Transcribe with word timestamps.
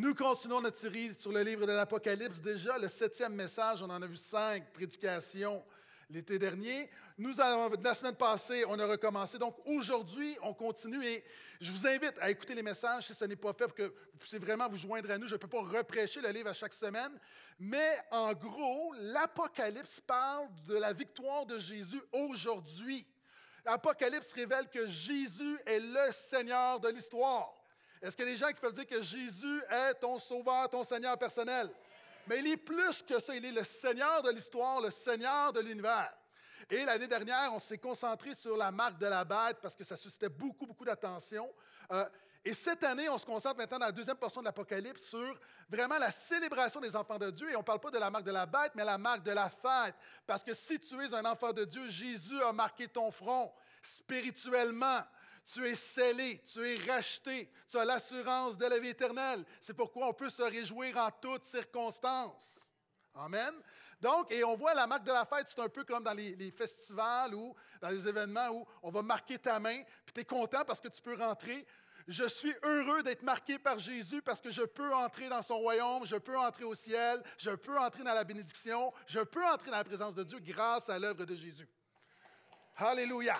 Nous 0.00 0.14
continuons 0.14 0.60
notre 0.60 0.76
série 0.76 1.12
sur 1.18 1.32
le 1.32 1.42
livre 1.42 1.66
de 1.66 1.72
l'Apocalypse. 1.72 2.38
Déjà, 2.38 2.78
le 2.78 2.86
septième 2.86 3.34
message, 3.34 3.82
on 3.82 3.90
en 3.90 4.00
a 4.00 4.06
vu 4.06 4.14
cinq 4.14 4.72
prédications 4.72 5.60
l'été 6.08 6.38
dernier. 6.38 6.88
Nous, 7.18 7.32
la 7.36 7.94
semaine 7.94 8.14
passée, 8.14 8.64
on 8.68 8.78
a 8.78 8.86
recommencé. 8.86 9.40
Donc, 9.40 9.56
aujourd'hui, 9.66 10.38
on 10.42 10.54
continue 10.54 11.04
et 11.04 11.24
je 11.60 11.72
vous 11.72 11.84
invite 11.84 12.14
à 12.20 12.30
écouter 12.30 12.54
les 12.54 12.62
messages 12.62 13.08
si 13.08 13.14
ce 13.14 13.24
n'est 13.24 13.34
pas 13.34 13.52
fait 13.52 13.66
pour 13.66 13.74
que 13.74 13.82
vous 13.82 14.18
puissiez 14.20 14.38
vraiment 14.38 14.68
vous 14.68 14.76
joindre 14.76 15.10
à 15.10 15.18
nous. 15.18 15.26
Je 15.26 15.34
ne 15.34 15.38
peux 15.38 15.48
pas 15.48 15.62
reprêcher 15.62 16.20
le 16.20 16.28
livre 16.28 16.50
à 16.50 16.54
chaque 16.54 16.74
semaine, 16.74 17.18
mais 17.58 17.98
en 18.12 18.32
gros, 18.34 18.94
l'Apocalypse 19.00 19.98
parle 19.98 20.46
de 20.68 20.76
la 20.76 20.92
victoire 20.92 21.44
de 21.44 21.58
Jésus 21.58 22.00
aujourd'hui. 22.12 23.04
L'Apocalypse 23.64 24.32
révèle 24.32 24.68
que 24.68 24.86
Jésus 24.86 25.58
est 25.66 25.80
le 25.80 26.12
Seigneur 26.12 26.78
de 26.78 26.88
l'histoire. 26.88 27.57
Est-ce 28.00 28.16
qu'il 28.16 28.26
y 28.26 28.28
a 28.28 28.32
des 28.32 28.38
gens 28.38 28.48
qui 28.48 28.60
peuvent 28.60 28.72
dire 28.72 28.86
que 28.86 29.02
Jésus 29.02 29.62
est 29.70 29.94
ton 29.94 30.18
sauveur, 30.18 30.68
ton 30.68 30.84
Seigneur 30.84 31.18
personnel? 31.18 31.70
Mais 32.26 32.40
il 32.40 32.46
est 32.48 32.56
plus 32.56 33.02
que 33.02 33.18
ça, 33.18 33.34
il 33.34 33.44
est 33.44 33.52
le 33.52 33.64
Seigneur 33.64 34.22
de 34.22 34.30
l'histoire, 34.30 34.80
le 34.80 34.90
Seigneur 34.90 35.52
de 35.52 35.60
l'univers. 35.60 36.12
Et 36.70 36.84
l'année 36.84 37.06
dernière, 37.06 37.50
on 37.52 37.58
s'est 37.58 37.78
concentré 37.78 38.34
sur 38.34 38.56
la 38.56 38.70
marque 38.70 38.98
de 38.98 39.06
la 39.06 39.24
bête 39.24 39.58
parce 39.62 39.74
que 39.74 39.84
ça 39.84 39.96
suscitait 39.96 40.28
beaucoup, 40.28 40.66
beaucoup 40.66 40.84
d'attention. 40.84 41.50
Euh, 41.90 42.04
et 42.44 42.52
cette 42.54 42.84
année, 42.84 43.08
on 43.08 43.18
se 43.18 43.26
concentre 43.26 43.56
maintenant 43.56 43.78
dans 43.78 43.86
la 43.86 43.92
deuxième 43.92 44.16
portion 44.16 44.42
de 44.42 44.46
l'Apocalypse 44.46 45.02
sur 45.02 45.38
vraiment 45.68 45.98
la 45.98 46.10
célébration 46.10 46.80
des 46.80 46.94
enfants 46.94 47.18
de 47.18 47.30
Dieu. 47.30 47.50
Et 47.50 47.56
on 47.56 47.60
ne 47.60 47.64
parle 47.64 47.80
pas 47.80 47.90
de 47.90 47.98
la 47.98 48.10
marque 48.10 48.24
de 48.24 48.30
la 48.30 48.46
bête, 48.46 48.72
mais 48.74 48.84
la 48.84 48.98
marque 48.98 49.22
de 49.22 49.32
la 49.32 49.48
fête. 49.48 49.94
Parce 50.26 50.44
que 50.44 50.52
si 50.52 50.78
tu 50.78 51.02
es 51.02 51.14
un 51.14 51.24
enfant 51.24 51.52
de 51.52 51.64
Dieu, 51.64 51.88
Jésus 51.88 52.42
a 52.42 52.52
marqué 52.52 52.86
ton 52.88 53.10
front 53.10 53.52
spirituellement. 53.82 55.00
Tu 55.52 55.66
es 55.66 55.74
scellé, 55.74 56.42
tu 56.42 56.68
es 56.68 56.76
racheté, 56.90 57.50
tu 57.70 57.78
as 57.78 57.84
l'assurance 57.84 58.58
de 58.58 58.66
la 58.66 58.78
vie 58.78 58.90
éternelle. 58.90 59.44
C'est 59.62 59.72
pourquoi 59.72 60.08
on 60.08 60.12
peut 60.12 60.28
se 60.28 60.42
réjouir 60.42 60.96
en 60.98 61.10
toutes 61.10 61.44
circonstances. 61.44 62.60
Amen. 63.14 63.54
Donc, 64.00 64.30
et 64.30 64.44
on 64.44 64.56
voit 64.56 64.74
la 64.74 64.86
marque 64.86 65.04
de 65.04 65.12
la 65.12 65.24
fête, 65.24 65.46
c'est 65.48 65.60
un 65.60 65.68
peu 65.68 65.84
comme 65.84 66.04
dans 66.04 66.12
les, 66.12 66.50
festivals 66.50 67.34
ou 67.34 67.54
dans 67.80 67.88
les 67.88 68.06
événements 68.06 68.48
où 68.50 68.66
on 68.82 68.90
va 68.90 69.00
marquer 69.02 69.38
ta 69.38 69.58
main, 69.58 69.82
puis 70.04 70.12
tu 70.14 70.20
es 70.20 70.24
content 70.24 70.64
parce 70.64 70.80
que 70.80 70.88
tu 70.88 71.00
peux 71.00 71.16
rentrer. 71.16 71.66
Je 72.06 72.24
suis 72.24 72.54
heureux 72.62 73.02
d'être 73.02 73.22
marqué 73.22 73.58
par 73.58 73.78
Jésus 73.78 74.22
parce 74.22 74.40
que 74.40 74.50
je 74.50 74.62
peux 74.62 74.94
entrer 74.94 75.28
dans 75.28 75.42
son 75.42 75.58
royaume, 75.58 76.06
je 76.06 76.16
peux 76.16 76.38
entrer 76.38 76.64
au 76.64 76.74
ciel, 76.74 77.22
je 77.38 77.50
peux 77.50 77.78
entrer 77.78 78.02
dans 78.02 78.14
la 78.14 78.24
bénédiction, 78.24 78.92
je 79.06 79.20
peux 79.20 79.44
entrer 79.46 79.70
dans 79.70 79.78
la 79.78 79.84
présence 79.84 80.14
de 80.14 80.24
Dieu 80.24 80.38
grâce 80.40 80.88
à 80.88 80.98
l'œuvre 80.98 81.24
de 81.24 81.34
Jésus. 81.34 81.68
Alléluia. 82.76 83.36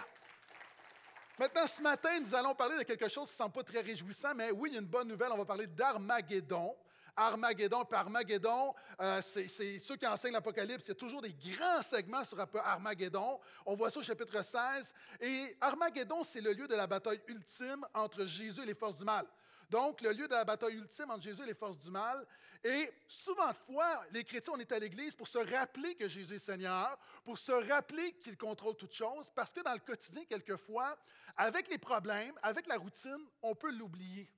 Maintenant, 1.38 1.66
ce 1.68 1.80
matin, 1.80 2.18
nous 2.18 2.34
allons 2.34 2.54
parler 2.54 2.78
de 2.78 2.82
quelque 2.82 3.08
chose 3.08 3.28
qui 3.28 3.34
ne 3.34 3.36
semble 3.36 3.52
pas 3.52 3.62
très 3.62 3.80
réjouissant, 3.80 4.34
mais 4.34 4.50
oui, 4.50 4.70
il 4.70 4.74
y 4.74 4.76
a 4.76 4.80
une 4.80 4.86
bonne 4.86 5.06
nouvelle. 5.06 5.30
On 5.30 5.36
va 5.36 5.44
parler 5.44 5.68
d'Armageddon. 5.68 6.74
Armageddon, 7.18 7.84
puis 7.84 7.98
Armageddon, 7.98 8.74
euh, 9.00 9.20
c'est 9.20 9.48
ceux 9.78 9.96
qui 9.96 10.06
enseignent 10.06 10.34
l'Apocalypse, 10.34 10.84
il 10.84 10.88
y 10.88 10.92
a 10.92 10.94
toujours 10.94 11.20
des 11.20 11.34
grands 11.34 11.82
segments 11.82 12.22
sur 12.22 12.38
Armageddon. 12.64 13.40
On 13.66 13.74
voit 13.74 13.90
ça 13.90 13.98
au 13.98 14.02
chapitre 14.04 14.40
16. 14.40 14.94
Et 15.20 15.56
Armageddon, 15.60 16.22
c'est 16.22 16.40
le 16.40 16.52
lieu 16.52 16.68
de 16.68 16.76
la 16.76 16.86
bataille 16.86 17.20
ultime 17.26 17.84
entre 17.92 18.24
Jésus 18.24 18.62
et 18.62 18.66
les 18.66 18.74
forces 18.74 18.96
du 18.96 19.04
mal. 19.04 19.26
Donc, 19.68 20.00
le 20.00 20.12
lieu 20.12 20.28
de 20.28 20.34
la 20.34 20.44
bataille 20.44 20.74
ultime 20.74 21.10
entre 21.10 21.22
Jésus 21.22 21.42
et 21.42 21.46
les 21.46 21.54
forces 21.54 21.78
du 21.78 21.90
mal. 21.90 22.24
Et 22.64 22.90
souvent 23.06 23.48
de 23.48 23.56
fois, 23.56 24.02
les 24.10 24.24
chrétiens, 24.24 24.54
on 24.56 24.58
est 24.58 24.72
à 24.72 24.78
l'Église 24.78 25.14
pour 25.14 25.28
se 25.28 25.38
rappeler 25.38 25.94
que 25.94 26.08
Jésus 26.08 26.34
est 26.34 26.38
Seigneur, 26.38 26.98
pour 27.24 27.38
se 27.38 27.52
rappeler 27.52 28.12
qu'il 28.14 28.36
contrôle 28.36 28.76
toutes 28.76 28.94
choses, 28.94 29.30
parce 29.30 29.52
que 29.52 29.60
dans 29.60 29.72
le 29.72 29.78
quotidien, 29.78 30.24
quelquefois, 30.24 30.98
avec 31.36 31.68
les 31.68 31.78
problèmes, 31.78 32.36
avec 32.42 32.66
la 32.66 32.76
routine, 32.76 33.28
on 33.42 33.54
peut 33.54 33.70
l'oublier. 33.70 34.28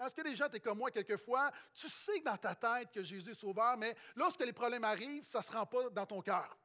Est-ce 0.00 0.14
que 0.14 0.22
les 0.22 0.36
gens, 0.36 0.48
es 0.50 0.60
comme 0.60 0.78
moi, 0.78 0.90
quelquefois, 0.90 1.50
tu 1.74 1.88
sais 1.88 2.20
dans 2.20 2.36
ta 2.36 2.54
tête 2.54 2.90
que 2.92 3.02
Jésus 3.02 3.30
est 3.30 3.34
sauveur, 3.34 3.76
mais 3.76 3.96
lorsque 4.16 4.44
les 4.44 4.52
problèmes 4.52 4.84
arrivent, 4.84 5.26
ça 5.26 5.38
ne 5.38 5.44
se 5.44 5.52
rend 5.52 5.66
pas 5.66 5.90
dans 5.90 6.06
ton 6.06 6.20
cœur. 6.20 6.56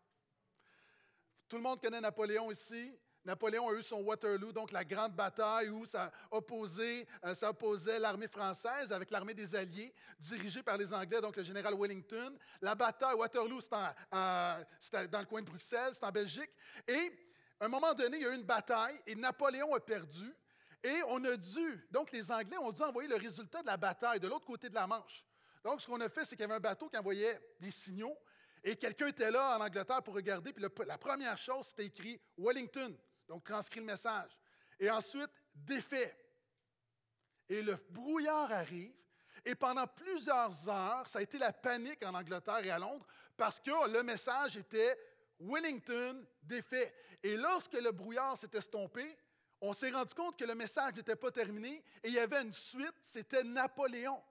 Tout 1.48 1.58
le 1.58 1.64
monde 1.64 1.82
connaît 1.82 2.02
Napoléon 2.02 2.52
ici. 2.52 2.98
Napoléon 3.26 3.70
a 3.70 3.74
eu 3.74 3.82
son 3.82 4.02
Waterloo, 4.02 4.52
donc 4.52 4.72
la 4.72 4.84
grande 4.84 5.14
bataille 5.14 5.70
où 5.70 5.86
ça 5.86 6.12
opposait, 6.30 7.08
euh, 7.24 7.34
ça 7.34 7.50
opposait 7.50 7.98
l'armée 8.00 8.28
française 8.28 8.92
avec 8.92 9.12
l'armée 9.12 9.34
des 9.34 9.56
Alliés, 9.56 9.94
dirigée 10.20 10.62
par 10.62 10.78
les 10.78 10.94
Anglais, 10.94 11.22
donc 11.22 11.38
le 11.38 11.44
général 11.44 11.74
Wellington. 11.76 12.38
La 12.62 12.76
bataille 12.76 13.16
Waterloo, 13.16 13.62
c'était 13.62 15.08
dans 15.08 15.20
le 15.20 15.26
coin 15.26 15.42
de 15.42 15.48
Bruxelles, 15.48 15.94
c'est 15.94 16.06
en 16.06 16.12
Belgique. 16.12 16.52
Et 16.88 17.12
à 17.60 17.66
un 17.66 17.70
moment 17.70 17.94
donné, 17.94 18.18
il 18.18 18.24
y 18.24 18.26
a 18.26 18.32
eu 18.32 18.36
une 18.36 18.44
bataille 18.44 19.00
et 19.08 19.16
Napoléon 19.16 19.74
a 19.74 19.80
perdu. 19.80 20.36
Et 20.84 21.02
on 21.08 21.24
a 21.24 21.38
dû, 21.38 21.88
donc 21.92 22.12
les 22.12 22.30
Anglais 22.30 22.58
ont 22.58 22.74
dû 22.74 22.82
envoyer 22.82 23.08
le 23.08 23.16
résultat 23.16 23.62
de 23.62 23.68
la 23.68 23.78
bataille 23.78 24.20
de 24.20 24.28
l'autre 24.28 24.46
côté 24.46 24.68
de 24.68 24.76
la 24.76 24.86
Manche. 24.86 25.26
Donc, 25.64 25.80
ce 25.80 25.88
qu'on 25.88 26.02
a 26.02 26.10
fait, 26.10 26.26
c'est 26.26 26.36
qu'il 26.36 26.42
y 26.42 26.44
avait 26.44 26.56
un 26.56 26.60
bateau 26.60 26.90
qui 26.90 26.98
envoyait 26.98 27.40
des 27.62 27.72
signaux 27.72 28.18
et 28.64 28.76
quelqu'un 28.76 29.08
était 29.08 29.32
là 29.32 29.58
en 29.58 29.62
Angleterre 29.62 30.04
pour 30.04 30.14
regarder. 30.14 30.52
Puis 30.52 30.66
la 30.86 30.98
première 30.98 31.38
chose, 31.38 31.68
c'était 31.68 31.86
écrit 31.86 32.20
Wellington. 32.38 32.94
Donc, 33.28 33.44
transcrit 33.44 33.80
le 33.80 33.86
message. 33.86 34.38
Et 34.80 34.90
ensuite, 34.90 35.32
défait. 35.54 36.18
Et 37.50 37.62
le 37.62 37.76
brouillard 37.90 38.52
arrive. 38.52 38.94
Et 39.46 39.56
pendant 39.56 39.88
plusieurs 39.88 40.70
heures, 40.70 41.08
ça 41.08 41.20
a 41.20 41.22
été 41.22 41.38
la 41.38 41.52
panique 41.52 42.04
en 42.06 42.14
Angleterre 42.14 42.66
et 42.66 42.72
à 42.72 42.80
Londres 42.80 43.06
parce 43.36 43.60
que 43.60 43.90
le 43.90 44.04
message 44.04 44.58
était 44.58 44.98
Wellington 45.40 46.26
défait. 46.42 46.94
Et 47.22 47.36
lorsque 47.36 47.74
le 47.74 47.92
brouillard 47.92 48.38
s'est 48.38 48.52
estompé, 48.54 49.18
on 49.60 49.74
s'est 49.74 49.92
rendu 49.92 50.14
compte 50.14 50.38
que 50.38 50.46
le 50.46 50.56
message 50.56 50.94
n'était 50.96 51.16
pas 51.16 51.32
terminé 51.32 51.84
et 52.04 52.10
il 52.10 52.14
y 52.14 52.20
avait 52.20 52.42
une 52.42 52.54
suite, 52.54 52.96
c'était 53.02 53.44
Napoléon. 53.44 54.22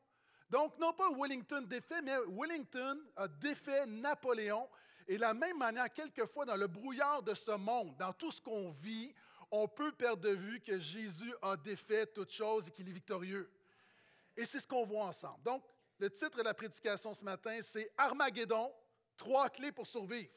Donc, 0.48 0.78
non 0.78 0.92
pas 0.92 1.10
Wellington 1.10 1.62
défait, 1.62 2.02
mais 2.02 2.16
Wellington 2.28 3.00
a 3.16 3.26
défait 3.26 3.86
Napoléon 3.86 4.68
et 5.08 5.16
de 5.16 5.20
la 5.20 5.34
même 5.34 5.58
manière, 5.58 5.92
quelquefois, 5.92 6.44
dans 6.44 6.56
le 6.56 6.66
brouillard 6.66 7.22
de 7.22 7.34
ce 7.34 7.52
monde, 7.52 7.96
dans 7.96 8.12
tout 8.12 8.32
ce 8.32 8.40
qu'on 8.40 8.70
vit, 8.70 9.14
on 9.50 9.68
peut 9.68 9.92
perdre 9.92 10.22
de 10.22 10.30
vue 10.30 10.60
que 10.60 10.78
Jésus 10.78 11.34
a 11.42 11.56
défait 11.56 12.06
toutes 12.06 12.32
choses 12.32 12.68
et 12.68 12.70
qu'il 12.70 12.88
est 12.88 12.92
victorieux. 12.92 13.50
Et 14.36 14.46
c'est 14.46 14.60
ce 14.60 14.66
qu'on 14.66 14.86
voit 14.86 15.04
ensemble. 15.04 15.42
Donc, 15.42 15.62
le 15.98 16.08
titre 16.10 16.38
de 16.38 16.42
la 16.42 16.54
prédication 16.54 17.12
ce 17.14 17.22
matin, 17.22 17.58
c'est 17.60 17.92
Armageddon, 17.98 18.72
trois 19.16 19.50
clés 19.50 19.72
pour 19.72 19.86
survivre. 19.86 20.30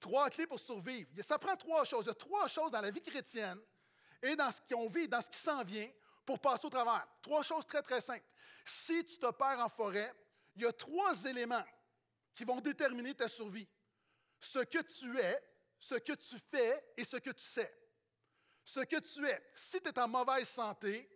Trois 0.00 0.28
clés 0.30 0.46
pour 0.46 0.60
survivre. 0.60 1.08
Ça 1.22 1.38
prend 1.38 1.56
trois 1.56 1.84
choses. 1.84 2.04
Il 2.06 2.08
y 2.08 2.10
a 2.10 2.14
trois 2.14 2.48
choses 2.48 2.70
dans 2.70 2.80
la 2.80 2.90
vie 2.90 3.00
chrétienne 3.00 3.58
et 4.20 4.34
dans 4.34 4.50
ce 4.50 4.60
qu'on 4.68 4.88
vit, 4.88 5.08
dans 5.08 5.20
ce 5.20 5.30
qui 5.30 5.38
s'en 5.38 5.62
vient, 5.62 5.88
pour 6.24 6.40
passer 6.40 6.66
au 6.66 6.70
travers. 6.70 7.06
Trois 7.22 7.42
choses 7.42 7.64
très, 7.66 7.82
très 7.82 8.00
simples. 8.00 8.26
Si 8.64 9.04
tu 9.04 9.16
te 9.18 9.30
perds 9.30 9.60
en 9.60 9.68
forêt, 9.68 10.12
il 10.56 10.62
y 10.62 10.66
a 10.66 10.72
trois 10.72 11.24
éléments 11.24 11.62
qui 12.36 12.44
vont 12.44 12.60
déterminer 12.60 13.14
ta 13.14 13.28
survie. 13.28 13.66
Ce 14.38 14.58
que 14.58 14.82
tu 14.82 15.18
es, 15.18 15.42
ce 15.78 15.94
que 15.94 16.12
tu 16.12 16.36
fais 16.50 16.84
et 16.96 17.02
ce 17.02 17.16
que 17.16 17.30
tu 17.30 17.44
sais. 17.44 17.74
Ce 18.62 18.80
que 18.80 19.00
tu 19.00 19.26
es. 19.26 19.50
Si 19.54 19.80
tu 19.80 19.88
es 19.88 19.98
en 19.98 20.06
mauvaise 20.06 20.46
santé, 20.46 21.08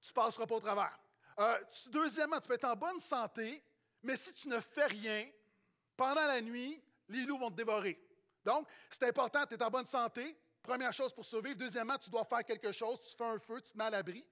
tu 0.00 0.10
ne 0.10 0.14
passeras 0.14 0.46
pas 0.46 0.54
au 0.54 0.60
travers. 0.60 0.96
Euh, 1.40 1.58
deuxièmement, 1.88 2.38
tu 2.38 2.46
peux 2.46 2.54
être 2.54 2.64
en 2.64 2.76
bonne 2.76 3.00
santé, 3.00 3.62
mais 4.02 4.16
si 4.16 4.32
tu 4.32 4.48
ne 4.48 4.60
fais 4.60 4.86
rien, 4.86 5.28
pendant 5.96 6.24
la 6.24 6.40
nuit, 6.40 6.80
les 7.08 7.24
loups 7.24 7.38
vont 7.38 7.50
te 7.50 7.56
dévorer. 7.56 8.00
Donc, 8.44 8.68
c'est 8.88 9.08
important, 9.08 9.44
tu 9.44 9.54
es 9.54 9.62
en 9.62 9.70
bonne 9.70 9.86
santé, 9.86 10.38
première 10.62 10.92
chose 10.92 11.12
pour 11.12 11.24
survivre. 11.24 11.56
Deuxièmement, 11.56 11.98
tu 11.98 12.10
dois 12.10 12.24
faire 12.24 12.44
quelque 12.44 12.70
chose, 12.70 13.00
tu 13.00 13.16
fais 13.16 13.24
un 13.24 13.40
feu, 13.40 13.60
tu 13.60 13.72
te 13.72 13.78
mets 13.78 13.84
à 13.84 13.90
l'abri. 13.90 14.24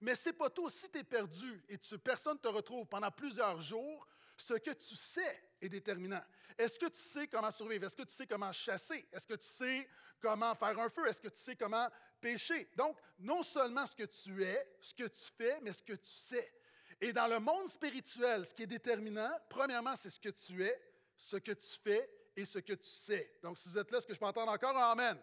Mais 0.00 0.16
c'est 0.16 0.32
pas 0.32 0.50
tout. 0.50 0.68
Si 0.70 0.90
tu 0.90 0.98
es 0.98 1.04
perdu 1.04 1.62
et 1.68 1.78
personne 1.98 2.34
ne 2.34 2.38
te 2.38 2.48
retrouve 2.48 2.86
pendant 2.86 3.10
plusieurs 3.12 3.60
jours, 3.60 4.08
ce 4.40 4.54
que 4.54 4.70
tu 4.70 4.96
sais 4.96 5.42
est 5.60 5.68
déterminant. 5.68 6.22
Est-ce 6.58 6.78
que 6.78 6.86
tu 6.86 7.00
sais 7.00 7.26
comment 7.28 7.50
survivre? 7.50 7.86
Est-ce 7.86 7.96
que 7.96 8.02
tu 8.02 8.14
sais 8.14 8.26
comment 8.26 8.52
chasser? 8.52 9.06
Est-ce 9.12 9.26
que 9.26 9.34
tu 9.34 9.46
sais 9.46 9.88
comment 10.20 10.54
faire 10.54 10.78
un 10.78 10.90
feu? 10.90 11.06
Est-ce 11.06 11.20
que 11.20 11.28
tu 11.28 11.38
sais 11.38 11.56
comment 11.56 11.88
pêcher? 12.20 12.68
Donc, 12.76 12.98
non 13.18 13.42
seulement 13.42 13.86
ce 13.86 13.96
que 13.96 14.04
tu 14.04 14.44
es, 14.44 14.76
ce 14.80 14.94
que 14.94 15.04
tu 15.04 15.22
fais, 15.36 15.58
mais 15.62 15.72
ce 15.72 15.82
que 15.82 15.94
tu 15.94 16.10
sais. 16.10 16.52
Et 17.00 17.12
dans 17.12 17.26
le 17.28 17.40
monde 17.40 17.68
spirituel, 17.68 18.44
ce 18.44 18.54
qui 18.54 18.64
est 18.64 18.66
déterminant, 18.66 19.30
premièrement, 19.48 19.96
c'est 19.96 20.10
ce 20.10 20.20
que 20.20 20.28
tu 20.28 20.62
es, 20.64 20.80
ce 21.16 21.38
que 21.38 21.52
tu 21.52 21.68
fais 21.82 22.10
et 22.36 22.44
ce 22.44 22.58
que 22.58 22.74
tu 22.74 22.88
sais. 22.88 23.38
Donc, 23.42 23.58
si 23.58 23.68
vous 23.68 23.78
êtes 23.78 23.90
là, 23.90 23.98
est-ce 23.98 24.06
que 24.06 24.14
je 24.14 24.18
peux 24.18 24.26
entendre 24.26 24.52
encore 24.52 24.76
un 24.76 24.90
Amen? 24.92 25.18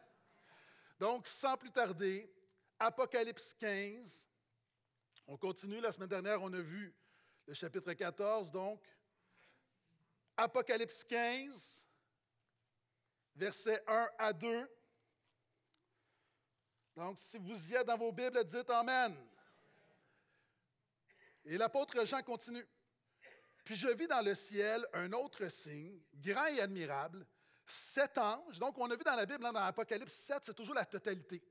Donc, 0.99 1.27
sans 1.27 1.55
plus 1.55 1.71
tarder, 1.71 2.31
Apocalypse 2.79 3.53
15. 3.59 4.25
On 5.27 5.37
continue. 5.37 5.79
La 5.79 5.91
semaine 5.91 6.09
dernière, 6.09 6.41
on 6.41 6.51
a 6.53 6.61
vu 6.61 6.95
le 7.45 7.53
chapitre 7.53 7.93
14, 7.93 8.49
donc. 8.51 8.81
Apocalypse 10.37 11.03
15, 11.03 11.83
versets 13.35 13.83
1 13.87 14.09
à 14.19 14.33
2. 14.33 14.69
Donc, 16.95 17.17
si 17.19 17.37
vous 17.37 17.71
y 17.71 17.75
êtes 17.75 17.87
dans 17.87 17.97
vos 17.97 18.11
Bibles, 18.11 18.43
dites 18.43 18.69
Amen. 18.69 19.15
Et 21.45 21.57
l'apôtre 21.57 22.03
Jean 22.05 22.21
continue. 22.21 22.65
Puis 23.63 23.75
je 23.75 23.87
vis 23.89 24.07
dans 24.07 24.21
le 24.21 24.33
ciel 24.33 24.85
un 24.93 25.11
autre 25.13 25.47
signe, 25.47 26.01
grand 26.15 26.47
et 26.47 26.61
admirable, 26.61 27.25
sept 27.65 28.17
anges. 28.17 28.59
Donc, 28.59 28.77
on 28.77 28.89
a 28.89 28.95
vu 28.95 29.03
dans 29.03 29.15
la 29.15 29.25
Bible, 29.25 29.43
dans 29.43 29.51
l'Apocalypse 29.51 30.13
7, 30.13 30.39
c'est 30.43 30.53
toujours 30.53 30.75
la 30.75 30.85
totalité. 30.85 31.43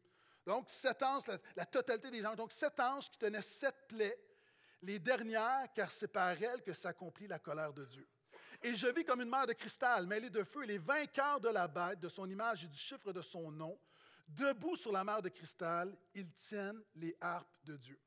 Donc, 0.47 0.69
sept 0.69 1.03
anges, 1.03 1.25
la, 1.56 1.67
totalité 1.67 2.11
des 2.11 2.25
anges. 2.25 2.37
Donc, 2.37 2.53
sept 2.53 2.79
anges 2.81 3.11
qui 3.11 3.19
tenaient 3.19 3.43
sept 3.43 3.89
plaies 3.89 4.19
les 4.82 4.99
dernières, 4.99 5.73
car 5.75 5.91
c'est 5.91 6.09
par 6.09 6.41
elles 6.41 6.62
que 6.62 6.73
s'accomplit 6.73 7.27
la 7.27 7.39
colère 7.39 7.73
de 7.73 7.85
Dieu. 7.85 8.09
Et 8.62 8.75
je 8.75 8.87
vis 8.88 9.05
comme 9.05 9.20
une 9.20 9.29
mer 9.29 9.47
de 9.47 9.53
cristal 9.53 10.06
mêlée 10.06 10.31
de 10.31 10.43
feu, 10.43 10.64
et 10.64 10.67
les 10.67 10.79
vainqueurs 10.79 11.41
de 11.41 11.49
la 11.49 11.69
bête, 11.69 12.00
de 12.00 12.08
son 12.08 12.29
image 12.29 12.64
et 12.64 12.69
du 12.69 12.79
chiffre 12.79 13.12
de 13.12 13.23
son 13.23 13.50
nom, 13.50 13.79
debout 14.29 14.76
sur 14.76 14.93
la 14.93 15.05
mer 15.05 15.23
de 15.23 15.29
cristal, 15.29 15.97
ils 16.14 16.31
tiennent 16.32 16.82
les 16.97 17.17
harpes 17.20 17.49
de 17.64 17.76
Dieu. 17.76 17.99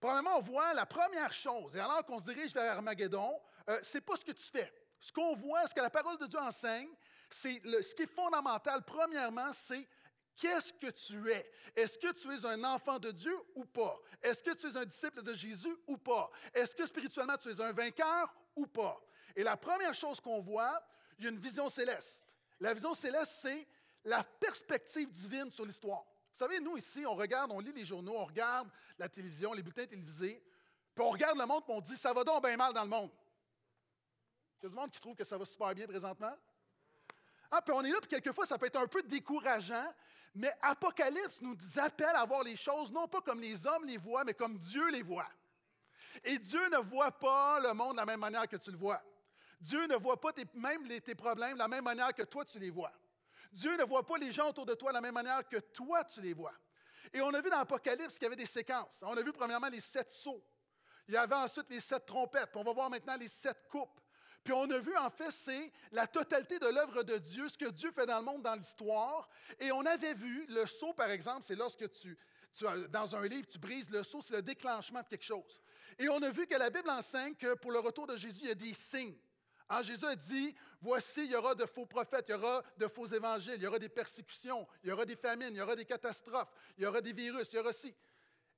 Premièrement, 0.00 0.36
on 0.36 0.42
voit 0.42 0.74
la 0.74 0.86
première 0.86 1.32
chose, 1.32 1.74
et 1.74 1.80
alors 1.80 2.04
qu'on 2.04 2.18
se 2.18 2.24
dirige 2.24 2.52
vers 2.52 2.76
Armageddon, 2.76 3.40
euh, 3.68 3.78
c'est 3.82 4.00
pas 4.00 4.16
ce 4.16 4.24
que 4.24 4.32
tu 4.32 4.44
fais. 4.44 4.72
Ce 5.00 5.12
qu'on 5.12 5.34
voit, 5.34 5.66
ce 5.66 5.74
que 5.74 5.80
la 5.80 5.90
parole 5.90 6.18
de 6.18 6.26
Dieu 6.26 6.38
enseigne, 6.38 6.90
c'est 7.28 7.60
ce 7.64 7.94
qui 7.94 8.02
est 8.02 8.06
fondamental, 8.06 8.84
premièrement, 8.84 9.52
c'est 9.52 9.88
qu'est-ce 10.36 10.72
que 10.72 10.90
tu 10.90 11.30
es? 11.30 11.50
Est-ce 11.74 11.98
que 11.98 12.12
tu 12.12 12.32
es 12.32 12.46
un 12.46 12.62
enfant 12.64 12.98
de 12.98 13.10
Dieu 13.10 13.36
ou 13.54 13.64
pas? 13.64 13.98
Est-ce 14.22 14.42
que 14.42 14.52
tu 14.52 14.68
es 14.68 14.76
un 14.76 14.84
disciple 14.84 15.22
de 15.22 15.34
Jésus 15.34 15.74
ou 15.86 15.96
pas? 15.96 16.30
Est-ce 16.54 16.74
que 16.76 16.86
spirituellement 16.86 17.36
tu 17.36 17.50
es 17.50 17.60
un 17.60 17.72
vainqueur 17.72 18.34
ou 18.54 18.66
pas? 18.66 19.00
Et 19.36 19.44
la 19.44 19.56
première 19.56 19.94
chose 19.94 20.18
qu'on 20.20 20.40
voit, 20.40 20.82
il 21.18 21.24
y 21.24 21.28
a 21.28 21.30
une 21.30 21.38
vision 21.38 21.68
céleste. 21.68 22.24
La 22.58 22.72
vision 22.72 22.94
céleste, 22.94 23.38
c'est 23.42 23.68
la 24.04 24.24
perspective 24.24 25.10
divine 25.10 25.50
sur 25.50 25.66
l'histoire. 25.66 26.04
Vous 26.32 26.38
savez, 26.38 26.58
nous 26.60 26.76
ici, 26.76 27.04
on 27.06 27.14
regarde, 27.14 27.52
on 27.52 27.60
lit 27.60 27.72
les 27.72 27.84
journaux, 27.84 28.16
on 28.16 28.24
regarde 28.24 28.68
la 28.98 29.08
télévision, 29.08 29.52
les 29.52 29.62
bulletins 29.62 29.86
télévisés, 29.86 30.42
puis 30.94 31.04
on 31.04 31.10
regarde 31.10 31.38
le 31.38 31.46
monde, 31.46 31.64
puis 31.64 31.74
on 31.74 31.80
dit, 31.80 31.96
ça 31.96 32.12
va 32.12 32.24
donc 32.24 32.42
bien 32.44 32.56
mal 32.56 32.72
dans 32.72 32.82
le 32.82 32.88
monde. 32.88 33.10
Il 34.60 34.64
y 34.64 34.66
a 34.66 34.68
du 34.70 34.74
monde 34.74 34.90
qui 34.90 35.00
trouve 35.00 35.14
que 35.14 35.24
ça 35.24 35.36
va 35.36 35.44
super 35.44 35.74
bien 35.74 35.86
présentement. 35.86 36.34
Ah, 37.50 37.60
puis 37.60 37.74
on 37.74 37.82
est 37.82 37.90
là, 37.90 37.98
puis 38.00 38.08
quelquefois, 38.08 38.46
ça 38.46 38.58
peut 38.58 38.66
être 38.66 38.76
un 38.76 38.86
peu 38.86 39.02
décourageant, 39.02 39.94
mais 40.34 40.52
Apocalypse 40.62 41.40
nous 41.40 41.56
appelle 41.76 42.14
à 42.14 42.24
voir 42.24 42.42
les 42.42 42.56
choses, 42.56 42.90
non 42.90 43.06
pas 43.08 43.20
comme 43.20 43.40
les 43.40 43.66
hommes 43.66 43.84
les 43.84 43.96
voient, 43.96 44.24
mais 44.24 44.34
comme 44.34 44.56
Dieu 44.56 44.90
les 44.90 45.02
voit. 45.02 45.28
Et 46.24 46.38
Dieu 46.38 46.68
ne 46.68 46.78
voit 46.78 47.12
pas 47.12 47.60
le 47.60 47.72
monde 47.72 47.92
de 47.92 48.00
la 48.00 48.06
même 48.06 48.20
manière 48.20 48.48
que 48.48 48.56
tu 48.56 48.70
le 48.70 48.76
vois. 48.76 49.02
Dieu 49.60 49.86
ne 49.86 49.96
voit 49.96 50.20
pas 50.20 50.32
même 50.54 50.86
tes 51.00 51.14
problèmes 51.14 51.54
de 51.54 51.58
la 51.58 51.68
même 51.68 51.84
manière 51.84 52.12
que 52.14 52.22
toi 52.22 52.44
tu 52.44 52.58
les 52.58 52.70
vois. 52.70 52.92
Dieu 53.52 53.76
ne 53.76 53.84
voit 53.84 54.04
pas 54.04 54.18
les 54.18 54.32
gens 54.32 54.50
autour 54.50 54.66
de 54.66 54.74
toi 54.74 54.90
de 54.90 54.94
la 54.94 55.00
même 55.00 55.14
manière 55.14 55.46
que 55.48 55.56
toi 55.56 56.04
tu 56.04 56.20
les 56.20 56.34
vois. 56.34 56.54
Et 57.12 57.20
on 57.20 57.32
a 57.32 57.40
vu 57.40 57.48
dans 57.48 57.58
l'Apocalypse 57.58 58.14
qu'il 58.14 58.24
y 58.24 58.26
avait 58.26 58.36
des 58.36 58.46
séquences. 58.46 59.02
On 59.02 59.16
a 59.16 59.22
vu 59.22 59.32
premièrement 59.32 59.68
les 59.68 59.80
sept 59.80 60.10
sceaux. 60.10 60.44
Il 61.08 61.14
y 61.14 61.16
avait 61.16 61.34
ensuite 61.34 61.66
les 61.70 61.80
sept 61.80 62.04
trompettes. 62.04 62.50
Puis 62.50 62.60
on 62.60 62.64
va 62.64 62.72
voir 62.72 62.90
maintenant 62.90 63.16
les 63.16 63.28
sept 63.28 63.68
coupes. 63.70 64.00
Puis 64.46 64.52
on 64.52 64.70
a 64.70 64.78
vu, 64.78 64.96
en 64.96 65.10
fait, 65.10 65.30
c'est 65.32 65.72
la 65.90 66.06
totalité 66.06 66.60
de 66.60 66.68
l'œuvre 66.68 67.02
de 67.02 67.18
Dieu, 67.18 67.48
ce 67.48 67.58
que 67.58 67.68
Dieu 67.70 67.90
fait 67.90 68.06
dans 68.06 68.18
le 68.18 68.24
monde, 68.24 68.42
dans 68.42 68.54
l'histoire. 68.54 69.28
Et 69.58 69.72
on 69.72 69.84
avait 69.84 70.14
vu 70.14 70.46
le 70.48 70.66
sceau, 70.66 70.92
par 70.92 71.10
exemple, 71.10 71.44
c'est 71.44 71.56
lorsque 71.56 71.90
tu, 71.90 72.16
tu, 72.52 72.64
dans 72.90 73.16
un 73.16 73.26
livre, 73.26 73.46
tu 73.48 73.58
brises 73.58 73.90
le 73.90 74.04
sceau, 74.04 74.20
c'est 74.22 74.34
le 74.34 74.42
déclenchement 74.42 75.02
de 75.02 75.08
quelque 75.08 75.24
chose. 75.24 75.60
Et 75.98 76.08
on 76.08 76.22
a 76.22 76.30
vu 76.30 76.46
que 76.46 76.54
la 76.54 76.70
Bible 76.70 76.88
enseigne 76.90 77.34
que 77.34 77.54
pour 77.54 77.72
le 77.72 77.80
retour 77.80 78.06
de 78.06 78.16
Jésus, 78.16 78.38
il 78.42 78.48
y 78.48 78.50
a 78.50 78.54
des 78.54 78.72
signes. 78.74 79.18
Hein, 79.68 79.82
Jésus 79.82 80.04
a 80.04 80.14
dit, 80.14 80.54
voici, 80.80 81.24
il 81.24 81.32
y 81.32 81.36
aura 81.36 81.54
de 81.54 81.66
faux 81.66 81.86
prophètes, 81.86 82.26
il 82.28 82.32
y 82.32 82.34
aura 82.34 82.62
de 82.76 82.86
faux 82.86 83.06
évangiles, 83.06 83.54
il 83.56 83.62
y 83.62 83.66
aura 83.66 83.78
des 83.78 83.88
persécutions, 83.88 84.66
il 84.84 84.90
y 84.90 84.92
aura 84.92 85.04
des 85.04 85.16
famines, 85.16 85.50
il 85.50 85.56
y 85.56 85.60
aura 85.60 85.74
des 85.74 85.84
catastrophes, 85.84 86.52
il 86.78 86.84
y 86.84 86.86
aura 86.86 87.00
des 87.00 87.12
virus, 87.12 87.48
il 87.52 87.56
y 87.56 87.58
aura 87.58 87.70
aussi. 87.70 87.96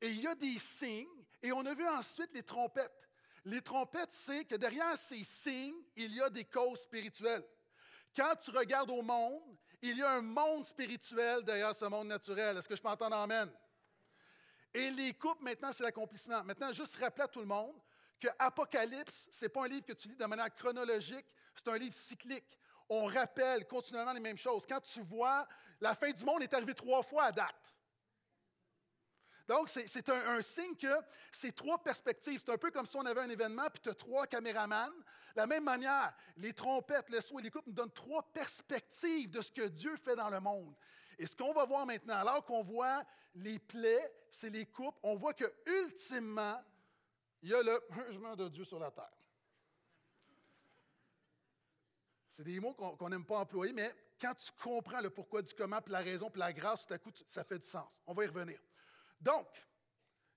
Et 0.00 0.10
il 0.10 0.20
y 0.20 0.26
a 0.26 0.34
des 0.34 0.58
signes, 0.58 1.25
et 1.43 1.50
on 1.52 1.64
a 1.64 1.75
vu 1.75 1.87
ensuite 1.87 2.31
les 2.34 2.43
trompettes. 2.43 3.08
Les 3.44 3.62
trompettes, 3.62 4.12
c'est 4.12 4.44
que 4.44 4.56
derrière 4.56 4.96
ces 4.99 5.25
signes, 5.25 5.81
il 5.96 6.14
y 6.14 6.20
a 6.20 6.28
des 6.28 6.44
causes 6.44 6.81
spirituelles. 6.81 7.44
Quand 8.14 8.37
tu 8.37 8.50
regardes 8.50 8.90
au 8.90 9.00
monde, 9.00 9.56
il 9.81 9.96
y 9.96 10.02
a 10.02 10.11
un 10.11 10.22
monde 10.22 10.66
spirituel 10.66 11.43
derrière 11.43 11.75
ce 11.75 11.87
monde 11.87 12.08
naturel. 12.08 12.56
Est-ce 12.56 12.69
que 12.69 12.76
je 12.76 12.82
peux 12.82 12.88
entendre 12.88 13.16
Amen? 13.16 13.50
Et 14.75 14.90
les 14.90 15.14
coupes, 15.14 15.40
maintenant, 15.40 15.72
c'est 15.72 15.84
l'accomplissement. 15.84 16.44
Maintenant, 16.44 16.72
juste 16.72 16.96
rappeler 16.96 17.25
à 17.25 17.28
tout 17.28 17.40
le 17.40 17.46
monde 17.46 17.75
que 18.19 18.29
Apocalypse, 18.38 19.29
ce 19.31 19.44
n'est 19.44 19.49
pas 19.49 19.65
un 19.65 19.69
livre 19.69 19.87
que 19.87 19.93
tu 19.93 20.09
lis 20.09 20.17
de 20.17 20.25
manière 20.26 20.55
chronologique, 20.55 21.26
c'est 21.55 21.69
un 21.69 21.76
livre 21.76 21.94
cyclique. 21.94 22.59
On 22.88 23.05
rappelle 23.05 23.67
continuellement 23.67 24.12
les 24.12 24.20
mêmes 24.20 24.38
choses. 24.38 24.65
Quand 24.67 24.81
tu 24.81 25.03
vois, 25.03 25.47
la 25.81 25.94
fin 25.94 26.11
du 26.11 26.25
monde 26.25 26.43
est 26.43 26.55
arrivée 26.55 26.75
trois 26.75 27.03
fois 27.03 27.25
à 27.25 27.32
date. 27.32 27.75
Donc, 29.49 29.70
c'est 29.70 30.11
un, 30.11 30.43
signe 30.43 30.76
que 30.76 30.94
c'est 31.32 31.55
trois 31.55 31.82
perspectives. 31.82 32.43
C'est 32.44 32.53
un 32.53 32.59
peu 32.59 32.70
comme 32.70 32.85
si 32.85 32.97
on 32.97 33.06
avait 33.06 33.23
un 33.23 33.31
événement, 33.31 33.67
puis 33.73 33.81
tu 33.82 33.88
as 33.88 33.94
trois 33.94 34.26
caméramans. 34.26 34.93
De 35.35 35.41
la 35.41 35.47
même 35.47 35.64
manière, 35.64 36.12
les 36.37 36.53
trompettes, 36.53 37.09
le 37.09 37.21
son 37.21 37.38
et 37.38 37.43
les 37.43 37.50
coupes 37.50 37.67
nous 37.67 37.73
donnent 37.73 37.93
trois 37.93 38.23
perspectives 38.23 39.31
de 39.31 39.41
ce 39.41 39.50
que 39.50 39.69
Dieu 39.69 39.97
fait 39.97 40.17
dans 40.17 40.29
le 40.29 40.41
monde. 40.41 40.75
Et 41.19 41.26
ce 41.26 41.35
qu'on 41.35 41.55
va 41.55 41.64
voir 41.64 41.87
maintenant, 41.87 42.17
alors 42.17 42.44
qu'on 42.44 42.62
voit 42.62 43.03
les 43.35 43.59
plaies, 43.59 44.12
c'est 44.31 44.50
les 44.50 44.67
coupes, 44.67 44.97
on 45.03 45.17
voit 45.17 45.32
que 45.32 45.50
ultimement, 45.67 46.62
il 47.43 47.50
y 47.50 47.55
a 47.55 47.62
le 47.62 47.81
jugement 48.06 48.35
de 48.35 48.49
Dieu 48.49 48.64
sur 48.64 48.79
la 48.79 48.90
terre. 48.90 49.12
C'est 52.31 52.44
des 52.44 52.61
mots 52.61 52.73
qu'on 52.73 53.08
n'aime 53.08 53.25
pas 53.25 53.38
employer, 53.38 53.73
mais 53.73 53.93
quand 54.20 54.35
tu 54.35 54.50
comprends 54.62 55.00
le 55.00 55.11
pourquoi 55.11 55.43
du 55.43 55.52
comment, 55.55 55.81
puis 55.81 55.93
la 55.93 56.00
raison, 56.00 56.31
puis 56.31 56.38
la 56.38 56.52
grâce, 56.52 56.87
tout 56.87 56.94
à 56.94 56.99
coup, 56.99 57.11
ça 57.26 57.43
fait 57.43 57.58
du 57.58 57.67
sens. 57.67 57.87
On 58.06 58.14
va 58.14 58.25
y 58.25 58.26
revenir. 58.26 58.61
Donc, 59.20 59.46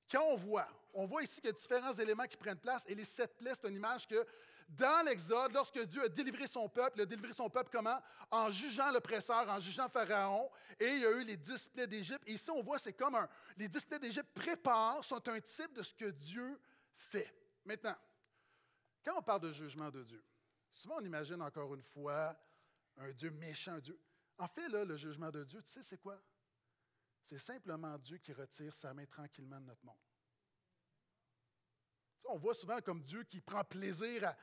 quand 0.09 0.24
on 0.24 0.36
voit, 0.36 0.68
on 0.94 1.06
voit 1.06 1.24
ici 1.24 1.36
qu'il 1.36 1.50
y 1.50 1.53
a 1.53 1.53
différents 1.53 1.94
éléments 1.94 2.25
qui 2.25 2.38
prennent 2.38 2.59
place, 2.59 2.83
et 2.88 2.95
les 2.95 3.06
sept 3.06 3.38
plaies, 3.38 3.53
c'est 3.53 3.68
une 3.69 3.75
image 3.75 4.07
que 4.07 4.25
dans 4.68 5.06
l'Exode, 5.06 5.51
lorsque 5.53 5.80
Dieu 5.86 6.03
a 6.03 6.09
délivré 6.09 6.48
son 6.48 6.69
peuple, 6.69 6.94
il 6.98 7.01
a 7.01 7.06
délivré 7.06 7.33
son 7.33 7.50
peuple 7.50 7.69
comment? 7.71 8.00
En 8.30 8.50
jugeant 8.50 8.89
l'oppresseur, 8.92 9.48
en 9.50 9.59
jugeant 9.59 9.89
Pharaon, 9.89 10.50
et 10.80 10.88
il 10.88 11.01
y 11.01 11.06
a 11.06 11.12
eu 11.12 11.24
les 11.24 11.38
dix 11.38 11.69
d'Égypte. 11.75 12.24
Et 12.25 12.33
ici, 12.33 12.50
on 12.50 12.62
voit, 12.63 12.80
c'est 12.80 12.94
comme 12.94 13.15
un, 13.15 13.27
les 13.57 13.68
dix 13.68 13.86
d'Égypte 13.88 14.30
préparent, 14.33 15.03
sont 15.03 15.27
un 15.27 15.39
type 15.39 15.74
de 15.74 15.83
ce 15.83 15.94
que 15.94 16.06
Dieu 16.06 16.59
fait. 17.01 17.33
Maintenant, 17.65 17.95
quand 19.03 19.18
on 19.18 19.21
parle 19.21 19.42
de 19.42 19.51
jugement 19.51 19.89
de 19.89 20.03
Dieu, 20.03 20.24
souvent 20.71 20.98
on 21.00 21.06
imagine 21.06 21.42
encore 21.42 21.74
une 21.74 21.83
fois 21.83 22.38
un 22.98 23.12
Dieu 23.12 23.31
méchant, 23.31 23.74
un 23.74 23.80
Dieu. 23.80 24.00
En 24.38 24.48
fait, 24.48 24.68
le 24.68 24.98
jugement 24.98 25.30
de 25.30 25.44
Dieu, 25.44 25.62
tu 25.62 25.71
sais, 25.71 25.83
c'est 25.83 26.00
quoi? 26.00 26.21
C'est 27.25 27.38
simplement 27.38 27.98
Dieu 27.98 28.18
qui 28.18 28.33
retire 28.33 28.74
sa 28.74 28.94
main 28.94 29.06
tranquillement 29.06 29.59
de 29.59 29.65
notre 29.68 29.86
monde. 29.86 29.95
On 32.25 32.38
voit 32.38 32.53
souvent 32.53 32.81
comme 32.81 33.01
Dieu 33.01 33.24
qui 33.24 33.42
prend 33.42 33.63
plaisir 33.63 34.25
à. 34.25 34.38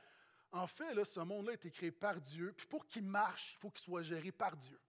En 0.51 0.67
fait, 0.67 1.03
ce 1.05 1.19
monde-là 1.19 1.51
a 1.51 1.55
été 1.55 1.69
créé 1.69 1.91
par 1.91 2.19
Dieu, 2.19 2.53
puis 2.53 2.65
pour 2.65 2.87
qu'il 2.87 3.05
marche, 3.05 3.53
il 3.53 3.59
faut 3.59 3.69
qu'il 3.69 3.83
soit 3.83 4.01
géré 4.01 4.31
par 4.31 4.57
Dieu. 4.57 4.79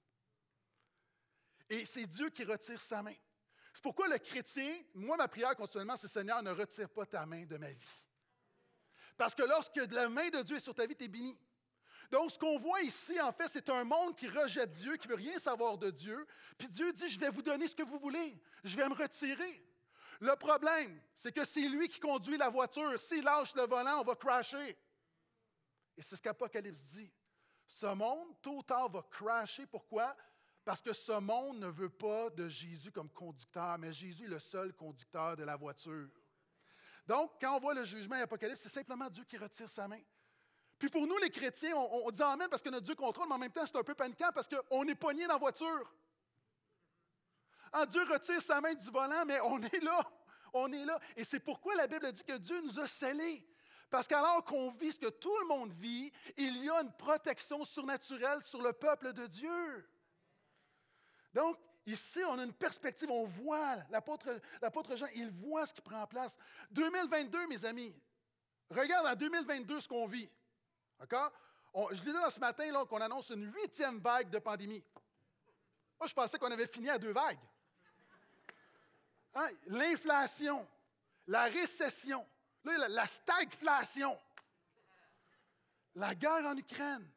Et 1.68 1.84
c'est 1.84 2.06
Dieu 2.06 2.30
qui 2.30 2.44
retire 2.44 2.80
sa 2.80 3.02
main. 3.02 3.14
C'est 3.80 3.84
pourquoi 3.84 4.08
le 4.08 4.18
chrétien, 4.18 4.76
moi, 4.92 5.16
ma 5.16 5.26
prière 5.26 5.56
continuellement, 5.56 5.96
c'est 5.96 6.06
Seigneur, 6.06 6.42
ne 6.42 6.50
retire 6.50 6.90
pas 6.90 7.06
ta 7.06 7.24
main 7.24 7.46
de 7.46 7.56
ma 7.56 7.70
vie. 7.70 8.04
Parce 9.16 9.34
que 9.34 9.42
lorsque 9.42 9.76
la 9.76 10.06
main 10.10 10.28
de 10.28 10.42
Dieu 10.42 10.58
est 10.58 10.60
sur 10.60 10.74
ta 10.74 10.84
vie, 10.84 10.94
tu 10.94 11.04
es 11.04 11.08
béni. 11.08 11.34
Donc, 12.10 12.30
ce 12.30 12.38
qu'on 12.38 12.58
voit 12.58 12.82
ici, 12.82 13.18
en 13.22 13.32
fait, 13.32 13.48
c'est 13.48 13.70
un 13.70 13.84
monde 13.84 14.14
qui 14.14 14.28
rejette 14.28 14.70
Dieu, 14.72 14.98
qui 14.98 15.08
ne 15.08 15.14
veut 15.14 15.18
rien 15.18 15.38
savoir 15.38 15.78
de 15.78 15.88
Dieu. 15.88 16.26
Puis 16.58 16.68
Dieu 16.68 16.92
dit, 16.92 17.08
je 17.08 17.18
vais 17.18 17.30
vous 17.30 17.40
donner 17.40 17.68
ce 17.68 17.74
que 17.74 17.82
vous 17.82 17.98
voulez. 17.98 18.38
Je 18.64 18.76
vais 18.76 18.86
me 18.86 18.94
retirer. 18.94 19.64
Le 20.20 20.36
problème, 20.36 21.00
c'est 21.16 21.32
que 21.32 21.46
c'est 21.46 21.66
lui 21.66 21.88
qui 21.88 22.00
conduit 22.00 22.36
la 22.36 22.50
voiture. 22.50 23.00
S'il 23.00 23.24
lâche 23.24 23.54
le 23.54 23.62
volant, 23.62 24.00
on 24.00 24.04
va 24.04 24.14
crasher. 24.14 24.76
Et 25.96 26.02
c'est 26.02 26.16
ce 26.16 26.20
qu'Apocalypse 26.20 26.84
dit. 26.84 27.10
Ce 27.66 27.86
monde, 27.86 28.36
tôt 28.42 28.58
ou 28.58 28.62
tard, 28.62 28.90
va 28.90 29.02
crasher. 29.10 29.64
Pourquoi? 29.64 30.14
Parce 30.64 30.82
que 30.82 30.92
ce 30.92 31.18
monde 31.18 31.58
ne 31.58 31.68
veut 31.68 31.88
pas 31.88 32.30
de 32.30 32.48
Jésus 32.48 32.92
comme 32.92 33.10
conducteur, 33.10 33.78
mais 33.78 33.92
Jésus 33.92 34.24
est 34.24 34.28
le 34.28 34.38
seul 34.38 34.72
conducteur 34.74 35.36
de 35.36 35.42
la 35.42 35.56
voiture. 35.56 36.08
Donc, 37.06 37.32
quand 37.40 37.56
on 37.56 37.60
voit 37.60 37.74
le 37.74 37.84
jugement 37.84 38.16
et 38.16 38.20
l'Apocalypse, 38.20 38.60
c'est 38.60 38.68
simplement 38.68 39.08
Dieu 39.08 39.24
qui 39.24 39.36
retire 39.36 39.68
sa 39.68 39.88
main. 39.88 40.00
Puis 40.78 40.88
pour 40.88 41.06
nous, 41.06 41.18
les 41.18 41.30
chrétiens, 41.30 41.74
on, 41.76 42.10
dit 42.10 42.22
Amen 42.22 42.48
parce 42.48 42.62
que 42.62 42.70
notre 42.70 42.86
Dieu 42.86 42.94
contrôle, 42.94 43.28
mais 43.28 43.34
en 43.34 43.38
même 43.38 43.52
temps, 43.52 43.66
c'est 43.66 43.76
un 43.76 43.82
peu 43.82 43.94
paniquant 43.94 44.30
parce 44.34 44.48
qu'on 44.48 44.86
est 44.86 44.94
poigné 44.94 45.26
dans 45.26 45.34
la 45.34 45.38
voiture. 45.38 45.94
En 47.72 47.84
Dieu 47.84 48.02
retire 48.04 48.40
sa 48.40 48.60
main 48.60 48.74
du 48.74 48.90
volant, 48.90 49.24
mais 49.26 49.40
on 49.40 49.60
est 49.62 49.80
là. 49.80 50.00
On 50.52 50.72
est 50.72 50.84
là. 50.84 50.98
Et 51.16 51.24
c'est 51.24 51.40
pourquoi 51.40 51.74
la 51.76 51.86
Bible 51.86 52.10
dit 52.12 52.24
que 52.24 52.36
Dieu 52.38 52.60
nous 52.62 52.80
a 52.80 52.86
scellés. 52.86 53.46
Parce 53.90 54.08
qu'alors 54.08 54.44
qu'on 54.44 54.70
vit 54.70 54.92
ce 54.92 54.98
que 54.98 55.10
tout 55.10 55.36
le 55.40 55.46
monde 55.48 55.72
vit, 55.72 56.12
il 56.36 56.64
y 56.64 56.70
a 56.70 56.80
une 56.80 56.92
protection 56.92 57.64
surnaturelle 57.64 58.42
sur 58.42 58.62
le 58.62 58.72
peuple 58.72 59.12
de 59.12 59.26
Dieu. 59.26 59.88
Donc, 61.32 61.58
ici, 61.86 62.20
on 62.28 62.38
a 62.38 62.44
une 62.44 62.52
perspective, 62.52 63.10
on 63.10 63.26
voit, 63.26 63.76
l'apôtre 63.90 64.96
Jean, 64.96 65.06
il 65.14 65.30
voit 65.30 65.66
ce 65.66 65.74
qui 65.74 65.80
prend 65.80 66.06
place. 66.06 66.36
2022, 66.70 67.46
mes 67.46 67.64
amis, 67.64 67.94
regarde 68.70 69.06
en 69.06 69.14
2022 69.14 69.80
ce 69.80 69.88
qu'on 69.88 70.06
vit. 70.06 70.28
D'accord? 70.98 71.32
je 71.92 72.02
lisais 72.02 72.20
dans 72.20 72.30
ce 72.30 72.40
matin 72.40 72.84
qu'on 72.84 73.00
annonce 73.00 73.30
une 73.30 73.52
huitième 73.54 73.98
vague 74.00 74.28
de 74.28 74.38
pandémie. 74.38 74.82
Moi, 75.98 76.08
je 76.08 76.14
pensais 76.14 76.38
qu'on 76.38 76.50
avait 76.50 76.66
fini 76.66 76.88
à 76.88 76.98
deux 76.98 77.12
vagues. 77.12 77.38
Hein? 79.34 79.48
L'inflation, 79.66 80.66
la 81.26 81.44
récession, 81.44 82.26
la, 82.64 82.88
la 82.88 83.06
stagflation, 83.06 84.18
la 85.94 86.14
guerre 86.14 86.46
en 86.46 86.56
Ukraine, 86.56 87.08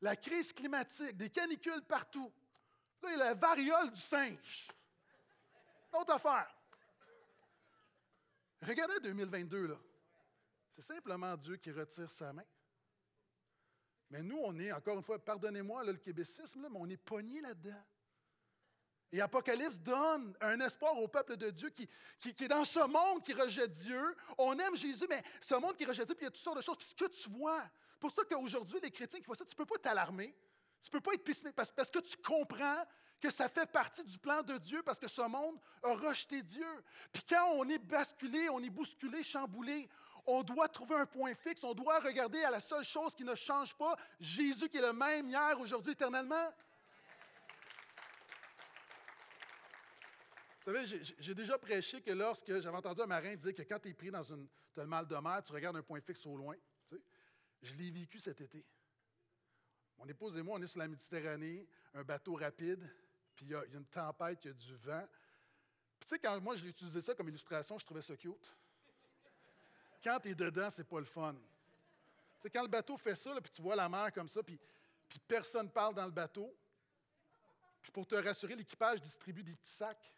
la 0.00 0.16
crise 0.16 0.52
climatique, 0.52 1.16
des 1.16 1.30
canicules 1.30 1.82
partout. 1.82 2.32
Là, 3.02 3.08
il 3.14 3.22
a 3.22 3.24
la 3.26 3.34
variole 3.34 3.90
du 3.90 4.00
singe. 4.00 4.68
Autre 5.92 6.14
affaire. 6.14 6.54
Regardez 8.62 9.00
2022, 9.00 9.68
là. 9.68 9.76
C'est 10.74 10.94
simplement 10.94 11.36
Dieu 11.36 11.56
qui 11.56 11.72
retire 11.72 12.10
sa 12.10 12.32
main. 12.32 12.44
Mais 14.10 14.22
nous, 14.22 14.38
on 14.42 14.58
est, 14.58 14.72
encore 14.72 14.96
une 14.96 15.02
fois, 15.02 15.22
pardonnez-moi 15.24 15.84
le 15.84 15.94
québécisme, 15.94 16.66
mais 16.70 16.78
on 16.78 16.88
est 16.88 16.96
pogné 16.96 17.40
là-dedans. 17.40 17.82
Et 19.12 19.20
Apocalypse 19.20 19.78
donne 19.80 20.36
un 20.40 20.60
espoir 20.60 20.96
au 20.96 21.08
peuple 21.08 21.36
de 21.36 21.50
Dieu 21.50 21.70
qui, 21.70 21.88
qui, 22.18 22.44
est 22.44 22.48
dans 22.48 22.64
ce 22.64 22.80
monde 22.86 23.24
qui 23.24 23.32
rejette 23.32 23.72
Dieu. 23.72 24.16
On 24.38 24.56
aime 24.58 24.76
Jésus, 24.76 25.06
mais 25.08 25.22
ce 25.40 25.54
monde 25.56 25.76
qui 25.76 25.84
rejette 25.84 26.06
Dieu, 26.06 26.14
puis 26.14 26.24
il 26.24 26.26
y 26.26 26.28
a 26.28 26.30
toutes 26.30 26.42
sortes 26.42 26.58
de 26.58 26.62
choses. 26.62 26.76
Puis 26.76 26.86
ce 26.86 26.94
que 26.94 27.10
tu 27.10 27.28
vois, 27.30 27.62
pour 27.98 28.12
ça 28.12 28.22
qu'aujourd'hui, 28.24 28.78
les 28.80 28.90
chrétiens 28.90 29.18
qui 29.18 29.26
font 29.26 29.34
ça, 29.34 29.44
tu 29.44 29.52
ne 29.52 29.56
peux 29.56 29.66
pas 29.66 29.78
t'alarmer. 29.78 30.34
Tu 30.82 30.88
ne 30.88 30.92
peux 30.92 31.00
pas 31.00 31.14
être 31.14 31.24
pessimiste 31.24 31.54
parce, 31.54 31.90
que 31.90 31.98
tu 31.98 32.16
comprends 32.18 32.84
que 33.20 33.30
ça 33.30 33.48
fait 33.48 33.70
partie 33.70 34.04
du 34.04 34.18
plan 34.18 34.42
de 34.42 34.56
Dieu 34.58 34.82
parce 34.82 34.98
que 34.98 35.08
ce 35.08 35.22
monde 35.22 35.58
a 35.82 35.94
rejeté 35.94 36.42
Dieu. 36.42 36.84
Puis 37.12 37.22
quand 37.28 37.52
on 37.54 37.68
est 37.68 37.78
basculé, 37.78 38.48
on 38.48 38.60
est 38.60 38.70
bousculé, 38.70 39.22
chamboulé, 39.22 39.88
on 40.26 40.42
doit 40.42 40.68
trouver 40.68 40.96
un 40.96 41.06
point 41.06 41.34
fixe, 41.34 41.64
on 41.64 41.74
doit 41.74 41.98
regarder 42.00 42.42
à 42.44 42.50
la 42.50 42.60
seule 42.60 42.84
chose 42.84 43.14
qui 43.14 43.24
ne 43.24 43.34
change 43.34 43.74
pas, 43.74 43.96
Jésus 44.18 44.68
qui 44.68 44.78
est 44.78 44.82
le 44.82 44.92
même 44.92 45.28
hier, 45.28 45.60
aujourd'hui, 45.60 45.92
éternellement. 45.92 46.52
Vous 50.64 50.72
savez, 50.72 51.02
j'ai 51.18 51.34
déjà 51.34 51.58
prêché 51.58 52.00
que 52.02 52.10
lorsque 52.10 52.60
j'avais 52.60 52.76
entendu 52.76 53.00
un 53.00 53.06
marin 53.06 53.34
dire 53.34 53.54
que 53.54 53.62
quand 53.62 53.78
tu 53.78 53.88
es 53.88 53.94
pris 53.94 54.10
dans 54.10 54.22
une, 54.22 54.46
as 54.76 54.82
le 54.82 54.86
mal 54.86 55.06
de 55.06 55.16
mer, 55.16 55.42
tu 55.42 55.52
regardes 55.52 55.76
un 55.76 55.82
point 55.82 56.00
fixe 56.00 56.24
au 56.26 56.36
loin. 56.36 56.54
Je 57.62 57.74
l'ai 57.74 57.90
vécu 57.90 58.18
cet 58.18 58.40
été. 58.40 58.64
Mon 60.00 60.08
épouse 60.08 60.34
et 60.34 60.42
moi, 60.42 60.58
on 60.58 60.62
est 60.62 60.66
sur 60.66 60.78
la 60.78 60.88
Méditerranée, 60.88 61.68
un 61.92 62.02
bateau 62.02 62.34
rapide, 62.34 62.90
puis 63.36 63.44
il 63.44 63.52
y, 63.52 63.54
a 63.54 63.62
une 63.66 63.84
tempête, 63.84 64.42
il 64.44 64.48
y 64.48 64.50
a 64.50 64.54
du 64.54 64.74
vent. 64.76 65.06
Puis 65.98 66.08
tu 66.08 66.14
sais, 66.14 66.18
quand 66.18 66.40
moi, 66.40 66.56
j'ai 66.56 66.68
utilisé 66.68 67.02
ça 67.02 67.14
comme 67.14 67.28
illustration, 67.28 67.78
je 67.78 67.84
trouvais 67.84 68.00
ça 68.00 68.16
cute. 68.16 68.50
Quand 70.02 70.18
tu 70.20 70.30
es 70.30 70.34
dedans, 70.34 70.70
c'est 70.70 70.88
pas 70.88 71.00
le 71.00 71.04
fun. 71.04 71.34
Tu 71.34 72.42
sais, 72.42 72.50
quand 72.50 72.62
le 72.62 72.68
bateau 72.68 72.96
fait 72.96 73.14
ça, 73.14 73.38
puis 73.42 73.50
tu 73.50 73.60
vois 73.60 73.76
la 73.76 73.90
mer 73.90 74.10
comme 74.14 74.28
ça, 74.28 74.42
puis, 74.42 74.58
personne 75.28 75.66
ne 75.66 75.70
parle 75.70 75.94
dans 75.94 76.06
le 76.06 76.12
bateau, 76.12 76.56
puis 77.82 77.92
pour 77.92 78.06
te 78.06 78.14
rassurer, 78.14 78.56
l'équipage 78.56 79.02
distribue 79.02 79.42
des 79.42 79.54
petits 79.54 79.72
sacs. 79.72 80.14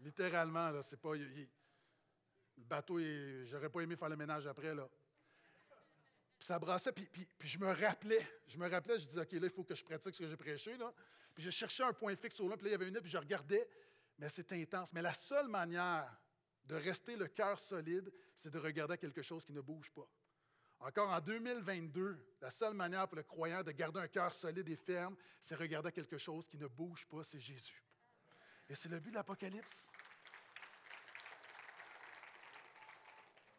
Littéralement, 0.00 0.70
là, 0.70 0.82
c'est 0.82 1.00
pas. 1.00 1.14
le 1.14 1.46
bateau, 2.56 2.98
j'aurais 3.44 3.68
pas 3.68 3.80
aimé 3.80 3.94
faire 3.94 4.08
le 4.08 4.16
ménage 4.16 4.46
après, 4.46 4.74
là. 4.74 4.88
Puis 6.38 6.46
ça 6.46 6.58
brassait, 6.58 6.92
puis, 6.92 7.08
je 7.40 7.58
me 7.58 7.66
rappelais, 7.66 8.24
je 8.46 8.58
me 8.58 8.68
rappelais, 8.68 8.98
je 8.98 9.06
disais, 9.06 9.20
OK, 9.20 9.32
là, 9.32 9.40
il 9.42 9.50
faut 9.50 9.64
que 9.64 9.74
je 9.74 9.84
pratique 9.84 10.14
ce 10.14 10.20
que 10.20 10.28
j'ai 10.28 10.36
prêché. 10.36 10.76
Puis 11.34 11.42
je 11.42 11.50
cherchais 11.50 11.82
un 11.82 11.92
point 11.92 12.14
fixe 12.14 12.38
au 12.40 12.46
loin, 12.46 12.56
puis 12.56 12.64
là, 12.64 12.70
il 12.70 12.72
y 12.72 12.74
avait 12.76 12.88
une 12.88 13.00
puis 13.00 13.10
je 13.10 13.18
regardais, 13.18 13.68
mais 14.18 14.28
c'est 14.28 14.52
intense. 14.52 14.92
Mais 14.92 15.02
la 15.02 15.14
seule 15.14 15.48
manière 15.48 16.16
de 16.64 16.76
rester 16.76 17.16
le 17.16 17.26
cœur 17.26 17.58
solide, 17.58 18.12
c'est 18.34 18.50
de 18.50 18.58
regarder 18.58 18.98
quelque 18.98 19.22
chose 19.22 19.44
qui 19.44 19.52
ne 19.52 19.60
bouge 19.60 19.90
pas. 19.90 20.08
Encore 20.80 21.10
en 21.10 21.20
2022, 21.20 22.36
la 22.40 22.50
seule 22.52 22.74
manière 22.74 23.08
pour 23.08 23.16
le 23.16 23.24
croyant 23.24 23.64
de 23.64 23.72
garder 23.72 23.98
un 23.98 24.06
cœur 24.06 24.32
solide 24.32 24.68
et 24.68 24.76
ferme, 24.76 25.16
c'est 25.40 25.56
regarder 25.56 25.90
quelque 25.90 26.18
chose 26.18 26.46
qui 26.46 26.56
ne 26.56 26.68
bouge 26.68 27.04
pas, 27.06 27.24
c'est 27.24 27.40
Jésus. 27.40 27.82
Et 28.68 28.76
c'est 28.76 28.88
le 28.88 29.00
but 29.00 29.10
de 29.10 29.16
l'Apocalypse. 29.16 29.88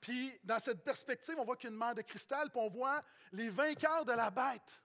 Puis, 0.09 0.39
dans 0.43 0.57
cette 0.57 0.83
perspective, 0.83 1.35
on 1.37 1.45
voit 1.45 1.55
qu'il 1.55 1.69
y 1.69 1.71
a 1.71 1.73
une 1.73 1.77
mer 1.77 1.93
de 1.93 2.01
cristal, 2.01 2.49
puis 2.49 2.59
on 2.59 2.67
voit 2.67 3.03
les 3.31 3.51
vainqueurs 3.51 4.03
de 4.03 4.11
la 4.11 4.31
bête 4.31 4.81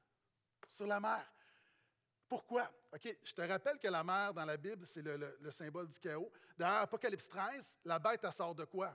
sur 0.68 0.86
la 0.86 1.00
mer. 1.00 1.24
Pourquoi? 2.28 2.70
OK, 2.92 3.08
je 3.22 3.32
te 3.32 3.40
rappelle 3.40 3.78
que 3.78 3.88
la 3.88 4.04
mer 4.04 4.34
dans 4.34 4.44
la 4.44 4.58
Bible, 4.58 4.86
c'est 4.86 5.00
le, 5.00 5.50
symbole 5.50 5.88
du 5.88 5.98
chaos. 5.98 6.30
Dans 6.58 6.82
Apocalypse 6.82 7.26
13, 7.26 7.80
la 7.86 7.98
bête, 7.98 8.20
elle 8.22 8.32
sort 8.32 8.54
de 8.54 8.66
quoi? 8.66 8.94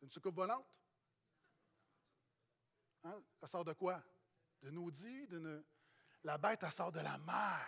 Une 0.00 0.08
soucoupe 0.08 0.36
volante? 0.36 0.64
Hein? 3.04 3.22
Elle 3.42 3.48
sort 3.48 3.66
de 3.66 3.74
quoi? 3.74 4.02
De 4.62 4.70
naudis? 4.70 5.26
D'une... 5.26 5.62
La 6.24 6.38
bête, 6.38 6.60
elle 6.62 6.72
sort 6.72 6.92
de 6.92 7.00
la 7.00 7.18
mer. 7.18 7.60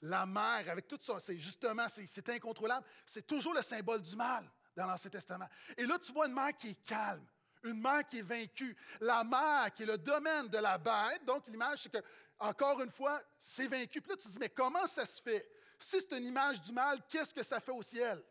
La 0.00 0.26
mer, 0.26 0.68
avec 0.68 0.88
tout 0.88 0.98
ça, 1.00 1.20
c'est 1.20 1.38
justement, 1.38 1.86
c'est 1.88 2.28
incontrôlable. 2.30 2.84
C'est 3.06 3.24
toujours 3.24 3.54
le 3.54 3.62
symbole 3.62 4.02
du 4.02 4.16
mal 4.16 4.50
dans 4.80 4.86
l'Ancien 4.86 5.10
Testament. 5.10 5.46
Et 5.76 5.84
là, 5.84 5.98
tu 5.98 6.12
vois 6.12 6.26
une 6.26 6.32
mer 6.32 6.56
qui 6.56 6.70
est 6.70 6.82
calme, 6.84 7.24
une 7.64 7.80
mer 7.80 8.06
qui 8.06 8.18
est 8.18 8.22
vaincue. 8.22 8.76
La 9.00 9.22
mer 9.24 9.72
qui 9.74 9.82
est 9.82 9.86
le 9.86 9.98
domaine 9.98 10.48
de 10.48 10.58
la 10.58 10.78
bête. 10.78 11.24
Donc, 11.26 11.46
l'image, 11.48 11.82
c'est 11.82 11.92
que, 11.92 12.02
encore 12.38 12.80
une 12.80 12.90
fois, 12.90 13.20
c'est 13.38 13.66
vaincu. 13.66 14.00
Puis 14.00 14.10
là, 14.10 14.16
tu 14.16 14.26
te 14.26 14.32
dis, 14.32 14.38
mais 14.38 14.48
comment 14.48 14.86
ça 14.86 15.04
se 15.04 15.20
fait? 15.20 15.46
Si 15.78 16.00
c'est 16.00 16.16
une 16.16 16.24
image 16.24 16.62
du 16.62 16.72
mal, 16.72 16.98
qu'est-ce 17.08 17.34
que 17.34 17.42
ça 17.42 17.60
fait 17.60 17.72
au 17.72 17.82
ciel? 17.82 18.22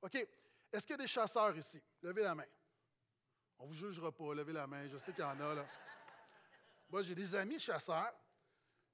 OK. 0.00 0.14
Est-ce 0.72 0.86
qu'il 0.86 0.92
y 0.92 0.94
a 0.94 1.02
des 1.02 1.08
chasseurs 1.08 1.56
ici? 1.56 1.80
Levez 2.02 2.22
la 2.22 2.34
main. 2.34 2.46
On 3.58 3.64
ne 3.64 3.68
vous 3.68 3.74
jugera 3.74 4.10
pas, 4.12 4.34
levez 4.34 4.52
la 4.52 4.66
main. 4.66 4.86
Je 4.88 4.96
sais 4.98 5.12
qu'il 5.12 5.24
y 5.24 5.26
en 5.26 5.38
a, 5.40 5.54
là. 5.54 5.66
Moi, 6.88 7.02
j'ai 7.02 7.14
des 7.14 7.34
amis 7.34 7.58
chasseurs. 7.58 8.14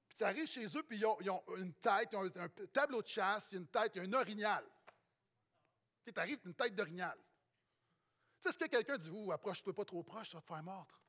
Puis 0.08 0.16
tu 0.16 0.24
arrives 0.24 0.48
chez 0.48 0.66
eux, 0.66 0.82
puis 0.82 0.98
ils 0.98 1.06
ont, 1.06 1.42
une 1.56 1.74
tête, 1.74 2.08
ils 2.12 2.16
ont 2.16 2.24
un 2.24 2.48
tableau 2.72 3.02
de 3.02 3.06
chasse, 3.06 3.52
une 3.52 3.66
tête, 3.68 3.92
il 3.94 4.02
y 4.02 4.04
a 4.04 4.08
un 4.08 4.20
orignal. 4.20 4.64
Tu 6.04 6.12
arrives, 6.16 6.40
une 6.44 6.54
tête 6.54 6.74
d'orignal. 6.74 7.16
Tu 7.16 8.42
sais, 8.42 8.48
est-ce 8.48 8.58
que 8.58 8.66
quelqu'un 8.66 8.98
dit, 8.98 9.10
ouh, 9.10 9.30
approche-toi 9.32 9.74
pas 9.74 9.84
trop 9.84 10.02
proche, 10.02 10.30
ça 10.30 10.38
va 10.38 10.42
te 10.42 10.46
faire 10.46 10.62
mordre? 10.62 11.00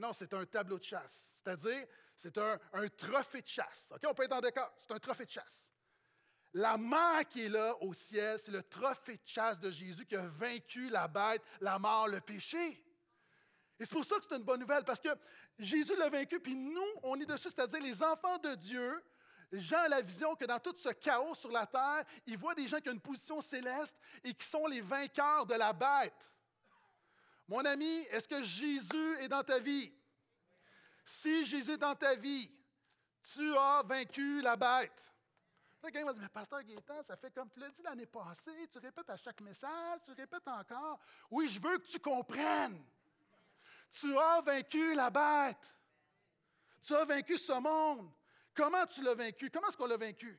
Non, 0.00 0.12
c'est 0.12 0.32
un 0.34 0.44
tableau 0.44 0.78
de 0.78 0.82
chasse. 0.82 1.34
C'est-à-dire, 1.36 1.86
c'est 2.16 2.36
un, 2.38 2.58
trophée 2.96 3.42
de 3.42 3.46
chasse. 3.46 3.92
OK, 3.94 4.00
on 4.08 4.14
peut 4.14 4.24
être 4.24 4.32
en 4.32 4.40
décor. 4.40 4.72
C'est 4.78 4.92
un 4.92 4.98
trophée 4.98 5.26
de 5.26 5.30
chasse. 5.30 5.70
La 6.52 6.76
mer 6.76 7.28
qui 7.28 7.46
est 7.46 7.48
là 7.48 7.76
au 7.80 7.94
ciel, 7.94 8.38
c'est 8.38 8.52
le 8.52 8.62
trophée 8.62 9.16
de 9.16 9.26
chasse 9.26 9.58
de 9.58 9.70
Jésus 9.70 10.06
qui 10.06 10.16
a 10.16 10.26
vaincu 10.26 10.88
la 10.88 11.08
bête, 11.08 11.42
la 11.60 11.78
mort, 11.78 12.08
le 12.08 12.20
péché. 12.20 12.80
Et 13.78 13.84
c'est 13.84 13.94
pour 13.94 14.04
ça 14.04 14.16
que 14.16 14.24
c'est 14.28 14.36
une 14.36 14.44
bonne 14.44 14.60
nouvelle, 14.60 14.84
parce 14.84 15.00
que 15.00 15.08
Jésus 15.58 15.96
l'a 15.96 16.08
vaincu, 16.08 16.38
puis 16.38 16.54
nous, 16.54 16.80
on 17.02 17.20
est 17.20 17.26
dessus, 17.26 17.50
c'est-à-dire 17.50 17.82
les 17.82 18.02
enfants 18.04 18.38
de 18.38 18.54
Dieu, 18.54 19.02
Jean 19.56 19.80
a 19.80 19.88
la 19.88 20.02
vision 20.02 20.34
que 20.34 20.44
dans 20.44 20.58
tout 20.58 20.74
ce 20.76 20.88
chaos 20.90 21.34
sur 21.34 21.50
la 21.50 21.66
terre, 21.66 22.04
il 22.26 22.36
voit 22.36 22.54
des 22.54 22.66
gens 22.66 22.80
qui 22.80 22.88
ont 22.88 22.92
une 22.92 23.00
position 23.00 23.40
céleste 23.40 23.96
et 24.22 24.34
qui 24.34 24.46
sont 24.46 24.66
les 24.66 24.80
vainqueurs 24.80 25.46
de 25.46 25.54
la 25.54 25.72
bête. 25.72 26.32
Mon 27.46 27.64
ami, 27.64 28.00
est-ce 28.10 28.26
que 28.26 28.42
Jésus 28.42 29.18
est 29.20 29.28
dans 29.28 29.42
ta 29.42 29.58
vie? 29.58 29.92
Si 31.04 31.44
Jésus 31.44 31.72
est 31.72 31.78
dans 31.78 31.94
ta 31.94 32.14
vie, 32.14 32.50
tu 33.22 33.56
as 33.56 33.82
vaincu 33.84 34.40
la 34.40 34.56
bête. 34.56 35.12
Là, 35.82 35.90
quelqu'un 35.90 36.06
va 36.06 36.12
dire, 36.14 36.22
mais 36.22 36.28
pasteur 36.28 36.62
Gaétan, 36.62 37.02
ça 37.02 37.16
fait 37.16 37.30
comme 37.30 37.50
tu 37.50 37.60
l'as 37.60 37.68
dit 37.68 37.82
l'année 37.82 38.06
passée, 38.06 38.68
tu 38.72 38.78
répètes 38.78 39.10
à 39.10 39.16
chaque 39.16 39.40
message, 39.42 40.00
tu 40.06 40.12
répètes 40.12 40.48
encore. 40.48 40.98
Oui, 41.30 41.48
je 41.48 41.60
veux 41.60 41.76
que 41.76 41.86
tu 41.86 41.98
comprennes. 41.98 42.82
Tu 43.90 44.16
as 44.16 44.40
vaincu 44.40 44.94
la 44.94 45.10
bête. 45.10 45.74
Tu 46.82 46.94
as 46.94 47.04
vaincu 47.04 47.36
ce 47.36 47.52
monde. 47.52 48.10
Comment 48.54 48.86
tu 48.86 49.02
l'as 49.02 49.14
vaincu? 49.14 49.50
Comment 49.50 49.68
est-ce 49.68 49.76
qu'on 49.76 49.86
l'a 49.86 49.96
vaincu? 49.96 50.38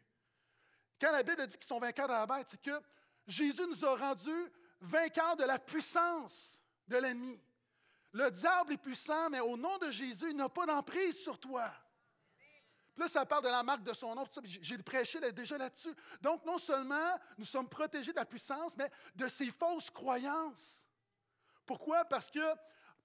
Quand 1.00 1.12
la 1.12 1.24
Bible 1.24 1.45
dit 1.48 1.57
qu'ils 1.57 1.67
sont 1.67 1.79
vainqueurs 1.79 2.07
de 2.07 2.13
la 2.13 2.25
bête, 2.25 2.48
c'est 2.50 2.62
que 2.62 2.81
Jésus 3.27 3.67
nous 3.67 3.86
a 3.86 3.95
rendus 3.98 4.51
vainqueurs 4.79 5.36
de 5.36 5.43
la 5.43 5.60
puissance 5.60 6.62
de 6.88 6.98
l'ennemi. 6.98 7.39
Le 8.13 8.31
diable 8.31 8.74
est 8.74 8.77
puissant, 8.77 9.29
mais 9.29 9.41
au 9.41 9.57
nom 9.57 9.77
de 9.77 9.91
Jésus, 9.91 10.29
il 10.29 10.38
n'a 10.38 10.48
pas 10.48 10.65
d'emprise 10.65 11.22
sur 11.22 11.38
toi. 11.38 11.69
Puis 12.93 13.03
là, 13.03 13.10
ça 13.10 13.25
parle 13.25 13.43
de 13.43 13.50
la 13.50 13.62
marque 13.62 13.84
de 13.84 13.91
son 13.91 14.15
nom. 14.15 14.25
J'ai 14.45 14.77
prêché 14.77 15.19
déjà 15.34 15.57
là-dessus. 15.57 15.93
Donc, 16.22 16.45
non 16.45 16.57
seulement 16.57 17.19
nous 17.38 17.43
sommes 17.43 17.67
protégés 17.67 18.13
de 18.13 18.17
la 18.17 18.25
puissance, 18.25 18.77
mais 18.77 18.89
de 19.15 19.27
ses 19.27 19.51
fausses 19.51 19.89
croyances. 19.89 20.79
Pourquoi? 21.65 22.05
Parce 22.05 22.31
que 22.31 22.39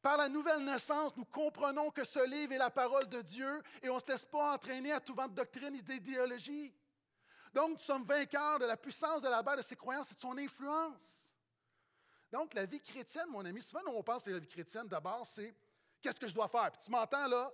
par 0.02 0.16
la 0.16 0.28
nouvelle 0.28 0.64
naissance, 0.64 1.16
nous 1.16 1.24
comprenons 1.24 1.90
que 1.90 2.04
ce 2.04 2.24
livre 2.28 2.52
est 2.52 2.58
la 2.58 2.70
parole 2.70 3.08
de 3.08 3.20
Dieu 3.20 3.62
et 3.82 3.90
on 3.90 3.96
ne 3.96 4.00
se 4.00 4.06
laisse 4.06 4.24
pas 4.24 4.54
entraîner 4.54 4.92
à 4.92 5.00
tout 5.00 5.14
vent 5.14 5.28
de 5.28 5.34
doctrine 5.34 5.74
et 5.74 5.82
d'idéologie. 5.82 6.74
Donc, 7.52 7.70
nous 7.70 7.78
sommes 7.78 8.04
vainqueurs 8.04 8.58
de 8.58 8.64
la 8.64 8.76
puissance 8.76 9.20
de 9.20 9.28
la 9.28 9.42
base 9.42 9.58
de 9.58 9.62
ses 9.62 9.76
croyances 9.76 10.12
et 10.12 10.14
de 10.14 10.20
son 10.20 10.36
influence. 10.38 11.22
Donc, 12.32 12.54
la 12.54 12.64
vie 12.64 12.80
chrétienne, 12.80 13.26
mon 13.28 13.44
ami, 13.44 13.60
souvent, 13.60 13.82
nous, 13.84 13.92
on 13.92 14.02
pense 14.02 14.24
que 14.24 14.30
la 14.30 14.38
vie 14.38 14.46
chrétienne, 14.46 14.86
d'abord, 14.86 15.26
c'est 15.26 15.54
qu'est-ce 16.00 16.20
que 16.20 16.28
je 16.28 16.34
dois 16.34 16.48
faire? 16.48 16.70
Puis 16.70 16.82
tu 16.84 16.90
m'entends 16.90 17.26
là? 17.26 17.52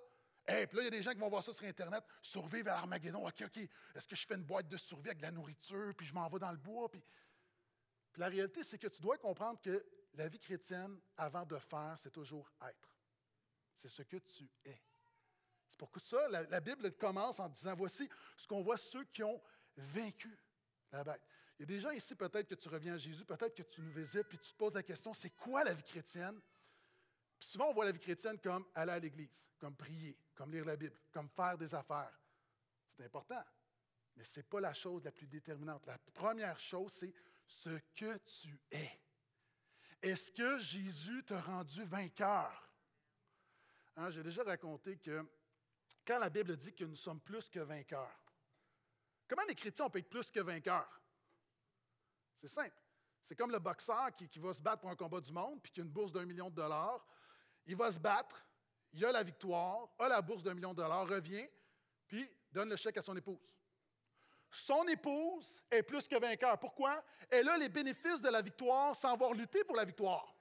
Et 0.49 0.67
puis 0.67 0.76
là, 0.76 0.83
il 0.83 0.85
y 0.85 0.88
a 0.88 0.91
des 0.91 1.03
gens 1.03 1.11
qui 1.12 1.19
vont 1.19 1.29
voir 1.29 1.43
ça 1.43 1.53
sur 1.53 1.67
Internet, 1.67 2.05
survivre 2.23 2.71
à 2.71 2.75
l'Armageddon. 2.75 3.26
OK, 3.26 3.43
OK, 3.43 3.57
est-ce 3.95 4.07
que 4.07 4.15
je 4.15 4.26
fais 4.26 4.35
une 4.35 4.45
boîte 4.45 4.69
de 4.69 4.76
survie 4.76 5.09
avec 5.09 5.19
de 5.19 5.23
la 5.23 5.33
nourriture, 5.33 5.93
puis 5.97 6.07
je 6.07 6.15
m'en 6.15 6.29
vais 6.29 6.38
dans 6.38 6.53
le 6.53 6.59
bois? 6.59 6.88
Puis 6.88 7.03
la 8.17 8.29
réalité, 8.29 8.62
c'est 8.62 8.79
que 8.79 8.87
tu 8.87 9.03
dois 9.03 9.19
comprendre 9.19 9.61
que 9.61 9.85
la 10.16 10.28
vie 10.28 10.38
chrétienne, 10.38 10.99
avant 11.16 11.44
de 11.44 11.58
faire, 11.58 11.96
c'est 11.99 12.11
toujours 12.11 12.50
être. 12.62 12.90
C'est 13.76 13.88
ce 13.88 14.02
que 14.02 14.16
tu 14.16 14.50
es. 14.64 14.82
C'est 15.68 15.78
pour 15.78 15.90
ça 16.02 16.28
la, 16.28 16.42
la 16.44 16.61
Bible 16.61 16.92
commence 16.92 17.38
en 17.38 17.49
disant 17.49 17.75
voici 17.75 18.08
ce 18.37 18.46
qu'on 18.46 18.62
voit 18.62 18.78
ceux 18.78 19.04
qui 19.04 19.23
ont 19.23 19.40
vaincu 19.76 20.38
la 20.90 21.04
bête. 21.04 21.23
Il 21.58 21.62
y 21.62 21.64
a 21.64 21.66
des 21.66 21.80
gens 21.80 21.90
ici, 21.90 22.14
peut-être 22.14 22.49
que 22.49 22.54
tu 22.54 22.68
reviens 22.68 22.94
à 22.94 22.99
Jésus, 22.99 23.25
peut-être 23.25 23.54
que 23.54 23.62
tu 23.62 23.80
nous 23.82 23.92
visites, 23.92 24.28
puis 24.28 24.38
tu 24.38 24.52
te 24.52 24.56
poses 24.56 24.75
la 24.75 24.82
question 24.82 25.14
c'est 25.14 25.30
quoi 25.30 25.64
la 25.64 25.75
vie 25.75 25.82
chrétienne? 25.82 26.40
Puis 27.38 27.49
souvent, 27.49 27.68
on 27.68 27.75
voit 27.75 27.85
la 27.85 27.92
vie 27.92 27.99
chrétienne 27.99 28.38
comme 28.38 28.66
aller 28.75 28.92
à 28.92 28.99
l'église, 28.99 29.46
comme 29.58 29.76
prier, 29.76 30.16
comme 30.35 30.52
lire 30.52 30.64
la 30.64 30.76
Bible, 30.76 30.96
comme 31.12 31.28
faire 31.28 31.56
des 31.58 31.75
affaires. 31.75 32.18
C'est 32.88 33.04
important, 33.04 33.42
mais 34.16 34.25
ce 34.25 34.40
n'est 34.40 34.44
pas 34.44 34.61
la 34.61 34.73
chose 34.73 35.04
la 35.04 35.12
plus 35.12 35.26
déterminante. 35.26 35.85
La 35.87 35.99
première 36.14 36.58
chose, 36.58 36.92
c'est 36.92 37.12
ce 37.46 37.78
que 37.94 38.16
tu 38.18 38.58
es. 38.70 39.00
Est-ce 40.06 40.30
que 40.30 40.60
Jésus 40.60 41.25
t'a 41.25 41.40
rendu 41.40 41.82
vainqueur? 41.82 42.70
Hein, 43.96 44.08
j'ai 44.10 44.22
déjà 44.22 44.44
raconté 44.44 44.98
que 44.98 45.26
quand 46.06 46.20
la 46.20 46.30
Bible 46.30 46.56
dit 46.56 46.72
que 46.72 46.84
nous 46.84 46.94
sommes 46.94 47.18
plus 47.18 47.50
que 47.50 47.58
vainqueurs, 47.58 48.16
comment 49.26 49.42
les 49.48 49.56
chrétiens 49.56 49.90
peuvent 49.90 49.98
être 49.98 50.08
plus 50.08 50.30
que 50.30 50.38
vainqueurs? 50.38 51.00
C'est 52.36 52.46
simple. 52.46 52.80
C'est 53.25 53.34
comme 53.34 53.50
le 53.50 53.58
boxeur 53.58 54.14
qui, 54.14 54.28
qui, 54.28 54.38
va 54.38 54.54
se 54.54 54.62
battre 54.62 54.82
pour 54.82 54.90
un 54.90 54.94
combat 54.94 55.20
du 55.20 55.32
monde, 55.32 55.60
puis 55.60 55.72
qui 55.72 55.80
a 55.80 55.82
une 55.82 55.90
bourse 55.90 56.12
d'un 56.12 56.25
million 56.25 56.50
de 56.50 56.54
dollars. 56.54 57.04
Il 57.66 57.75
va 57.75 57.90
se 57.90 57.98
battre, 57.98 58.46
il 58.92 59.04
a 59.04 59.10
la 59.10 59.25
victoire, 59.25 59.88
a 59.98 60.08
la 60.08 60.22
bourse 60.22 60.44
d'un 60.44 60.54
million 60.54 60.70
de 60.70 60.76
dollars, 60.76 61.08
revient, 61.08 61.48
puis 62.06 62.30
donne 62.52 62.68
le 62.68 62.76
chèque 62.76 62.98
à 62.98 63.02
son 63.02 63.16
épouse. 63.16 63.40
Son 64.50 64.87
épouse 64.87 65.62
est 65.71 65.83
plus 65.83 66.07
que 66.09 66.19
vainqueur. 66.19 66.59
Pourquoi? 66.59 67.03
Elle 67.31 67.49
a 67.49 67.57
les 67.57 67.69
bénéfices 67.69 68.21
de 68.21 68.29
la 68.29 68.43
victoire 68.43 68.95
sans 68.95 69.12
avoir 69.12 69.33
lutté 69.33 69.65
pour 69.65 69.76
la 69.76 69.85
victoire. 69.85 70.35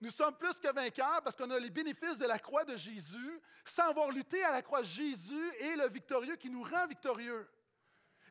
Nous 0.00 0.10
sommes 0.10 0.36
plus 0.36 0.58
que 0.58 0.72
vainqueurs 0.72 1.22
parce 1.22 1.36
qu'on 1.36 1.50
a 1.50 1.58
les 1.58 1.70
bénéfices 1.70 2.16
de 2.16 2.26
la 2.26 2.38
croix 2.38 2.64
de 2.64 2.76
Jésus 2.76 3.40
sans 3.64 3.88
avoir 3.88 4.10
lutté 4.10 4.42
à 4.42 4.52
la 4.52 4.62
croix. 4.62 4.82
Jésus 4.82 5.52
est 5.58 5.76
le 5.76 5.88
victorieux 5.88 6.36
qui 6.36 6.48
nous 6.48 6.62
rend 6.62 6.86
victorieux. 6.86 7.48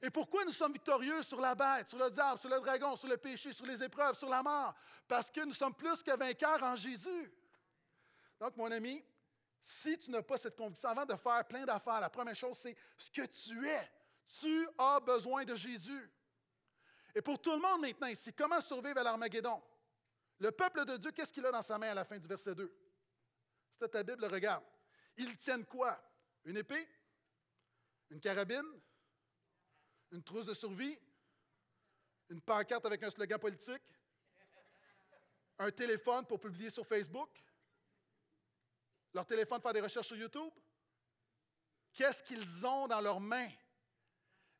Et 0.01 0.09
pourquoi 0.09 0.45
nous 0.45 0.51
sommes 0.51 0.73
victorieux 0.73 1.21
sur 1.23 1.41
la 1.41 1.53
bête, 1.55 1.89
sur 1.89 1.99
le 1.99 2.09
diable, 2.09 2.39
sur 2.39 2.49
le 2.49 2.59
dragon, 2.59 2.95
sur 2.95 3.09
le 3.09 3.17
péché, 3.17 3.51
sur 3.51 3.65
les 3.65 3.83
épreuves, 3.83 4.17
sur 4.17 4.29
la 4.29 4.41
mort? 4.41 4.73
Parce 5.07 5.29
que 5.29 5.41
nous 5.41 5.53
sommes 5.53 5.75
plus 5.75 6.01
que 6.01 6.15
vainqueurs 6.15 6.63
en 6.63 6.75
Jésus. 6.75 7.31
Donc, 8.39 8.55
mon 8.55 8.71
ami, 8.71 9.03
si 9.61 9.99
tu 9.99 10.09
n'as 10.09 10.21
pas 10.21 10.37
cette 10.37 10.55
conviction, 10.55 10.89
avant 10.89 11.05
de 11.05 11.15
faire 11.15 11.45
plein 11.45 11.65
d'affaires, 11.65 11.99
la 11.99 12.09
première 12.09 12.35
chose, 12.35 12.57
c'est 12.57 12.75
ce 12.97 13.09
que 13.11 13.25
tu 13.25 13.67
es. 13.67 13.91
Tu 14.37 14.67
as 14.77 14.99
besoin 14.99 15.43
de 15.43 15.55
Jésus. 15.55 16.11
Et 17.15 17.21
pour 17.21 17.41
tout 17.41 17.51
le 17.51 17.59
monde 17.59 17.81
maintenant 17.81 18.07
ici, 18.07 18.31
comment 18.33 18.61
survivre 18.61 18.99
à 18.99 19.03
l'Armageddon? 19.03 19.61
Le 20.37 20.51
peuple 20.51 20.85
de 20.85 20.97
Dieu, 20.97 21.11
qu'est-ce 21.11 21.33
qu'il 21.33 21.45
a 21.45 21.51
dans 21.51 21.61
sa 21.61 21.77
main 21.77 21.91
à 21.91 21.93
la 21.95 22.05
fin 22.05 22.17
du 22.17 22.27
verset 22.27 22.53
2? 22.53 22.71
C'est 23.79 23.89
ta 23.89 24.03
Bible, 24.03 24.25
regarde. 24.25 24.63
Ils 25.17 25.35
tiennent 25.37 25.65
quoi? 25.65 25.99
Une 26.45 26.57
épée? 26.57 26.87
Une 28.11 28.19
carabine? 28.19 28.81
Une 30.11 30.23
trousse 30.23 30.45
de 30.45 30.53
survie? 30.53 30.97
Une 32.29 32.41
pancarte 32.41 32.85
avec 32.85 33.01
un 33.03 33.09
slogan 33.09 33.39
politique? 33.39 33.83
Un 35.57 35.71
téléphone 35.71 36.25
pour 36.25 36.39
publier 36.39 36.69
sur 36.69 36.85
Facebook? 36.85 37.29
Leur 39.13 39.25
téléphone 39.25 39.59
pour 39.59 39.63
faire 39.63 39.73
des 39.73 39.81
recherches 39.81 40.07
sur 40.07 40.17
YouTube? 40.17 40.53
Qu'est-ce 41.93 42.23
qu'ils 42.23 42.65
ont 42.65 42.87
dans 42.87 43.01
leurs 43.01 43.19
mains? 43.19 43.49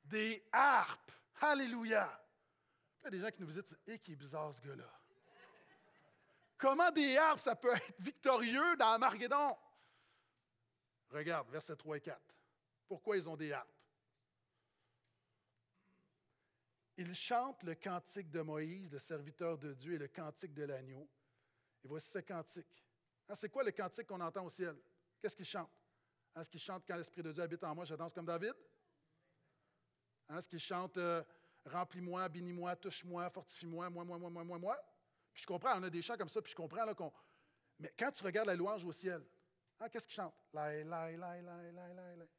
Des 0.10 0.44
harpes. 0.52 1.12
Alléluia. 1.42 2.20
Il 3.02 3.04
y 3.06 3.08
a 3.08 3.10
des 3.12 3.20
gens 3.20 3.32
qui 3.32 3.42
nous 3.42 3.48
visitent, 3.48 3.78
et 3.88 4.00
qui 4.00 4.14
est 4.14 4.16
bizarre 4.16 4.54
ce 4.54 4.62
gars-là. 4.62 4.92
Comment 6.58 6.92
des 6.92 7.16
harpes, 7.16 7.40
ça 7.40 7.56
peut 7.56 7.74
être 7.74 8.02
victorieux 8.02 8.76
dans 8.76 8.88
Armageddon? 8.88 9.56
Regarde, 11.10 11.50
versets 11.50 11.76
3 11.76 11.98
et 11.98 12.02
4. 12.02 12.20
Pourquoi 12.88 13.18
ils 13.18 13.30
ont 13.30 13.38
des 13.38 13.54
harpes? 13.54 13.70
Ils 16.98 17.16
chantent 17.16 17.64
le 17.64 17.76
cantique 17.76 18.30
de 18.30 18.42
Moïse, 18.42 18.92
le 18.92 19.00
serviteur 19.00 19.58
de 19.58 19.74
Dieu, 19.74 19.94
et 19.94 19.98
le 19.98 20.08
cantique 20.08 20.54
de 20.54 20.64
l'agneau. 20.64 21.08
Et 21.84 21.88
voici 21.88 22.10
ce 22.10 22.20
cantique. 22.20 22.86
Hein, 23.30 23.36
c'est 23.36 23.50
quoi 23.50 23.64
le 23.64 23.72
cantique 23.72 24.08
qu'on 24.08 24.20
entend 24.20 24.44
au 24.44 24.50
ciel? 24.50 24.76
Qu'est-ce 25.22 25.36
qu'ils 25.36 25.46
chantent? 25.46 25.72
Est-ce 26.36 26.50
qu'ils 26.50 26.60
chantent 26.60 26.86
quand 26.86 26.98
l'Esprit 26.98 27.24
de 27.24 27.32
Dieu 27.32 27.44
habite 27.44 27.64
en 27.64 27.74
moi, 27.74 27.86
je 27.86 27.96
danse 27.96 28.12
comme 28.12 28.26
David? 28.26 28.56
Est-ce 30.38 30.48
qu'ils 30.48 30.60
chantent 30.60 30.98
euh, 30.98 31.24
Remplis-moi, 31.66 32.28
bénis-moi, 32.30 32.76
touche-moi, 32.76 33.30
fortifie-moi, 33.30 33.90
moi, 33.90 34.04
moi, 34.04 34.18
moi, 34.18 34.30
moi, 34.30 34.44
moi, 34.44 34.60
moi? 34.60 34.80
Puis 35.34 35.44
je 35.44 35.48
comprends, 35.48 35.80
on 35.80 35.84
a 35.84 35.90
des 35.90 36.02
chants 36.02 36.18
comme 36.18 36.30
ça, 36.30 36.42
puis 36.42 36.52
je 36.52 36.56
comprends 36.56 36.86
là, 36.86 36.94
qu'on. 36.94 37.12
Mais 37.80 37.94
quand 37.98 38.12
tu 38.12 38.24
regardes 38.24 38.48
la 38.48 38.56
louange 38.56 38.84
au 38.84 38.92
ciel, 38.92 39.26
hein, 39.80 39.90
qu'est-ce 39.90 40.08
qu'ils 40.08 40.16
chantent? 40.16 40.36
Lai, 40.54 40.84
lai, 40.84 41.18
lai, 41.18 41.42
lai, 41.42 41.72
lai, 41.72 42.16
lai. 42.16 42.30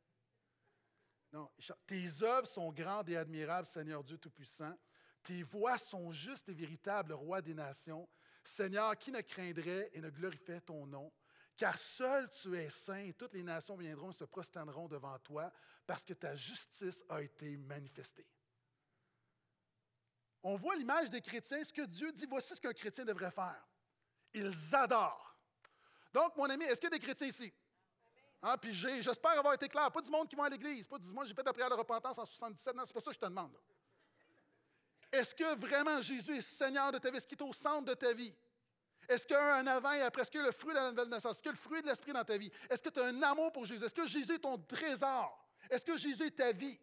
Non, 1.33 1.49
Tes 1.87 2.23
œuvres 2.23 2.47
sont 2.47 2.73
grandes 2.73 3.09
et 3.09 3.17
admirables, 3.17 3.67
Seigneur 3.67 4.03
Dieu 4.03 4.19
Tout-Puissant. 4.19 4.77
Tes 5.23 5.43
voix 5.43 5.79
sont 5.79 6.11
justes 6.11 6.49
et 6.49 6.55
véritables, 6.55 7.13
Roi 7.13 7.41
des 7.41 7.55
nations. 7.55 8.09
Seigneur, 8.43 8.97
qui 8.97 9.13
ne 9.13 9.21
craindrait 9.21 9.91
et 9.93 10.01
ne 10.01 10.11
glorifierait 10.11 10.61
ton 10.61 10.87
nom? 10.87 11.13
Car 11.57 11.77
seul 11.77 12.29
tu 12.31 12.57
es 12.57 12.71
saint 12.71 13.05
et 13.05 13.13
toutes 13.13 13.35
les 13.35 13.43
nations 13.43 13.77
viendront 13.77 14.11
et 14.11 14.15
se 14.15 14.25
prosterneront 14.25 14.89
devant 14.89 15.19
toi 15.19 15.53
parce 15.91 16.05
que 16.05 16.15
ta 16.15 16.37
justice 16.37 17.05
a 17.09 17.21
été 17.21 17.57
manifestée. 17.57 18.25
On 20.41 20.55
voit 20.55 20.77
l'image 20.77 21.11
des 21.11 21.21
chrétiens, 21.21 21.65
ce 21.65 21.73
que 21.73 21.83
Dieu 21.83 22.13
dit, 22.13 22.27
voici 22.27 22.55
ce 22.55 22.61
qu'un 22.61 22.73
chrétien 22.73 23.05
devrait 23.05 23.33
faire. 23.33 23.67
Ils 24.33 24.73
adorent. 24.73 25.37
Donc, 26.13 26.37
mon 26.37 26.45
ami, 26.45 26.65
est-ce 26.67 26.81
qu'il 26.81 26.89
y 26.89 26.95
a 26.95 26.97
des 26.97 27.05
chrétiens 27.05 27.27
ici? 27.27 27.53
Hein, 28.41 28.57
puis 28.59 28.73
j'espère 28.73 29.33
avoir 29.33 29.55
été 29.55 29.69
clair. 29.69 29.91
Pas 29.91 30.01
du 30.01 30.13
monde 30.13 30.29
qui 30.29 30.37
va 30.37 30.45
à 30.45 30.49
l'église. 30.49 30.87
Pas 30.87 30.97
du 30.97 31.11
monde, 31.11 31.27
j'ai 31.27 31.35
fait 31.35 31.43
la 31.43 31.53
prière 31.53 31.71
de 31.71 31.75
repentance 31.75 32.19
en 32.19 32.25
77. 32.25 32.77
Non, 32.77 32.85
c'est 32.87 32.95
pas 32.95 33.01
ça 33.01 33.11
que 33.11 33.17
je 33.17 33.19
te 33.19 33.27
demande. 33.27 33.59
Est-ce 35.11 35.35
que 35.35 35.59
vraiment 35.59 36.01
Jésus 36.01 36.37
est 36.37 36.41
Seigneur 36.41 36.93
de 36.93 36.99
ta 36.99 37.11
vie? 37.11 37.17
Est-ce 37.17 37.27
qu'il 37.27 37.37
est 37.37 37.43
au 37.43 37.53
centre 37.53 37.87
de 37.87 37.95
ta 37.95 38.13
vie? 38.13 38.33
Est-ce 39.09 39.27
qu'il 39.27 39.35
y 39.35 39.41
a 39.41 39.57
un 39.57 39.67
avant 39.67 39.91
et 39.91 40.03
après? 40.03 40.23
Est-ce 40.23 40.31
qu'il 40.31 40.39
y 40.39 40.45
a 40.45 40.47
le 40.47 40.53
fruit 40.53 40.73
de 40.73 40.79
la 40.79 40.91
nouvelle 40.93 41.09
naissance? 41.09 41.33
Est-ce 41.33 41.43
qu'il 41.43 41.51
y 41.51 41.55
a 41.55 41.59
le 41.59 41.59
fruit 41.59 41.83
de 41.83 41.89
l'esprit 41.89 42.13
dans 42.13 42.25
ta 42.25 42.39
vie? 42.39 42.53
Est-ce 42.71 42.81
que 42.81 42.91
tu 42.91 43.01
as 43.01 43.07
un 43.07 43.23
amour 43.25 43.51
pour 43.51 43.65
Jésus? 43.65 43.85
Est-ce 43.85 43.97
que 43.97 44.07
Jésus 44.07 44.35
est 44.35 44.39
ton 44.39 44.57
trésor? 44.57 45.50
Est-ce 45.71 45.85
que 45.85 45.97
Jésus 45.97 46.25
est 46.25 46.37
ta 46.37 46.53
vie? 46.53 46.79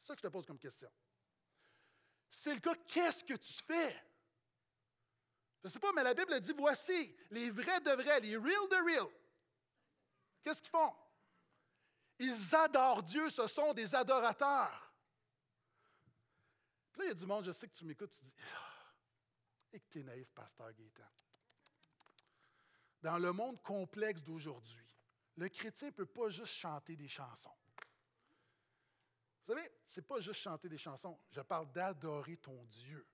C'est 0.00 0.06
ça 0.06 0.14
que 0.14 0.20
je 0.20 0.26
te 0.26 0.32
pose 0.32 0.46
comme 0.46 0.58
question. 0.58 0.90
C'est 2.30 2.54
le 2.54 2.60
cas, 2.60 2.74
qu'est-ce 2.86 3.24
que 3.24 3.34
tu 3.34 3.52
fais? 3.52 3.92
Je 5.62 5.68
ne 5.68 5.72
sais 5.72 5.78
pas, 5.78 5.92
mais 5.92 6.02
la 6.02 6.14
Bible 6.14 6.38
dit 6.40 6.52
voici 6.52 7.16
les 7.30 7.50
vrais 7.50 7.80
de 7.80 7.90
vrais, 7.90 8.20
les 8.20 8.36
real 8.36 8.68
de 8.70 8.84
real. 8.84 9.08
Qu'est-ce 10.42 10.62
qu'ils 10.62 10.70
font? 10.70 10.94
Ils 12.18 12.54
adorent 12.54 13.02
Dieu, 13.02 13.30
ce 13.30 13.46
sont 13.46 13.72
des 13.72 13.94
adorateurs. 13.94 14.92
Puis 16.92 17.00
là, 17.00 17.04
il 17.06 17.08
y 17.08 17.10
a 17.12 17.14
du 17.14 17.26
monde, 17.26 17.44
je 17.44 17.50
sais 17.50 17.66
que 17.66 17.74
tu 17.74 17.84
m'écoutes, 17.84 18.12
tu 18.12 18.22
dis 18.22 18.34
ah, 18.54 18.92
Et 19.72 19.80
que 19.80 19.88
tu 19.88 20.00
es 20.00 20.02
naïf, 20.02 20.30
pasteur 20.32 20.72
Gaétan. 20.72 21.02
Dans 23.02 23.18
le 23.18 23.32
monde 23.32 23.60
complexe 23.62 24.22
d'aujourd'hui, 24.22 24.86
le 25.36 25.48
chrétien 25.48 25.88
ne 25.88 25.92
peut 25.92 26.06
pas 26.06 26.28
juste 26.28 26.54
chanter 26.54 26.94
des 26.94 27.08
chansons. 27.08 27.56
Vous 29.46 29.52
savez, 29.52 29.70
ce 29.86 30.00
n'est 30.00 30.06
pas 30.06 30.20
juste 30.20 30.40
chanter 30.40 30.68
des 30.68 30.78
chansons, 30.78 31.18
je 31.30 31.40
parle 31.42 31.70
d'adorer 31.72 32.36
ton 32.38 32.64
Dieu. 32.64 33.06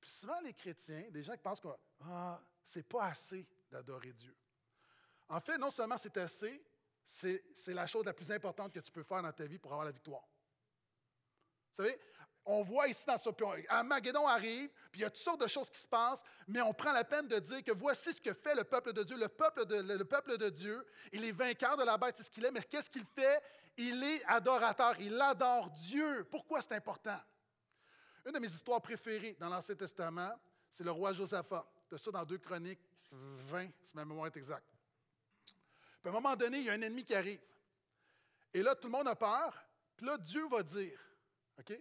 Puis 0.00 0.10
souvent, 0.10 0.40
les 0.40 0.54
chrétiens, 0.54 1.10
des 1.10 1.22
gens 1.22 1.34
qui 1.34 1.42
pensent 1.42 1.60
que 1.60 1.68
ah, 2.00 2.40
c'est 2.62 2.88
pas 2.88 3.04
assez 3.04 3.46
d'adorer 3.70 4.12
Dieu. 4.12 4.36
En 5.28 5.40
fait, 5.40 5.58
non 5.58 5.70
seulement 5.70 5.96
c'est 5.96 6.16
assez, 6.16 6.64
c'est 7.04 7.74
la 7.74 7.86
chose 7.86 8.04
la 8.04 8.12
plus 8.12 8.30
importante 8.32 8.72
que 8.72 8.80
tu 8.80 8.90
peux 8.90 9.02
faire 9.02 9.22
dans 9.22 9.32
ta 9.32 9.46
vie 9.46 9.58
pour 9.58 9.72
avoir 9.72 9.84
la 9.84 9.92
victoire. 9.92 10.26
Vous 11.70 11.84
savez, 11.84 11.98
on 12.44 12.62
voit 12.62 12.88
ici 12.88 13.06
dans 13.06 13.18
ce 13.18 13.30
un 13.70 13.82
Maguédon 13.82 14.26
arrive, 14.26 14.68
puis 14.90 15.00
il 15.00 15.02
y 15.02 15.04
a 15.04 15.10
toutes 15.10 15.22
sortes 15.22 15.40
de 15.40 15.46
choses 15.46 15.70
qui 15.70 15.80
se 15.80 15.86
passent, 15.86 16.22
mais 16.48 16.60
on 16.60 16.74
prend 16.74 16.92
la 16.92 17.04
peine 17.04 17.28
de 17.28 17.38
dire 17.38 17.62
que 17.62 17.70
voici 17.72 18.12
ce 18.12 18.20
que 18.20 18.32
fait 18.32 18.54
le 18.54 18.64
peuple 18.64 18.92
de 18.92 19.02
Dieu. 19.04 19.16
Le 19.16 19.28
peuple 19.28 19.64
de, 19.66 19.76
le 19.76 20.04
peuple 20.04 20.36
de 20.36 20.50
Dieu, 20.50 20.84
il 21.12 21.24
est 21.24 21.32
vainqueur 21.32 21.76
de 21.76 21.84
la 21.84 21.96
bête, 21.96 22.16
c'est 22.16 22.24
ce 22.24 22.30
qu'il 22.30 22.44
est, 22.44 22.50
mais 22.50 22.62
qu'est-ce 22.62 22.90
qu'il 22.90 23.04
fait? 23.04 23.40
Il 23.76 24.02
est 24.04 24.24
adorateur, 24.26 24.94
il 25.00 25.20
adore 25.20 25.70
Dieu. 25.70 26.24
Pourquoi 26.30 26.60
c'est 26.60 26.74
important? 26.74 27.18
Une 28.26 28.32
de 28.32 28.38
mes 28.38 28.48
histoires 28.48 28.80
préférées 28.80 29.36
dans 29.40 29.48
l'Ancien 29.48 29.74
Testament, 29.74 30.32
c'est 30.70 30.84
le 30.84 30.90
roi 30.90 31.12
Josaphat. 31.12 31.66
De 31.90 31.96
ça 31.96 32.10
dans 32.10 32.24
2 32.24 32.38
Chroniques 32.38 32.80
20, 33.10 33.68
si 33.84 33.94
ma 33.96 34.04
mémoire 34.04 34.26
est 34.26 34.36
exacte. 34.36 34.66
Puis 35.44 36.06
à 36.06 36.08
un 36.08 36.12
moment 36.12 36.34
donné, 36.36 36.58
il 36.58 36.64
y 36.64 36.70
a 36.70 36.72
un 36.72 36.80
ennemi 36.80 37.04
qui 37.04 37.14
arrive. 37.14 37.40
Et 38.54 38.62
là, 38.62 38.74
tout 38.74 38.88
le 38.88 38.92
monde 38.92 39.08
a 39.08 39.14
peur. 39.14 39.54
Puis 39.96 40.06
là, 40.06 40.16
Dieu 40.18 40.46
va 40.48 40.62
dire, 40.62 40.98
OK? 41.58 41.78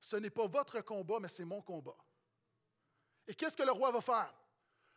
Ce 0.00 0.16
n'est 0.16 0.30
pas 0.30 0.46
votre 0.46 0.80
combat, 0.82 1.18
mais 1.20 1.28
c'est 1.28 1.44
mon 1.44 1.62
combat. 1.62 1.96
Et 3.26 3.34
qu'est-ce 3.34 3.56
que 3.56 3.62
le 3.62 3.72
roi 3.72 3.90
va 3.90 4.00
faire? 4.00 4.32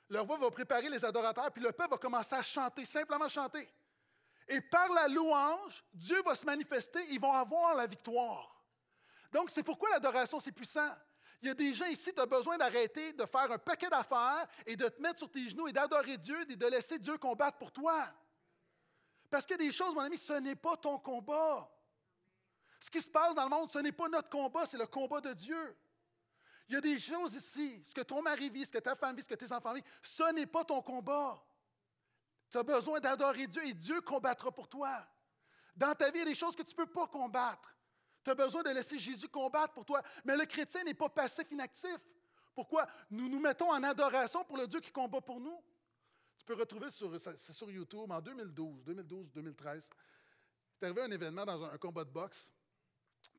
Le 0.10 0.19
roi 0.21 0.38
va 0.38 0.52
préparer 0.52 0.89
les 0.89 1.04
adorateurs, 1.06 1.52
puis 1.52 1.63
le 1.63 1.71
peuple 1.71 1.91
va 1.91 1.97
commencer 1.97 2.36
à 2.36 2.43
chanter, 2.43 2.84
simplement 2.86 3.28
chanter. 3.28 3.69
Et 4.50 4.62
par 4.62 4.92
la 4.94 5.08
louange, 5.08 5.84
Dieu 5.94 6.22
va 6.24 6.34
se 6.34 6.46
manifester, 6.46 7.00
ils 7.12 7.20
vont 7.20 7.32
avoir 7.32 7.76
la 7.76 7.86
victoire. 7.86 8.64
Donc, 9.32 9.52
c'est 9.52 9.64
pourquoi 9.64 9.90
l'adoration, 9.92 10.40
c'est 10.40 10.52
puissant. 10.52 10.90
Il 11.42 11.48
y 11.48 11.52
a 11.52 11.54
des 11.54 11.74
gens 11.74 11.86
ici, 11.86 12.12
tu 12.14 12.20
as 12.20 12.26
besoin 12.26 12.58
d'arrêter 12.58 13.14
de 13.14 13.26
faire 13.26 13.52
un 13.52 13.60
paquet 13.60 13.90
d'affaires 13.90 14.48
et 14.66 14.76
de 14.76 14.88
te 14.88 15.02
mettre 15.02 15.20
sur 15.20 15.32
tes 15.32 15.48
genoux 15.48 15.68
et 15.68 15.72
d'adorer 15.72 16.18
Dieu 16.18 16.42
et 16.50 16.56
de 16.56 16.66
laisser 16.66 16.98
Dieu 17.00 17.18
combattre 17.18 17.58
pour 17.58 17.72
toi. 17.72 18.06
Parce 19.30 19.50
a 19.50 19.56
des 19.56 19.72
choses, 19.72 19.94
mon 19.94 20.02
ami, 20.02 20.18
ce 20.18 20.34
n'est 20.34 20.56
pas 20.56 20.76
ton 20.76 20.98
combat. 20.98 21.70
Ce 22.80 22.90
qui 22.90 23.02
se 23.02 23.10
passe 23.10 23.36
dans 23.36 23.44
le 23.44 23.50
monde, 23.50 23.70
ce 23.70 23.80
n'est 23.80 23.92
pas 23.92 24.10
notre 24.10 24.30
combat, 24.30 24.66
c'est 24.66 24.78
le 24.78 24.88
combat 24.88 25.22
de 25.22 25.34
Dieu. 25.34 25.78
Il 26.68 26.74
y 26.74 26.78
a 26.78 26.82
des 26.82 27.00
choses 27.00 27.36
ici, 27.36 27.84
ce 27.86 27.94
que 27.94 28.02
ton 28.02 28.22
mari 28.22 28.50
vit, 28.50 28.66
ce 28.66 28.72
que 28.72 28.80
ta 28.80 28.96
femme 28.96 29.16
vit, 29.16 29.22
ce 29.22 29.28
que 29.28 29.36
tes 29.36 29.52
enfants 29.52 29.74
vivent, 29.74 29.84
ce 30.02 30.32
n'est 30.34 30.46
pas 30.46 30.64
ton 30.64 30.82
combat. 30.82 31.42
Tu 32.52 32.58
as 32.58 32.64
besoin 32.64 33.00
d'adorer 33.00 33.48
Dieu 33.48 33.66
et 33.66 33.74
Dieu 33.74 34.02
combattra 34.02 34.52
pour 34.52 34.68
toi. 34.68 35.06
Dans 35.76 35.94
ta 35.94 36.12
vie, 36.12 36.18
il 36.18 36.20
y 36.20 36.22
a 36.24 36.26
des 36.26 36.36
choses 36.36 36.56
que 36.56 36.64
tu 36.64 36.72
ne 36.72 36.84
peux 36.84 36.92
pas 36.92 37.08
combattre. 37.08 37.76
Tu 38.24 38.30
as 38.32 38.36
besoin 38.36 38.64
de 38.64 38.70
laisser 38.70 39.00
Jésus 39.00 39.30
combattre 39.30 39.74
pour 39.74 39.86
toi. 39.86 40.02
Mais 40.26 40.36
le 40.36 40.46
chrétien 40.46 40.84
n'est 40.84 40.94
pas 40.94 41.10
passif, 41.10 41.50
inactif. 41.52 41.98
Pourquoi? 42.54 42.88
Nous 43.10 43.30
nous 43.30 43.40
mettons 43.40 43.72
en 43.72 43.82
adoration 43.84 44.44
pour 44.44 44.58
le 44.58 44.68
Dieu 44.68 44.80
qui 44.80 44.92
combat 44.92 45.22
pour 45.22 45.40
nous. 45.40 45.64
Tu 46.38 46.46
peux 46.46 46.56
retrouver 46.56 46.90
sur, 46.90 47.12
sur 47.20 47.72
YouTube 47.72 48.12
en 48.12 48.20
2012, 48.20 48.84
2012, 48.84 49.32
2013. 49.32 49.90
C'est 50.80 50.86
arrivé 50.86 51.02
un 51.02 51.12
événement 51.12 51.46
dans 51.46 51.64
un, 51.64 51.78
combat 51.78 52.04
de 52.04 52.10
boxe. 52.10 52.52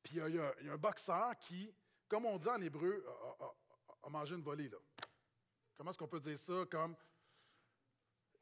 Puis 0.02 0.16
il 0.16 0.34
y, 0.34 0.38
a, 0.38 0.72
un 0.72 0.76
boxeur 0.76 1.36
qui, 1.38 1.74
comme 2.08 2.26
on 2.26 2.38
dit 2.38 2.48
en 2.48 2.60
hébreu, 2.60 3.04
a, 4.02 4.08
mangé 4.08 4.34
une 4.34 4.42
volée. 4.42 4.68
Là. 4.68 4.78
Comment 5.74 5.90
est-ce 5.90 5.98
qu'on 5.98 6.08
peut 6.08 6.20
dire 6.20 6.38
ça? 6.38 6.64
Comme 6.70 6.96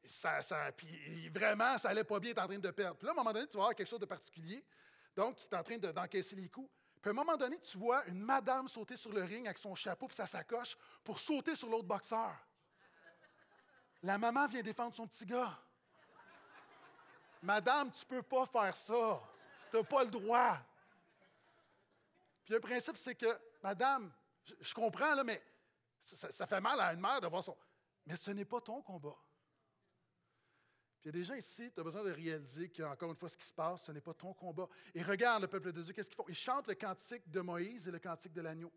ça, 0.03 0.71
puis 0.75 1.29
vraiment, 1.29 1.77
ça 1.77 1.89
allait 1.89 2.03
pas 2.03 2.19
bien, 2.19 2.31
il 2.31 2.37
est 2.37 2.41
en 2.41 2.47
train 2.47 2.57
de 2.57 2.71
perdre. 2.71 2.97
Puis 2.97 3.05
là, 3.05 3.11
à 3.11 3.13
un 3.13 3.17
moment 3.17 3.33
donné, 3.33 3.47
tu 3.47 3.57
vas 3.57 3.63
avoir 3.63 3.75
quelque 3.75 3.87
chose 3.87 3.99
de 3.99 4.05
particulier. 4.05 4.63
Donc, 5.15 5.37
il 5.41 5.53
est 5.53 5.57
en 5.57 5.63
train 5.63 5.77
d'encaisser 5.77 6.35
les 6.35 6.49
coups. 6.49 6.69
Puis 7.01 7.09
à 7.09 7.11
un 7.11 7.15
moment 7.15 7.37
donné, 7.37 7.59
tu 7.59 7.77
vois 7.77 8.05
une 8.07 8.19
madame 8.19 8.67
sauter 8.67 8.95
sur 8.95 9.13
le 9.13 9.23
ring 9.23 9.45
avec 9.45 9.57
son 9.57 9.73
chapeau 9.73 10.07
et 10.09 10.13
sa 10.13 10.27
sacoche 10.27 10.77
pour 11.03 11.19
sauter 11.19 11.55
sur 11.55 11.69
l'autre 11.69 11.87
boxeur. 11.87 12.35
La 14.03 14.17
maman 14.17 14.47
vient 14.47 14.61
défendre 14.61 14.95
son 14.95 15.07
petit 15.07 15.25
gars. 15.25 15.57
Madame, 17.41 17.91
tu 17.91 18.05
peux 18.05 18.21
pas 18.21 18.45
faire 18.45 18.75
ça. 18.75 19.21
Tu 19.71 19.77
n'as 19.77 19.83
pas 19.83 20.03
le 20.03 20.09
droit. 20.09 20.57
Puis 22.43 22.53
le 22.53 22.59
principe, 22.59 22.97
c'est 22.97 23.15
que, 23.15 23.39
Madame, 23.63 24.11
je, 24.59 24.73
comprends, 24.73 25.15
là, 25.15 25.23
mais 25.23 25.41
ça, 26.03 26.31
ça, 26.31 26.47
fait 26.47 26.59
mal 26.59 26.79
à 26.79 26.93
une 26.93 26.99
mère 26.99 27.21
de 27.21 27.27
voir 27.27 27.43
son. 27.43 27.55
Mais 28.05 28.15
ce 28.15 28.31
n'est 28.31 28.45
pas 28.45 28.59
ton 28.59 28.81
combat. 28.81 29.15
Il 31.03 31.07
y 31.07 31.09
a 31.09 31.11
des 31.13 31.23
gens 31.23 31.35
ici, 31.35 31.71
tu 31.71 31.79
as 31.79 31.83
besoin 31.83 32.03
de 32.03 32.11
réaliser 32.11 32.69
qu'encore 32.69 33.11
une 33.11 33.15
fois, 33.15 33.29
ce 33.29 33.37
qui 33.37 33.45
se 33.45 33.53
passe, 33.53 33.83
ce 33.83 33.91
n'est 33.91 34.01
pas 34.01 34.13
ton 34.13 34.33
combat. 34.33 34.67
Et 34.93 35.01
regarde 35.01 35.43
le 35.43 35.47
peuple 35.47 35.71
de 35.71 35.81
Dieu, 35.81 35.93
qu'est-ce 35.93 36.09
qu'ils 36.09 36.17
font? 36.17 36.25
Ils 36.27 36.35
chantent 36.35 36.67
le 36.67 36.75
cantique 36.75 37.29
de 37.29 37.39
Moïse 37.39 37.87
et 37.87 37.91
le 37.91 37.99
cantique 37.99 38.33
de 38.33 38.41
l'agneau. 38.41 38.71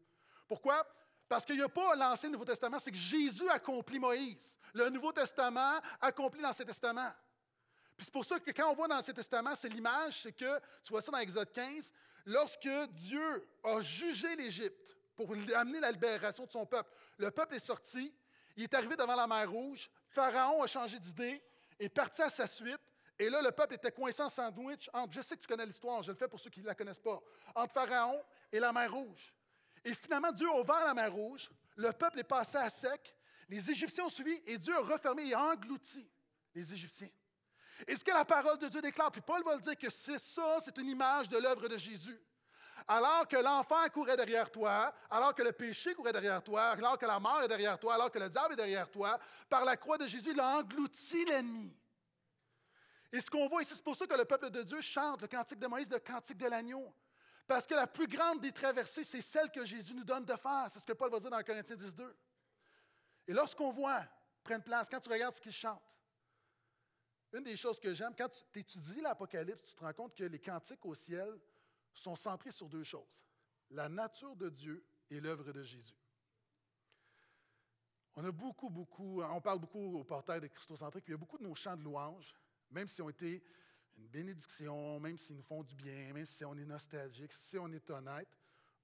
Pourquoi? 0.47 0.87
Parce 1.29 1.45
qu'il 1.45 1.57
n'y 1.57 1.63
a 1.63 1.69
pas 1.69 1.97
l'Ancien 1.97 2.31
Nouveau 2.31 2.45
Testament, 2.45 2.79
c'est 2.79 2.93
que 2.93 2.97
Jésus 2.97 3.49
accomplit 3.49 3.99
Moïse. 3.99 4.57
Le 4.75 4.89
Nouveau 4.91 5.11
Testament 5.11 5.81
accomplit 6.01 6.43
l'Ancien 6.43 6.65
Testament. 6.65 7.11
Puis 7.97 8.05
c'est 8.05 8.13
pour 8.13 8.25
ça 8.25 8.39
que 8.39 8.51
quand 8.53 8.71
on 8.71 8.75
voit 8.75 8.87
dans 8.87 8.97
l'Ancien 8.97 9.15
Testament, 9.15 9.55
c'est 9.55 9.69
l'image, 9.69 10.23
c'est 10.23 10.33
que, 10.33 10.61
tu 10.85 10.91
vois 10.91 11.03
ça 11.03 11.11
dans 11.11 11.19
Exode 11.19 11.51
15, 11.51 11.93
lorsque 12.27 12.69
Dieu 12.93 13.49
a 13.65 13.81
jugé 13.81 14.37
l'Égypte 14.37 14.97
pour 15.17 15.33
amener 15.57 15.81
la 15.81 15.91
libération 15.91 16.47
de 16.47 16.51
son 16.51 16.67
peuple, 16.67 16.91
le 17.19 17.31
peuple 17.31 17.57
est 17.57 17.67
sorti, 17.67 18.15
il 18.57 18.65
est 18.65 18.75
arrivé 18.75 18.95
devant 18.97 19.17
la 19.17 19.27
mer 19.27 19.51
Rouge, 19.51 19.91
Pharaon 20.09 20.63
a 20.63 20.67
changé 20.67 20.99
d'idée, 20.99 21.43
est 21.79 21.89
parti 21.89 22.23
à 22.23 22.31
sa 22.31 22.47
suite, 22.47 22.81
et 23.19 23.31
là, 23.31 23.43
le 23.43 23.53
peuple 23.53 23.75
était 23.75 23.93
coincé 23.93 24.23
en 24.23 24.29
sandwich 24.29 24.91
entre, 24.93 25.13
je 25.13 25.21
sais 25.21 25.37
que 25.37 25.43
tu 25.43 25.47
connais 25.47 25.67
l'histoire, 25.67 26.03
je 26.03 26.11
le 26.11 26.17
fais 26.17 26.29
pour 26.29 26.41
ceux 26.41 26.51
qui 26.51 26.61
ne 26.61 26.67
la 26.67 26.75
connaissent 26.75 27.01
pas, 27.01 27.21
entre 27.55 27.73
Pharaon 27.73 28.21
et 28.51 28.59
la 28.59 28.73
mer 28.73 28.93
Rouge. 28.93 29.33
Et 29.85 29.95
finalement, 29.95 30.33
Dieu 30.33 30.49
a 30.49 30.61
ouvert 30.61 30.85
la 30.85 30.95
mer 30.95 31.13
Rouge, 31.13 31.51
le 31.77 31.93
peuple 31.93 32.21
est 32.21 32.25
passé 32.25 32.57
à 32.57 32.71
sec, 32.71 33.15
les 33.49 33.71
Égyptiens 33.71 34.05
ont 34.05 34.11
suivi, 34.11 34.41
et 34.47 34.59
Dieu 34.59 34.75
a 34.75 34.81
refermé 34.81 35.29
et 35.29 35.35
englouti 35.35 36.09
les 36.55 36.73
Égyptiens. 36.73 37.11
Et 37.87 37.97
ce 37.97 38.05
que 38.05 38.13
la 38.13 38.25
parole 38.25 38.59
de 38.59 38.69
Dieu 38.69 38.81
déclare, 38.81 39.11
puis 39.11 39.21
Paul 39.21 39.43
va 39.45 39.57
le 39.57 39.61
dire 39.61 39.77
que 39.77 39.91
c'est 39.91 40.21
ça, 40.21 40.59
c'est 40.61 40.77
une 40.79 40.89
image 40.89 41.29
de 41.29 41.39
l'œuvre 41.39 41.69
de 41.69 41.77
Jésus. 41.77 42.21
Alors 42.89 43.29
que 43.29 43.37
l'enfant 43.37 43.89
courait 43.93 44.17
derrière 44.17 44.51
toi, 44.51 44.93
alors 45.11 45.35
que 45.35 45.43
le 45.43 45.53
péché 45.53 45.95
courait 45.95 46.13
derrière 46.13 46.43
toi, 46.43 46.71
alors 46.71 46.99
que 46.99 47.07
la 47.07 47.21
mort 47.21 47.43
est 47.43 47.49
derrière 47.49 47.79
toi, 47.79 47.95
alors 47.95 48.11
que 48.11 48.19
le 48.19 48.29
diable 48.29 48.55
est 48.55 48.57
derrière 48.57 48.91
toi, 48.91 49.19
par 49.49 49.65
la 49.65 49.77
croix 49.77 49.99
de 49.99 50.07
Jésus, 50.07 50.31
il 50.33 50.41
a 50.41 50.59
englouti 50.59 51.25
l'ennemi. 51.25 51.77
Et 53.13 53.21
ce 53.21 53.31
qu'on 53.31 53.49
voit 53.49 53.63
ici, 53.63 53.75
c'est 53.75 53.85
pour 53.85 53.95
ça 53.95 54.07
que 54.07 54.15
le 54.15 54.25
peuple 54.25 54.51
de 54.51 54.63
Dieu 54.63 54.81
chante 54.81 55.21
le 55.21 55.29
cantique 55.29 55.59
de 55.59 55.67
Moïse, 55.67 55.91
le 55.91 56.01
cantique 56.01 56.39
de 56.39 56.47
l'agneau. 56.47 56.93
Parce 57.47 57.67
que 57.67 57.75
la 57.75 57.87
plus 57.87 58.07
grande 58.07 58.41
des 58.41 58.53
traversées, 58.53 59.05
c'est 59.05 59.21
celle 59.21 59.51
que 59.51 59.65
Jésus 59.65 59.95
nous 59.95 60.05
donne 60.05 60.25
de 60.25 60.35
faire. 60.37 60.67
C'est 60.71 60.79
ce 60.79 60.87
que 60.87 60.95
Paul 60.95 61.11
va 61.11 61.21
dire 61.21 61.31
dans 61.31 61.43
Corinthiens 61.43 61.77
10, 61.77 61.93
Et 63.29 63.33
lorsqu'on 63.33 63.71
voit 63.73 64.03
prendre 64.43 64.65
place, 64.65 64.89
quand 64.89 65.01
tu 65.01 65.11
regardes 65.11 65.35
ce 65.35 65.41
qu'il 65.41 65.53
chante, 65.53 65.83
une 67.33 67.45
des 67.45 67.57
choses 67.57 67.79
que 67.79 67.93
j'aime, 67.95 68.15
quand 68.17 68.29
tu 68.29 68.59
étudies 68.59 69.01
l'Apocalypse, 69.01 69.65
tu 69.65 69.75
te 69.75 69.81
rends 69.81 69.93
compte 69.93 70.15
que 70.15 70.25
les 70.25 70.39
cantiques 70.39 70.85
au 70.85 70.95
ciel 70.95 71.39
sont 71.95 72.17
centrés 72.17 72.53
sur 72.53 72.69
deux 72.69 72.85
choses 72.85 73.23
la 73.73 73.89
nature 73.89 74.37
de 74.37 74.49
Dieu 74.49 74.85
et 75.11 75.21
l'œuvre 75.21 75.53
de 75.53 75.63
Jésus. 75.63 75.97
On 78.15 78.25
a 78.25 78.31
beaucoup, 78.31 78.69
beaucoup, 78.69 79.23
on 79.23 79.41
parle 79.41 79.59
beaucoup 79.59 79.97
au 79.97 80.05
portail 80.05 80.41
de 80.41 80.47
Christocentrique, 80.47 81.05
puis 81.05 81.13
il 81.13 81.15
y 81.15 81.19
a 81.19 81.19
beaucoup 81.19 81.39
de 81.39 81.45
nos 81.45 81.55
chants 81.55 81.77
de 81.77 81.83
louanges, 81.83 82.35
même 82.71 82.87
si 82.87 83.01
on 83.01 83.09
été 83.09 83.43
une 83.97 84.07
bénédiction, 84.09 85.01
même 85.01 85.17
s'ils 85.17 85.37
nous 85.37 85.43
font 85.43 85.63
du 85.63 85.75
bien, 85.75 86.13
même 86.13 86.27
si 86.27 86.45
on 86.45 86.57
est 86.57 86.65
nostalgique, 86.65 87.33
si 87.33 87.59
on 87.59 87.71
est 87.73 87.91
honnête, 87.91 88.29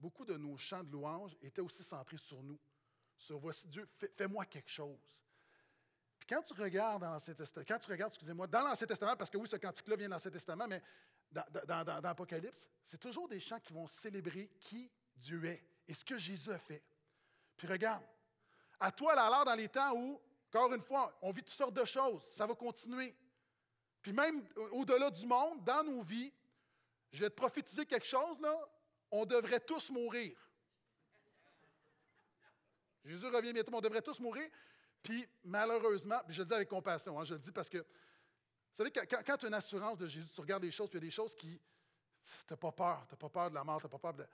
beaucoup 0.01 0.25
de 0.25 0.37
nos 0.37 0.57
chants 0.57 0.85
de 0.85 0.91
louanges 0.91 1.37
étaient 1.43 1.61
aussi 1.61 1.85
centrés 1.85 2.17
sur 2.17 2.43
nous, 2.43 2.59
sur 3.19 3.39
voici 3.39 3.67
Dieu, 3.69 3.87
fais-moi 4.17 4.47
quelque 4.47 4.71
chose 4.71 5.21
quand 6.29 6.43
tu 6.43 6.53
regardes 6.55 7.01
dans 7.01 7.11
l'Ancien 7.11 7.35
Testament, 7.35 7.65
quand 7.67 7.79
tu 7.79 7.91
regardes, 7.91 8.13
excusez-moi, 8.13 8.47
dans 8.47 8.61
l'Ancien 8.61 8.87
Testament, 8.87 9.17
parce 9.17 9.31
que 9.31 9.39
oui, 9.39 9.49
ce 9.49 9.57
cantique-là 9.57 9.97
vient 9.97 10.09
dans 10.09 10.17
l'Ancien 10.17 10.31
Testament, 10.31 10.67
mais 10.69 10.83
dans, 11.31 11.45
dans, 11.85 12.01
l'Apocalypse, 12.03 12.69
c'est 12.85 12.99
toujours 12.99 13.29
des 13.29 13.41
chants 13.41 13.61
qui 13.61 13.73
vont 13.73 13.87
célébrer 13.87 14.51
qui 14.61 14.91
Dieu 15.17 15.45
est 15.45 15.65
et 15.87 15.95
ce 15.95 16.05
que 16.05 16.19
Jésus 16.19 16.51
a 16.51 16.59
fait. 16.59 16.83
Puis 17.57 17.67
regarde, 17.67 18.05
à 18.79 18.93
toi, 18.93 19.19
alors, 19.19 19.45
dans 19.45 19.55
les 19.55 19.69
temps 19.69 19.95
où, 19.97 20.21
encore 20.53 20.73
une 20.73 20.83
fois, 20.83 21.19
on 21.23 21.33
vit 21.33 21.43
toutes 21.43 21.55
sortes 21.55 21.75
de 21.75 21.85
choses, 21.85 22.23
ça 22.25 22.47
va 22.47 22.55
continuer. 22.55 23.17
Puis 24.03 24.13
même 24.13 24.47
au-delà 24.73 25.11
du 25.11 25.27
monde, 25.27 25.65
dans 25.65 25.83
nos 25.83 26.03
vies, 26.03 26.33
je 27.11 27.21
vais 27.21 27.31
te 27.31 27.35
prophétiser 27.35 27.87
quelque 27.87 28.07
chose, 28.07 28.39
là, 28.41 28.55
on 29.11 29.25
devrait 29.25 29.61
tous 29.61 29.91
mourir. 29.91 30.39
Jésus 33.05 33.27
revient 33.27 33.53
bientôt, 33.53 33.73
on 33.75 33.81
devrait 33.81 34.03
tous 34.03 34.21
mourir. 34.21 34.49
Puis 35.03 35.27
malheureusement, 35.45 36.21
puis 36.27 36.35
je 36.35 36.43
le 36.43 36.47
dis 36.47 36.55
avec 36.55 36.69
compassion, 36.69 37.19
hein, 37.19 37.25
je 37.25 37.35
le 37.35 37.41
dis 37.41 37.53
parce 37.53 37.69
que, 37.69 37.79
vous 37.79 38.85
savez, 38.85 38.93
quand, 38.93 39.37
tu 39.37 39.47
as 39.47 39.49
une 39.49 39.55
assurance 39.55 39.99
de 39.99 40.07
Jésus, 40.07 40.29
tu 40.29 40.41
regardes 40.41 40.63
les 40.63 40.71
choses, 40.71 40.89
puis 40.89 40.99
il 40.99 41.03
y 41.03 41.07
a 41.07 41.09
des 41.09 41.15
choses 41.15 41.35
qui, 41.35 41.61
tu 42.47 42.53
n'as 42.53 42.57
pas 42.57 42.73
peur, 42.73 43.07
tu 43.09 43.15
n'as 43.15 43.19
pas 43.19 43.29
peur 43.29 43.51
de 43.51 43.55
la 43.55 43.65
mort, 43.65 43.81
tu 43.81 43.87
n'as 43.87 43.91
pas 43.91 43.99
peur 43.99 44.15
de... 44.15 44.27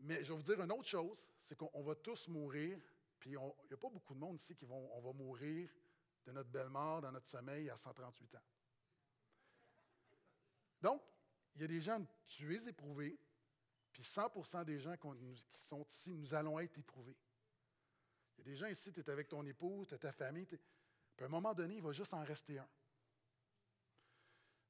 Mais 0.00 0.22
je 0.22 0.32
vais 0.32 0.38
vous 0.38 0.44
dire 0.44 0.60
une 0.60 0.72
autre 0.72 0.88
chose, 0.88 1.30
c'est 1.42 1.56
qu'on 1.56 1.82
va 1.82 1.94
tous 1.94 2.28
mourir, 2.28 2.78
puis 3.18 3.30
il 3.30 3.38
n'y 3.38 3.74
a 3.74 3.76
pas 3.76 3.88
beaucoup 3.88 4.14
de 4.14 4.18
monde 4.18 4.40
ici 4.40 4.54
qui 4.54 4.64
vont, 4.64 4.90
on 4.94 5.00
va 5.00 5.12
mourir 5.12 5.70
de 6.24 6.32
notre 6.32 6.50
belle 6.50 6.68
mort 6.68 7.00
dans 7.00 7.12
notre 7.12 7.26
sommeil 7.26 7.70
à 7.70 7.76
138 7.76 8.34
ans. 8.34 8.42
Donc, 10.80 11.02
il 11.54 11.62
y 11.62 11.64
a 11.64 11.68
des 11.68 11.80
gens 11.80 12.04
tués, 12.24 12.68
éprouvés, 12.68 13.18
puis 13.92 14.02
100% 14.02 14.64
des 14.64 14.78
gens 14.78 14.96
qui 14.96 15.08
sont 15.62 15.84
ici, 15.88 16.12
nous 16.12 16.34
allons 16.34 16.58
être 16.58 16.78
éprouvés. 16.78 17.16
Il 18.36 18.38
y 18.38 18.40
a 18.40 18.44
des 18.44 18.56
gens 18.56 18.66
ici, 18.66 18.92
tu 18.92 19.00
es 19.00 19.10
avec 19.10 19.28
ton 19.28 19.44
épouse, 19.46 19.88
tu 19.88 19.94
as 19.94 19.98
ta 19.98 20.12
famille, 20.12 20.46
puis 20.46 20.58
à 21.20 21.24
un 21.24 21.28
moment 21.28 21.54
donné, 21.54 21.76
il 21.76 21.82
va 21.82 21.92
juste 21.92 22.14
en 22.14 22.24
rester 22.24 22.58
un. 22.58 22.68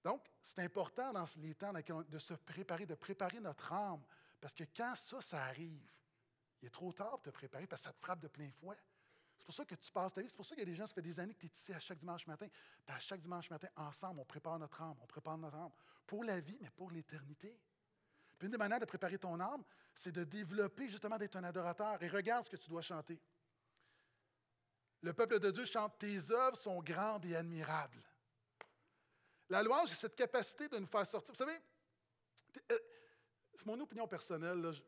Donc, 0.04 0.28
c'est 0.42 0.58
important 0.60 1.12
dans 1.12 1.26
les 1.38 1.54
temps 1.54 1.72
de 1.72 2.18
se 2.18 2.34
préparer, 2.34 2.86
de 2.86 2.94
préparer 2.94 3.40
notre 3.40 3.72
âme, 3.72 4.02
parce 4.40 4.52
que 4.52 4.64
quand 4.76 4.94
ça, 4.96 5.20
ça 5.20 5.44
arrive, 5.44 5.88
il 6.60 6.66
est 6.66 6.70
trop 6.70 6.92
tard 6.92 7.12
pour 7.12 7.22
te 7.22 7.30
préparer, 7.30 7.66
parce 7.66 7.82
que 7.82 7.88
ça 7.88 7.92
te 7.92 8.00
frappe 8.00 8.20
de 8.20 8.28
plein 8.28 8.50
fouet. 8.50 8.78
C'est 9.42 9.46
pour 9.46 9.54
ça 9.54 9.64
que 9.64 9.74
tu 9.74 9.90
passes 9.90 10.14
ta 10.14 10.22
vie. 10.22 10.28
C'est 10.30 10.36
pour 10.36 10.46
ça 10.46 10.54
qu'il 10.54 10.60
y 10.60 10.68
a 10.68 10.70
des 10.70 10.74
gens, 10.76 10.86
ça 10.86 10.94
fait 10.94 11.02
des 11.02 11.18
années 11.18 11.34
que 11.34 11.40
tu 11.40 11.46
es 11.46 11.50
ici 11.50 11.72
à 11.72 11.80
chaque 11.80 11.98
dimanche 11.98 12.28
matin. 12.28 12.46
À 12.86 13.00
chaque 13.00 13.20
dimanche 13.20 13.50
matin, 13.50 13.66
ensemble, 13.74 14.20
on 14.20 14.24
prépare 14.24 14.56
notre 14.56 14.80
âme. 14.80 14.96
On 15.02 15.06
prépare 15.06 15.36
notre 15.36 15.56
âme 15.56 15.72
pour 16.06 16.22
la 16.22 16.38
vie, 16.38 16.56
mais 16.60 16.70
pour 16.70 16.92
l'éternité. 16.92 17.58
Puis 18.38 18.46
une 18.46 18.52
des 18.52 18.58
manières 18.58 18.78
de 18.78 18.84
préparer 18.84 19.18
ton 19.18 19.40
âme, 19.40 19.64
c'est 19.94 20.12
de 20.12 20.22
développer 20.22 20.88
justement 20.88 21.18
d'être 21.18 21.34
un 21.34 21.42
adorateur. 21.42 22.00
Et 22.00 22.06
regarde 22.06 22.46
ce 22.46 22.52
que 22.52 22.56
tu 22.56 22.68
dois 22.68 22.82
chanter. 22.82 23.20
Le 25.02 25.12
peuple 25.12 25.40
de 25.40 25.50
Dieu 25.50 25.64
chante 25.64 25.98
Tes 25.98 26.30
œuvres 26.30 26.56
sont 26.56 26.80
grandes 26.80 27.24
et 27.26 27.34
admirables. 27.34 28.02
La 29.48 29.62
louange, 29.62 29.90
c'est 29.90 29.96
cette 29.96 30.14
capacité 30.14 30.68
de 30.68 30.78
nous 30.78 30.86
faire 30.86 31.06
sortir. 31.06 31.34
Vous 31.34 31.38
savez, 31.38 31.58
euh, 32.70 32.78
c'est 33.54 33.66
mon 33.66 33.78
opinion 33.80 34.06
personnelle, 34.06 34.72
je 34.72 34.80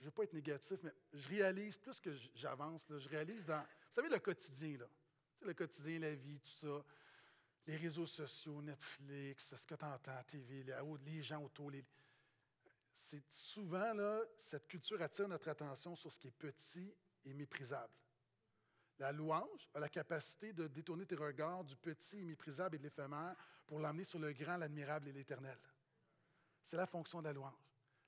ne 0.00 0.04
veux 0.04 0.10
pas 0.10 0.22
être 0.22 0.32
négatif, 0.32 0.78
mais 0.82 0.94
je 1.12 1.28
réalise, 1.28 1.76
plus 1.76 2.00
que 2.00 2.10
j'avance, 2.34 2.86
je 2.88 3.08
réalise 3.08 3.44
dans, 3.44 3.60
vous 3.60 3.94
savez, 3.94 4.08
le 4.08 4.18
quotidien, 4.18 4.78
là, 4.78 4.86
le 5.42 5.54
quotidien, 5.54 5.98
la 5.98 6.14
vie, 6.14 6.40
tout 6.40 6.50
ça, 6.50 6.84
les 7.66 7.76
réseaux 7.76 8.06
sociaux, 8.06 8.62
Netflix, 8.62 9.54
ce 9.54 9.66
que 9.66 9.74
tu 9.74 9.84
entends, 9.84 10.22
TV, 10.26 10.64
les 11.04 11.22
gens 11.22 11.42
autour, 11.42 11.70
c'est 12.94 13.22
souvent, 13.28 13.92
là, 13.92 14.22
cette 14.38 14.66
culture 14.66 15.00
attire 15.02 15.28
notre 15.28 15.48
attention 15.48 15.94
sur 15.94 16.10
ce 16.10 16.18
qui 16.18 16.28
est 16.28 16.32
petit 16.32 16.94
et 17.24 17.34
méprisable. 17.34 17.92
La 18.98 19.12
louange 19.12 19.68
a 19.74 19.78
la 19.78 19.88
capacité 19.88 20.52
de 20.52 20.66
détourner 20.66 21.06
tes 21.06 21.14
regards 21.14 21.64
du 21.64 21.76
petit, 21.76 22.24
méprisable 22.24 22.76
et 22.76 22.78
de 22.78 22.84
l'éphémère 22.84 23.36
pour 23.66 23.78
l'emmener 23.78 24.04
sur 24.04 24.18
le 24.18 24.32
grand, 24.32 24.56
l'admirable 24.56 25.08
et 25.08 25.12
l'éternel. 25.12 25.58
C'est 26.64 26.76
la 26.76 26.86
fonction 26.86 27.20
de 27.20 27.24
la 27.24 27.32
louange. 27.32 27.54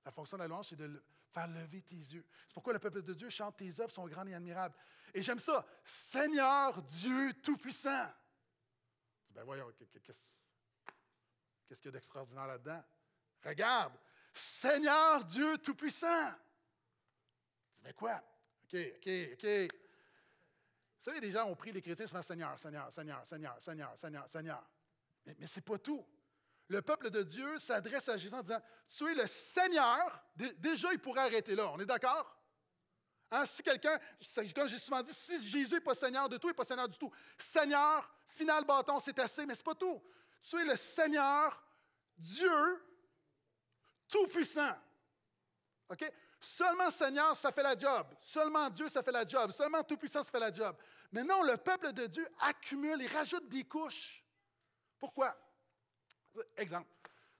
La 0.04 0.10
fonction 0.10 0.36
de 0.36 0.42
la 0.42 0.48
louange, 0.48 0.70
c'est 0.70 0.76
de 0.76 1.02
faire 1.30 1.46
lever 1.46 1.82
tes 1.82 1.94
yeux. 1.94 2.26
C'est 2.46 2.54
pourquoi 2.54 2.72
le 2.72 2.80
peuple 2.80 3.02
de 3.02 3.14
Dieu 3.14 3.30
chante 3.30 3.56
Tes 3.56 3.80
œuvres 3.80 3.92
sont 3.92 4.06
grandes 4.08 4.28
et 4.28 4.34
admirables. 4.34 4.74
Et 5.14 5.22
j'aime 5.22 5.38
ça. 5.38 5.64
Seigneur 5.84 6.82
Dieu 6.82 7.34
Tout-Puissant. 7.34 8.08
Ben 9.30 9.44
voyons, 9.44 9.70
qu'est-ce 9.78 11.78
qu'il 11.78 11.84
y 11.84 11.88
a 11.88 11.92
d'extraordinaire 11.92 12.48
là-dedans? 12.48 12.82
Regarde, 13.44 13.92
Seigneur 14.32 15.24
Dieu 15.24 15.56
Tout-Puissant. 15.58 16.34
Mais 17.84 17.92
quoi? 17.92 18.20
OK, 18.64 18.76
OK, 18.96 19.08
OK. 19.34 19.79
Vous 21.00 21.04
savez, 21.04 21.20
des 21.20 21.30
gens 21.30 21.46
ont 21.46 21.56
pris 21.56 21.72
les 21.72 21.80
chrétiens 21.80 22.06
souvent 22.06 22.20
Seigneur, 22.20 22.58
Seigneur, 22.58 22.92
Seigneur, 22.92 23.26
Seigneur, 23.26 23.56
Seigneur, 23.58 23.98
Seigneur, 23.98 24.28
Seigneur. 24.28 24.70
Mais, 25.24 25.34
ce 25.46 25.56
n'est 25.56 25.62
pas 25.62 25.78
tout. 25.78 26.06
Le 26.68 26.82
peuple 26.82 27.08
de 27.08 27.22
Dieu 27.22 27.58
s'adresse 27.58 28.08
à 28.10 28.18
Jésus 28.18 28.34
en 28.34 28.42
disant 28.42 28.60
Tu 28.88 29.10
es 29.10 29.14
le 29.14 29.26
Seigneur. 29.26 30.22
Déjà, 30.36 30.92
il 30.92 30.98
pourrait 30.98 31.22
arrêter 31.22 31.54
là. 31.54 31.70
On 31.72 31.78
est 31.78 31.86
d'accord? 31.86 32.36
Hein, 33.30 33.46
si 33.46 33.62
quelqu'un, 33.62 33.98
comme 34.54 34.68
j'ai 34.68 34.78
souvent 34.78 35.02
dit, 35.02 35.12
si 35.14 35.48
Jésus 35.48 35.74
n'est 35.74 35.80
pas 35.80 35.94
Seigneur 35.94 36.28
de 36.28 36.36
tout, 36.36 36.48
il 36.48 36.50
n'est 36.50 36.54
pas 36.54 36.64
Seigneur 36.64 36.88
du 36.88 36.98
tout. 36.98 37.10
Seigneur, 37.38 38.12
final 38.28 38.64
bâton, 38.64 39.00
c'est 39.00 39.18
assez, 39.20 39.46
mais 39.46 39.54
ce 39.54 39.60
n'est 39.60 39.64
pas 39.64 39.74
tout. 39.74 40.02
Tu 40.42 40.60
es 40.60 40.64
le 40.64 40.76
Seigneur, 40.76 41.64
Dieu, 42.18 42.84
tout-puissant. 44.08 44.76
OK? 45.88 46.12
Seulement 46.40 46.90
Seigneur, 46.90 47.36
ça 47.36 47.52
fait 47.52 47.62
la 47.62 47.76
job. 47.76 48.06
Seulement 48.20 48.70
Dieu, 48.70 48.88
ça 48.88 49.02
fait 49.02 49.12
la 49.12 49.26
job. 49.26 49.50
Seulement 49.50 49.82
Tout-Puissant, 49.84 50.22
ça 50.22 50.30
fait 50.30 50.40
la 50.40 50.52
job. 50.52 50.74
Mais 51.12 51.22
non, 51.22 51.42
le 51.42 51.56
peuple 51.58 51.92
de 51.92 52.06
Dieu 52.06 52.26
accumule 52.40 53.02
et 53.02 53.06
rajoute 53.06 53.46
des 53.48 53.64
couches. 53.64 54.24
Pourquoi? 54.98 55.36
Exemple. 56.56 56.88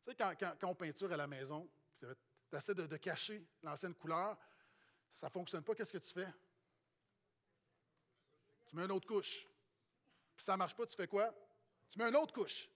Tu 0.05 0.11
sais, 0.11 0.17
quand, 0.17 0.35
quand, 0.39 0.69
on 0.69 0.75
peinture 0.75 1.11
à 1.13 1.17
la 1.17 1.27
maison, 1.27 1.69
tu 1.99 2.07
essaies 2.53 2.75
de, 2.75 2.87
de 2.87 2.97
cacher 2.99 3.43
l'ancienne 3.63 3.95
couleur, 3.95 4.37
ça 5.15 5.27
ne 5.29 5.33
fonctionne 5.33 5.63
pas, 5.63 5.75
qu'est-ce 5.75 5.93
que 5.93 5.99
tu 5.99 6.13
fais? 6.13 6.29
Tu 8.67 8.77
mets 8.77 8.85
une 8.85 8.93
autre 8.93 9.07
couche. 9.07 9.47
Puis 10.37 10.45
ça 10.45 10.53
ne 10.53 10.59
marche 10.59 10.75
pas, 10.75 10.87
tu 10.87 10.95
fais 10.95 11.09
quoi? 11.09 11.35
Tu 11.89 11.99
mets 11.99 12.09
une 12.09 12.17
autre 12.17 12.33
couche. 12.33 12.69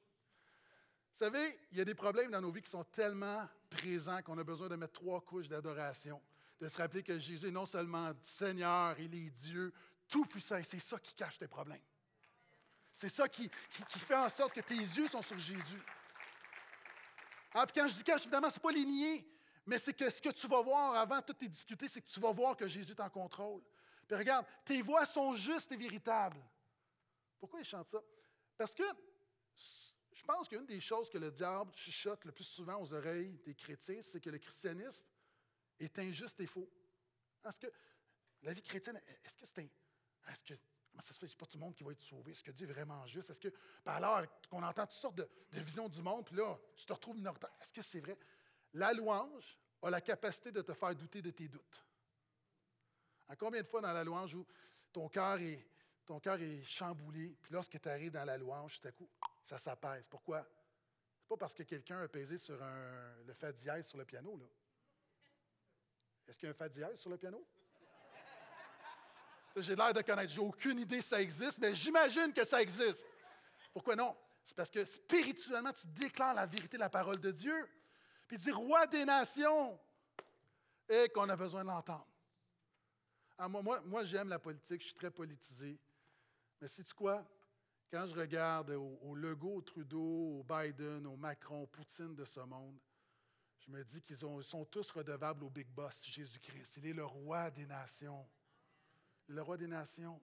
Vous 1.15 1.19
savez, 1.19 1.61
il 1.71 1.79
y 1.79 1.81
a 1.81 1.85
des 1.85 1.95
problèmes 1.95 2.33
dans 2.33 2.41
nos 2.41 2.51
vies 2.51 2.61
qui 2.61 2.71
sont 2.73 2.83
tellement 2.83 3.49
présents 3.71 4.21
qu'on 4.23 4.37
a 4.37 4.43
besoin 4.43 4.69
de 4.69 4.75
mettre 4.75 4.95
trois 4.95 5.21
couches 5.21 5.47
d'adoration. 5.47 6.21
De 6.61 6.67
se 6.67 6.77
rappeler 6.77 7.05
que 7.05 7.17
Jésus 7.21 7.47
est 7.47 7.53
non 7.53 7.67
seulement 7.67 8.11
Seigneur, 8.21 8.99
il 8.99 9.15
est 9.15 9.31
Dieu, 9.31 9.73
tout-puissant. 10.09 10.59
C'est 10.65 10.81
ça 10.81 10.99
qui 10.99 11.15
cache 11.15 11.39
tes 11.39 11.47
problèmes. 11.47 11.85
C'est 12.95 13.09
ça 13.09 13.29
qui, 13.29 13.49
fait 13.71 14.17
en 14.17 14.29
sorte 14.29 14.55
que 14.55 14.61
tes 14.61 14.75
yeux 14.75 15.07
sont 15.07 15.23
sur 15.23 15.39
Jésus. 15.39 15.81
Ah, 17.55 17.65
puis 17.65 17.81
quand 17.81 17.87
je 17.87 17.95
dis 17.95 18.03
cache, 18.03 18.23
évidemment, 18.23 18.51
ce 18.51 18.57
n'est 18.57 18.63
pas 18.63 18.73
les 18.73 18.85
nier. 18.85 19.25
Mais 19.67 19.79
c'est 19.79 19.95
que 19.95 20.11
ce 20.11 20.21
que 20.21 20.31
tu 20.31 20.49
vas 20.49 20.63
voir 20.63 20.97
avant 20.97 21.23
toutes 21.23 21.39
tes 21.39 21.49
difficultés, 21.49 21.87
c'est 21.87 22.01
que 22.01 22.09
tu 22.09 22.19
vas 22.19 22.33
voir 22.33 22.57
que 22.57 22.67
Jésus 22.67 22.91
est 22.91 23.01
en 23.01 23.09
contrôle. 23.09 23.63
Puis 24.09 24.17
regarde, 24.17 24.45
tes 24.65 24.83
voix 24.83 25.07
sont 25.07 25.37
justes 25.37 25.71
et 25.71 25.77
véritables. 25.77 26.43
Pourquoi 27.39 27.61
il 27.61 27.65
chante 27.65 27.89
ça? 27.89 28.03
Parce 28.59 28.75
que 28.75 28.83
je 30.15 30.23
pense 30.23 30.49
qu'une 30.49 30.65
des 30.65 30.81
choses 30.81 31.11
que 31.11 31.19
le 31.19 31.33
diable 31.33 31.73
chuchote 31.75 32.25
le 32.25 32.33
plus 32.33 32.45
souvent 32.45 32.81
aux 32.81 32.93
oreilles 32.93 33.37
des 33.45 33.55
chrétiens, 33.55 34.01
c'est 34.01 34.21
que 34.21 34.31
le 34.31 34.39
christianisme 34.39 35.05
est 35.81 35.99
injuste 35.99 36.41
et 36.41 36.47
faux. 36.47 36.71
Est-ce 37.45 37.59
que 37.59 37.67
la 38.43 38.53
vie 38.53 38.63
chrétienne, 38.63 39.01
est-ce 39.25 39.37
que 39.37 39.47
c'est 39.47 39.59
un. 39.59 40.31
Est-ce 40.31 40.45
que, 40.45 40.55
comment 40.91 41.03
ça 41.03 41.15
se 41.15 41.19
fait? 41.19 41.27
C'est 41.27 41.37
pas 41.37 41.47
tout 41.47 41.59
le 41.59 41.65
monde 41.65 41.75
qui 41.75 41.83
va 41.83 41.91
être 41.91 42.01
sauvé. 42.01 42.31
Est-ce 42.31 42.45
que 42.45 42.53
Dieu 42.53 42.69
est 42.69 42.73
vraiment 42.73 43.05
juste? 43.07 43.31
Est-ce 43.31 43.41
que, 43.41 43.49
par 43.83 43.97
alors 43.97 44.23
qu'on 44.49 44.63
entend 44.63 44.87
toutes 44.87 44.93
sortes 44.93 45.17
de, 45.17 45.29
visions 45.53 45.89
du 45.89 46.01
monde, 46.01 46.25
puis 46.25 46.37
là, 46.37 46.57
tu 46.77 46.87
te 46.87 46.93
retrouves 46.93 47.17
minoritaire? 47.17 47.51
Est-ce 47.61 47.73
que 47.73 47.83
c'est 47.83 48.01
vrai? 48.01 48.17
La 48.75 48.93
louange 48.93 49.59
a 49.83 49.91
la 49.91 50.01
capacité 50.01 50.53
de 50.53 50.63
te 50.63 50.73
faire 50.73 50.95
douter 50.95 51.23
de 51.23 51.31
tes 51.31 51.49
doutes. 51.49 51.85
Combien 53.39 53.63
de 53.63 53.67
fois 53.67 53.81
dans 53.81 53.93
la 53.93 54.05
louange 54.05 54.35
où 54.35 54.47
ton 54.93 55.09
cœur 55.09 55.41
est, 55.41 55.67
ton 56.07 56.21
cœur 56.21 56.41
est 56.41 56.63
chamboulé, 56.63 57.37
puis 57.43 57.53
lorsque 57.53 57.81
tu 57.81 57.89
arrives 57.89 58.13
dans 58.13 58.25
la 58.25 58.39
louange, 58.39 58.81
tout 58.81 58.89
à 58.89 58.93
coup, 58.93 59.11
ça 59.45 59.59
s'apaise. 59.59 60.07
Pourquoi? 60.09 60.41
N'est 60.41 61.29
pas 61.29 61.37
parce 61.37 61.55
que 61.55 61.63
quelqu'un 61.63 62.03
a 62.03 62.09
pesé 62.09 62.39
sur 62.39 62.63
un, 62.63 63.17
le 63.25 63.33
fa 63.35 63.53
dièse 63.53 63.87
sur 63.87 63.99
le 63.99 64.05
piano. 64.05 64.37
Là. 64.37 64.47
Est-ce 66.27 66.39
qu'il 66.39 66.47
y 66.47 66.49
a 66.49 66.51
un 66.51 66.55
fa 66.55 66.69
dièse 66.69 66.99
sur 66.99 67.11
le 67.11 67.17
piano? 67.17 67.47
J'ai 69.57 69.77
l'air 69.77 69.93
de 69.93 70.03
connaître. 70.03 70.33
J'ai 70.33 70.41
aucune 70.41 70.81
idée 70.81 71.01
si 71.01 71.09
ça 71.09 71.21
existe, 71.21 71.59
mais 71.59 71.75
j'imagine 71.75 72.33
que 72.33 72.45
ça 72.45 72.61
existe. 72.61 73.07
Pourquoi 73.73 73.95
non? 73.95 74.17
C'est 74.45 74.57
parce 74.57 74.71
que 74.71 74.85
spirituellement, 74.85 75.73
tu 75.73 75.87
déclares 75.89 76.35
la 76.35 76.47
vérité 76.47 76.77
la 76.77 76.91
parole 76.91 77.21
de 77.21 77.31
Dieu. 77.31 77.69
Puis 78.27 78.37
dit 78.39 78.51
roi 78.51 78.87
des 78.87 79.05
nations, 79.05 79.79
et 80.89 81.09
qu'on 81.11 81.29
a 81.29 81.37
besoin 81.37 81.63
de 81.63 81.69
l'entendre. 81.69 82.07
Ah, 83.39 83.49
moi, 83.49 83.63
moi, 83.63 83.81
moi 83.83 84.05
j'aime 84.05 84.29
la 84.29 84.39
politique, 84.39 84.81
je 84.81 84.87
suis 84.87 84.95
très 84.95 85.11
politisé. 85.11 85.79
Mais 86.61 86.69
sais-tu 86.69 86.95
quoi? 86.95 87.25
Quand 87.91 88.07
je 88.07 88.15
regarde 88.15 88.71
au, 88.71 89.15
Legault, 89.15 89.57
au 89.57 89.63
Trudeau, 89.63 90.41
au 90.41 90.45
Biden, 90.45 91.07
au 91.07 91.17
Macron, 91.17 91.63
au 91.63 91.67
Poutine 91.67 92.15
de 92.15 92.25
ce 92.25 92.41
monde, 92.41 92.79
je 93.61 93.71
me 93.71 93.83
dis 93.85 94.03
qu'ils 94.03 94.17
sont 94.17 94.65
tous 94.67 94.91
redevables 94.91 95.45
au 95.45 95.51
Big 95.51 95.69
Boss, 95.69 96.05
Jésus-Christ. 96.05 96.79
Il 96.79 96.87
est 96.87 96.93
le 96.93 97.05
roi 97.05 97.51
des 97.51 97.67
nations. 97.67 98.29
Le 99.29 99.41
roi 99.41 99.57
des 99.57 99.67
nations. 99.67 100.21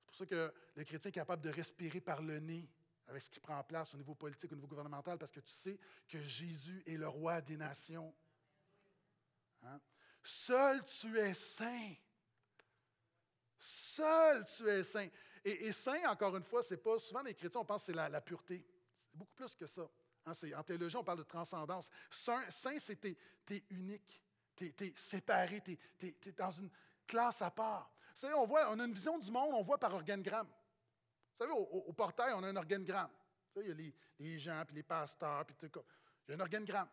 C'est 0.00 0.06
pour 0.06 0.16
ça 0.16 0.26
que 0.26 0.54
le 0.74 0.84
chrétien 0.84 1.08
est 1.10 1.12
capable 1.12 1.42
de 1.42 1.50
respirer 1.50 2.00
par 2.00 2.22
le 2.22 2.40
nez 2.40 2.68
avec 3.08 3.22
ce 3.22 3.30
qui 3.30 3.40
prend 3.40 3.62
place 3.62 3.94
au 3.94 3.96
niveau 3.96 4.14
politique, 4.14 4.50
au 4.52 4.56
niveau 4.56 4.66
gouvernemental, 4.66 5.18
parce 5.18 5.30
que 5.30 5.40
tu 5.40 5.52
sais 5.52 5.78
que 6.08 6.18
Jésus 6.18 6.82
est 6.86 6.96
le 6.96 7.08
roi 7.08 7.40
des 7.40 7.56
nations. 7.56 8.12
Hein? 9.62 9.80
Seul 10.22 10.84
tu 10.84 11.18
es 11.18 11.34
saint. 11.34 11.94
Seul 13.58 14.44
tu 14.44 14.68
es 14.68 14.82
saint. 14.82 15.08
Et, 15.48 15.70
saint, 15.70 16.10
encore 16.10 16.36
une 16.36 16.42
fois, 16.42 16.60
c'est 16.60 16.76
pas. 16.76 16.98
Souvent, 16.98 17.22
les 17.22 17.32
chrétiens, 17.32 17.60
on 17.60 17.64
pense 17.64 17.82
que 17.86 17.92
c'est 17.92 17.94
la, 17.94 18.20
pureté. 18.20 18.66
C'est 19.12 19.16
beaucoup 19.16 19.34
plus 19.36 19.54
que 19.54 19.64
ça. 19.64 19.88
Hein, 20.26 20.32
en 20.56 20.62
théologie, 20.64 20.96
on 20.96 21.04
parle 21.04 21.18
de 21.18 21.22
transcendance. 21.22 21.88
Saint, 22.10 22.42
c'est 22.80 23.00
tu 23.00 23.16
es, 23.54 23.64
unique, 23.70 24.20
tu 24.56 24.66
es, 24.66 24.92
séparé, 24.96 25.60
tu 25.60 25.78
es, 26.00 26.32
dans 26.32 26.50
une 26.50 26.68
classe 27.06 27.42
à 27.42 27.52
part. 27.52 27.92
Vous 28.12 28.22
savez, 28.22 28.34
on, 28.34 28.44
voit, 28.44 28.68
on 28.72 28.80
a 28.80 28.84
une 28.84 28.92
vision 28.92 29.20
du 29.20 29.30
monde, 29.30 29.54
on 29.54 29.62
voit 29.62 29.78
par 29.78 29.94
organigramme. 29.94 30.48
Vous 30.48 31.46
savez, 31.46 31.52
au, 31.52 31.92
portail, 31.92 32.32
on 32.34 32.42
a 32.42 32.48
un 32.48 32.56
organigramme. 32.56 33.12
il 33.54 33.68
y 33.68 33.70
a 33.70 33.92
les, 34.18 34.38
gens, 34.38 34.64
puis 34.66 34.74
les 34.74 34.82
pasteurs, 34.82 35.46
puis 35.46 35.54
tout. 35.54 35.80
Il 36.26 36.32
y 36.32 36.34
a 36.34 36.36
un 36.38 36.40
organigramme. 36.40 36.88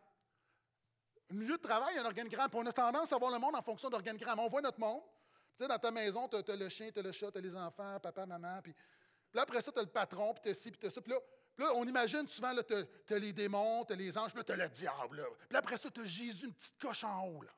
Au 1.28 1.34
milieu 1.34 1.56
de 1.56 1.62
travail, 1.62 1.94
il 1.94 1.96
y 1.96 1.98
a 1.98 2.02
un 2.02 2.06
organigramme. 2.06 2.50
On 2.52 2.66
a 2.66 2.72
tendance 2.72 3.12
à 3.12 3.18
voir 3.18 3.32
le 3.32 3.40
monde 3.40 3.56
en 3.56 3.62
fonction 3.62 3.90
d'organigramme. 3.90 4.38
On 4.38 4.48
voit 4.48 4.60
notre 4.60 4.78
monde. 4.78 5.02
Tu 5.56 5.62
sais, 5.62 5.68
dans 5.68 5.78
ta 5.78 5.90
maison, 5.90 6.28
tu 6.28 6.36
as, 6.36 6.56
le 6.56 6.68
chien, 6.68 6.90
tu 6.90 6.98
as 6.98 7.02
le 7.02 7.12
chat, 7.12 7.30
tu 7.30 7.38
as 7.38 7.40
les 7.40 7.54
enfants, 7.54 7.98
papa, 8.00 8.26
maman. 8.26 8.60
Puis, 8.62 8.74
là, 9.32 9.42
après 9.42 9.60
ça, 9.60 9.70
tu 9.70 9.78
as 9.78 9.82
le 9.82 9.88
patron, 9.88 10.34
puis 10.34 10.42
tu 10.42 10.48
as 10.48 10.54
ci, 10.54 10.70
puis 10.70 10.80
tu 10.80 10.86
as 10.86 10.90
ça. 10.90 11.00
Puis 11.00 11.12
là, 11.12 11.72
on 11.74 11.86
imagine 11.86 12.26
souvent, 12.26 12.52
tu 12.62 13.14
as, 13.14 13.18
les 13.18 13.32
démons, 13.32 13.84
tu 13.84 13.92
as 13.92 13.96
les 13.96 14.18
anges, 14.18 14.30
puis 14.30 14.38
là, 14.38 14.44
tu 14.44 14.52
as 14.52 14.56
le 14.56 14.68
diable. 14.68 15.26
Puis 15.48 15.56
après 15.56 15.76
ça, 15.76 15.90
tu 15.90 16.00
as 16.00 16.06
Jésus, 16.06 16.46
une 16.46 16.54
petite 16.54 16.78
coche 16.78 17.04
en 17.04 17.26
haut. 17.26 17.42
Là. 17.42 17.52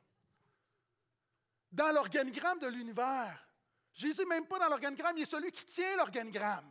Dans 1.73 1.91
l'organigramme 1.93 2.59
de 2.59 2.69
l'univers, 2.69 3.47
Jésus 3.93 4.27
même 4.27 4.47
pas 4.47 4.59
dans 4.59 4.69
l'organigramme, 4.69 5.17
il 5.17 5.23
est 5.23 5.31
celui 5.31 5.51
qui 5.51 5.65
tient 5.65 5.97
l'organigramme. 5.97 6.71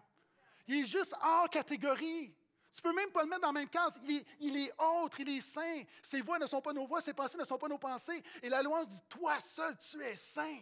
Il 0.67 0.83
est 0.83 0.85
juste 0.85 1.15
hors 1.21 1.49
catégorie. 1.49 2.35
Tu 2.73 2.81
peux 2.81 2.93
même 2.93 3.09
pas 3.09 3.23
le 3.23 3.29
mettre 3.29 3.41
dans 3.41 3.53
la 3.53 3.59
même 3.59 3.69
case. 3.69 3.99
Il 4.39 4.57
est, 4.57 4.71
autre, 4.79 5.19
il 5.19 5.29
est 5.29 5.41
saint. 5.41 5.83
Ses 6.03 6.21
voix 6.21 6.37
ne 6.37 6.45
sont 6.45 6.61
pas 6.61 6.73
nos 6.73 6.85
voix, 6.85 7.01
ses 7.01 7.13
pensées 7.13 7.37
ne 7.37 7.45
sont 7.45 7.57
pas 7.57 7.67
nos 7.67 7.77
pensées. 7.77 8.21
Et 8.43 8.49
la 8.49 8.61
loi 8.61 8.85
dit 8.85 8.99
Toi 9.07 9.39
seul, 9.39 9.75
tu 9.77 10.01
es 10.03 10.15
saint. 10.15 10.59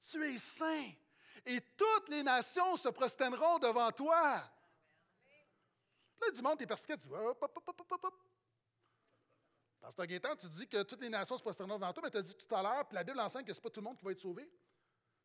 Tu 0.00 0.26
es 0.26 0.38
saint. 0.38 0.92
Et 1.44 1.60
toutes 1.76 2.08
les 2.08 2.22
nations 2.22 2.76
se 2.76 2.88
prosterneront 2.88 3.58
devant 3.58 3.90
toi. 3.92 4.42
Là, 6.20 6.30
du 6.34 6.42
monde, 6.42 6.58
tes 6.58 6.66
perspectives, 6.66 7.02
tu 7.02 7.08
dis 7.08 7.14
hop, 7.14 7.40
hop, 7.40 7.62
hop, 7.68 7.80
hop, 7.90 8.04
hop. 8.04 8.14
Pasteur 9.80 10.06
Gaétan, 10.06 10.34
tu 10.34 10.48
dis 10.48 10.66
que 10.66 10.82
toutes 10.82 11.00
les 11.02 11.08
nations 11.08 11.36
se 11.36 11.42
prosterneront 11.42 11.78
devant 11.78 11.92
toi, 11.92 12.02
mais 12.02 12.10
tu 12.10 12.16
as 12.16 12.22
dit 12.22 12.34
tout 12.34 12.52
à 12.54 12.62
l'heure, 12.62 12.88
puis 12.88 12.96
la 12.96 13.04
Bible 13.04 13.20
enseigne 13.20 13.44
que 13.44 13.52
ce 13.52 13.58
n'est 13.58 13.62
pas 13.62 13.70
tout 13.70 13.80
le 13.80 13.84
monde 13.84 13.96
qui 13.96 14.04
va 14.04 14.10
être 14.10 14.20
sauvé. 14.20 14.50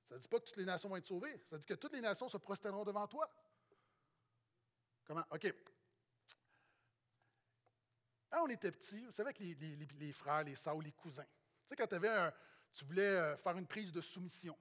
Ça 0.07 0.15
ne 0.15 0.19
dit 0.19 0.27
pas 0.27 0.39
que 0.39 0.45
toutes 0.45 0.57
les 0.57 0.65
nations 0.65 0.89
vont 0.89 0.97
être 0.97 1.07
sauvées. 1.07 1.41
Ça 1.45 1.57
dit 1.57 1.65
que 1.65 1.73
toutes 1.73 1.93
les 1.93 2.01
nations 2.01 2.27
se 2.27 2.37
prosterneront 2.37 2.83
devant 2.83 3.07
toi. 3.07 3.27
Comment? 5.05 5.23
OK. 5.31 5.53
Quand 8.29 8.43
on 8.43 8.47
était 8.47 8.71
petit, 8.71 9.05
vous 9.05 9.11
savez, 9.11 9.29
avec 9.29 9.39
les, 9.39 10.13
frères, 10.13 10.43
les 10.43 10.55
sœurs, 10.55 10.79
les 10.79 10.91
cousins, 10.91 11.23
tu 11.23 11.69
sais, 11.69 11.75
quand 11.75 11.91
avais 11.93 12.09
un, 12.09 12.33
tu 12.73 12.85
voulais 12.85 13.01
euh, 13.01 13.37
faire 13.37 13.57
une 13.57 13.67
prise 13.67 13.91
de 13.91 14.01
soumission, 14.01 14.57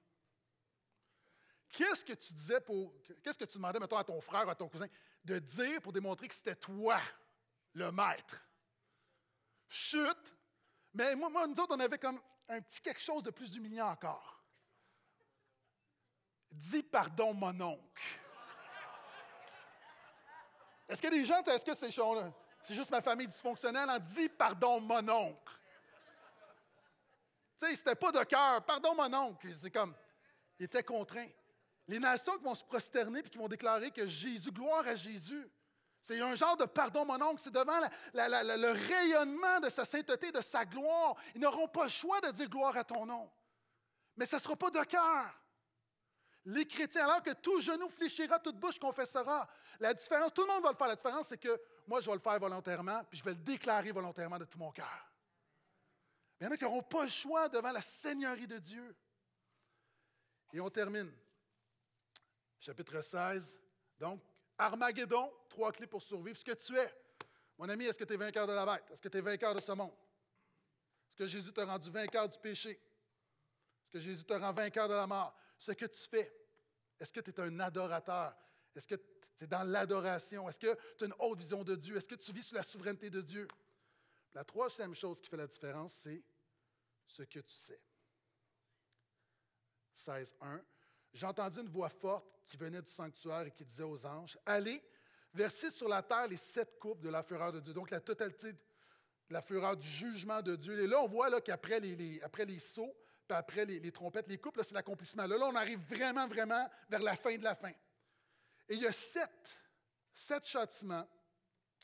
qu'est-ce 1.70 2.04
que 2.04 2.12
tu 2.12 2.32
disais 2.32 2.60
pour. 2.60 2.92
Qu'est-ce 3.22 3.38
que 3.38 3.44
tu 3.44 3.58
demandais, 3.58 3.78
mettons, 3.78 3.96
à 3.96 4.04
ton 4.04 4.20
frère 4.20 4.48
à 4.48 4.54
ton 4.54 4.68
cousin 4.68 4.86
de 5.24 5.38
dire 5.38 5.80
pour 5.80 5.92
démontrer 5.92 6.28
que 6.28 6.34
c'était 6.34 6.56
toi 6.56 7.00
le 7.74 7.90
maître? 7.92 8.44
Chute. 9.68 10.34
Mais 10.92 11.14
moi, 11.14 11.28
moi, 11.28 11.46
nous 11.46 11.54
autres, 11.54 11.74
on 11.76 11.80
avait 11.80 11.98
comme 11.98 12.20
un 12.48 12.60
petit 12.60 12.80
quelque 12.80 13.00
chose 13.00 13.22
de 13.22 13.30
plus 13.30 13.54
humiliant 13.54 13.88
encore. 13.88 14.44
Dis 16.50 16.82
pardon, 16.82 17.32
mon 17.32 17.60
oncle. 17.60 18.02
Est-ce 20.88 21.06
a 21.06 21.10
des 21.10 21.24
gens, 21.24 21.40
est-ce 21.44 21.64
que 21.64 21.74
c'est 21.74 21.92
c'est 22.64 22.74
juste 22.74 22.90
ma 22.90 23.00
famille 23.00 23.28
dysfonctionnelle 23.28 23.88
en 23.88 24.00
dit 24.00 24.28
pardon 24.28 24.80
mon 24.80 25.08
oncle? 25.08 25.59
Tu 27.60 27.66
sais, 27.66 27.76
c'était 27.76 27.94
pas 27.94 28.10
de 28.10 28.24
cœur, 28.24 28.64
pardon 28.64 28.94
mon 28.94 29.12
oncle. 29.12 29.46
C'est 29.54 29.70
comme, 29.70 29.94
il 30.58 30.64
était 30.64 30.82
contraint. 30.82 31.28
Les 31.86 31.98
nations 31.98 32.36
qui 32.38 32.44
vont 32.44 32.54
se 32.54 32.64
prosterner 32.64 33.20
et 33.20 33.22
qui 33.28 33.36
vont 33.36 33.48
déclarer 33.48 33.90
que 33.90 34.06
Jésus, 34.06 34.50
gloire 34.50 34.86
à 34.86 34.96
Jésus. 34.96 35.46
C'est 36.02 36.18
un 36.20 36.34
genre 36.34 36.56
de 36.56 36.64
pardon, 36.64 37.04
mon 37.04 37.20
oncle. 37.20 37.40
C'est 37.42 37.52
devant 37.52 37.78
le 38.14 38.88
rayonnement 38.88 39.60
de 39.60 39.68
sa 39.68 39.84
sainteté, 39.84 40.32
de 40.32 40.40
sa 40.40 40.64
gloire. 40.64 41.16
Ils 41.34 41.40
n'auront 41.40 41.68
pas 41.68 41.84
le 41.84 41.90
choix 41.90 42.20
de 42.22 42.30
dire 42.30 42.48
gloire 42.48 42.76
à 42.76 42.84
ton 42.84 43.04
nom. 43.04 43.30
Mais 44.16 44.24
ce 44.24 44.36
ne 44.36 44.40
sera 44.40 44.56
pas 44.56 44.70
de 44.70 44.82
cœur. 44.84 45.26
Les 46.46 46.66
chrétiens, 46.66 47.04
alors 47.04 47.22
que 47.22 47.32
tout 47.32 47.60
genou 47.60 47.90
fléchira, 47.90 48.38
toute 48.38 48.56
bouche 48.56 48.78
confessera. 48.78 49.46
La 49.78 49.92
différence, 49.92 50.32
tout 50.32 50.42
le 50.42 50.48
monde 50.48 50.62
va 50.62 50.70
le 50.70 50.76
faire. 50.76 50.88
La 50.88 50.96
différence, 50.96 51.28
c'est 51.28 51.38
que 51.38 51.60
moi, 51.86 52.00
je 52.00 52.08
vais 52.08 52.16
le 52.16 52.22
faire 52.22 52.38
volontairement, 52.38 53.04
puis 53.04 53.18
je 53.18 53.24
vais 53.24 53.32
le 53.32 53.36
déclarer 53.36 53.92
volontairement 53.92 54.38
de 54.38 54.46
tout 54.46 54.58
mon 54.58 54.70
cœur. 54.70 55.09
Il 56.40 56.44
y 56.44 56.46
en 56.46 56.52
a 56.52 56.56
qui 56.56 56.64
n'auront 56.64 56.82
pas 56.82 57.04
le 57.04 57.10
choix 57.10 57.48
devant 57.50 57.70
la 57.70 57.82
Seigneurie 57.82 58.46
de 58.46 58.58
Dieu. 58.58 58.96
Et 60.54 60.60
on 60.60 60.70
termine. 60.70 61.12
Chapitre 62.58 63.00
16. 63.00 63.60
Donc, 63.98 64.22
Armageddon, 64.56 65.30
trois 65.50 65.70
clés 65.70 65.86
pour 65.86 66.00
survivre. 66.00 66.38
Ce 66.38 66.44
que 66.44 66.52
tu 66.52 66.76
es. 66.78 66.94
Mon 67.58 67.68
ami, 67.68 67.84
est-ce 67.84 67.98
que 67.98 68.04
tu 68.04 68.14
es 68.14 68.16
vainqueur 68.16 68.46
de 68.46 68.52
la 68.52 68.64
bête? 68.64 68.90
Est-ce 68.90 69.02
que 69.02 69.08
tu 69.08 69.18
es 69.18 69.20
vainqueur 69.20 69.54
de 69.54 69.60
ce 69.60 69.72
monde? 69.72 69.92
Est-ce 71.10 71.16
que 71.16 71.26
Jésus 71.26 71.52
t'a 71.52 71.66
rendu 71.66 71.90
vainqueur 71.90 72.26
du 72.26 72.38
péché? 72.38 72.70
Est-ce 72.70 73.90
que 73.90 73.98
Jésus 73.98 74.24
te 74.24 74.32
rend 74.32 74.52
vainqueur 74.52 74.88
de 74.88 74.94
la 74.94 75.06
mort? 75.06 75.36
Ce 75.58 75.72
que 75.72 75.84
tu 75.84 76.08
fais, 76.08 76.34
est-ce 76.98 77.12
que 77.12 77.20
tu 77.20 77.30
es 77.30 77.40
un 77.40 77.60
adorateur? 77.60 78.34
Est-ce 78.74 78.86
que 78.86 78.94
tu 78.94 79.44
es 79.44 79.46
dans 79.46 79.62
l'adoration? 79.62 80.48
Est-ce 80.48 80.58
que 80.58 80.78
tu 80.96 81.04
as 81.04 81.06
une 81.06 81.14
haute 81.18 81.38
vision 81.38 81.62
de 81.62 81.76
Dieu? 81.76 81.96
Est-ce 81.96 82.08
que 82.08 82.14
tu 82.14 82.32
vis 82.32 82.44
sous 82.44 82.54
la 82.54 82.62
souveraineté 82.62 83.10
de 83.10 83.20
Dieu? 83.20 83.46
La 84.34 84.44
troisième 84.44 84.94
chose 84.94 85.20
qui 85.20 85.28
fait 85.28 85.36
la 85.36 85.46
différence, 85.46 85.94
c'est 85.94 86.22
ce 87.06 87.22
que 87.24 87.40
tu 87.40 87.54
sais. 87.54 87.80
16.1. 89.96 90.62
J'ai 91.12 91.26
entendu 91.26 91.60
une 91.60 91.68
voix 91.68 91.88
forte 91.88 92.40
qui 92.46 92.56
venait 92.56 92.80
du 92.80 92.90
sanctuaire 92.90 93.42
et 93.42 93.50
qui 93.50 93.64
disait 93.64 93.82
aux 93.82 94.06
anges, 94.06 94.38
Allez, 94.46 94.82
versez 95.34 95.70
sur 95.70 95.88
la 95.88 96.02
terre 96.02 96.28
les 96.28 96.36
sept 96.36 96.78
coupes 96.78 97.00
de 97.00 97.08
la 97.08 97.22
fureur 97.22 97.52
de 97.52 97.60
Dieu. 97.60 97.72
Donc 97.72 97.90
la 97.90 98.00
totalité 98.00 98.52
de 98.52 98.58
la 99.30 99.42
fureur 99.42 99.76
du 99.76 99.86
jugement 99.86 100.42
de 100.42 100.56
Dieu. 100.56 100.80
Et 100.80 100.86
là, 100.86 101.00
on 101.02 101.08
voit 101.08 101.40
qu'après 101.40 101.80
les, 101.80 102.20
après 102.22 102.44
les 102.44 102.58
sauts, 102.58 102.94
après 103.28 103.64
les, 103.64 103.92
trompettes, 103.92 104.28
les 104.28 104.38
coupes, 104.38 104.58
c'est 104.62 104.74
l'accomplissement. 104.74 105.26
Là, 105.26 105.38
là, 105.38 105.46
on 105.46 105.54
arrive 105.54 105.80
vraiment, 105.88 106.26
vraiment 106.26 106.68
vers 106.88 107.00
la 107.00 107.14
fin 107.14 107.36
de 107.36 107.44
la 107.44 107.54
fin. 107.54 107.70
Et 108.68 108.74
il 108.74 108.82
y 108.82 108.86
a 108.86 108.92
sept, 108.92 109.56
sept 110.12 110.46
châtiments. 110.46 111.06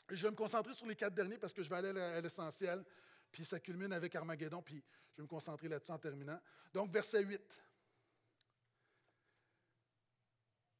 Je 0.09 0.23
vais 0.23 0.31
me 0.31 0.35
concentrer 0.35 0.73
sur 0.73 0.87
les 0.87 0.95
quatre 0.95 1.13
derniers 1.13 1.37
parce 1.37 1.53
que 1.53 1.63
je 1.63 1.69
vais 1.69 1.77
aller 1.77 1.99
à 1.99 2.21
l'essentiel. 2.21 2.83
Puis 3.31 3.45
ça 3.45 3.59
culmine 3.59 3.91
avec 3.91 4.15
Armageddon, 4.15 4.61
puis 4.61 4.83
je 5.11 5.17
vais 5.17 5.23
me 5.23 5.27
concentrer 5.27 5.67
là-dessus 5.67 5.91
en 5.91 5.99
terminant. 5.99 6.39
Donc, 6.73 6.91
verset 6.91 7.23
8. 7.23 7.41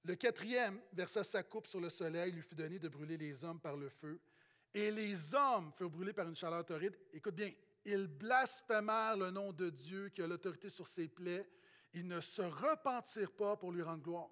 Le 0.06 0.16
quatrième 0.16 0.82
versa 0.94 1.24
sa 1.24 1.44
coupe 1.44 1.68
sur 1.68 1.82
le 1.82 1.90
soleil, 1.90 2.32
lui 2.32 2.42
fut 2.42 2.56
donné 2.56 2.80
de 2.80 2.88
brûler 2.88 3.18
les 3.18 3.44
hommes 3.44 3.60
par 3.60 3.76
le 3.76 3.90
feu. 3.90 4.22
Et 4.74 4.92
les 4.92 5.36
hommes 5.36 5.74
furent 5.74 5.90
brûlés 5.90 6.13
par 6.13 6.28
une 6.28 6.36
chaleur 6.36 6.66
torride. 6.66 6.98
Écoute 7.12 7.36
bien, 7.36 7.52
ils 7.84 8.08
blasphémèrent 8.08 9.18
le 9.18 9.32
nom 9.32 9.52
de 9.52 9.70
Dieu 9.70 10.10
qui 10.10 10.22
a 10.22 10.28
l'autorité 10.28 10.70
sur 10.70 10.88
ses 10.88 11.10
plaies. 11.10 11.50
Ils 11.94 12.08
ne 12.08 12.22
se 12.22 12.42
repentirent 12.42 13.32
pas 13.34 13.58
pour 13.58 13.72
lui 13.72 13.82
rendre 13.82 14.04
gloire. 14.04 14.30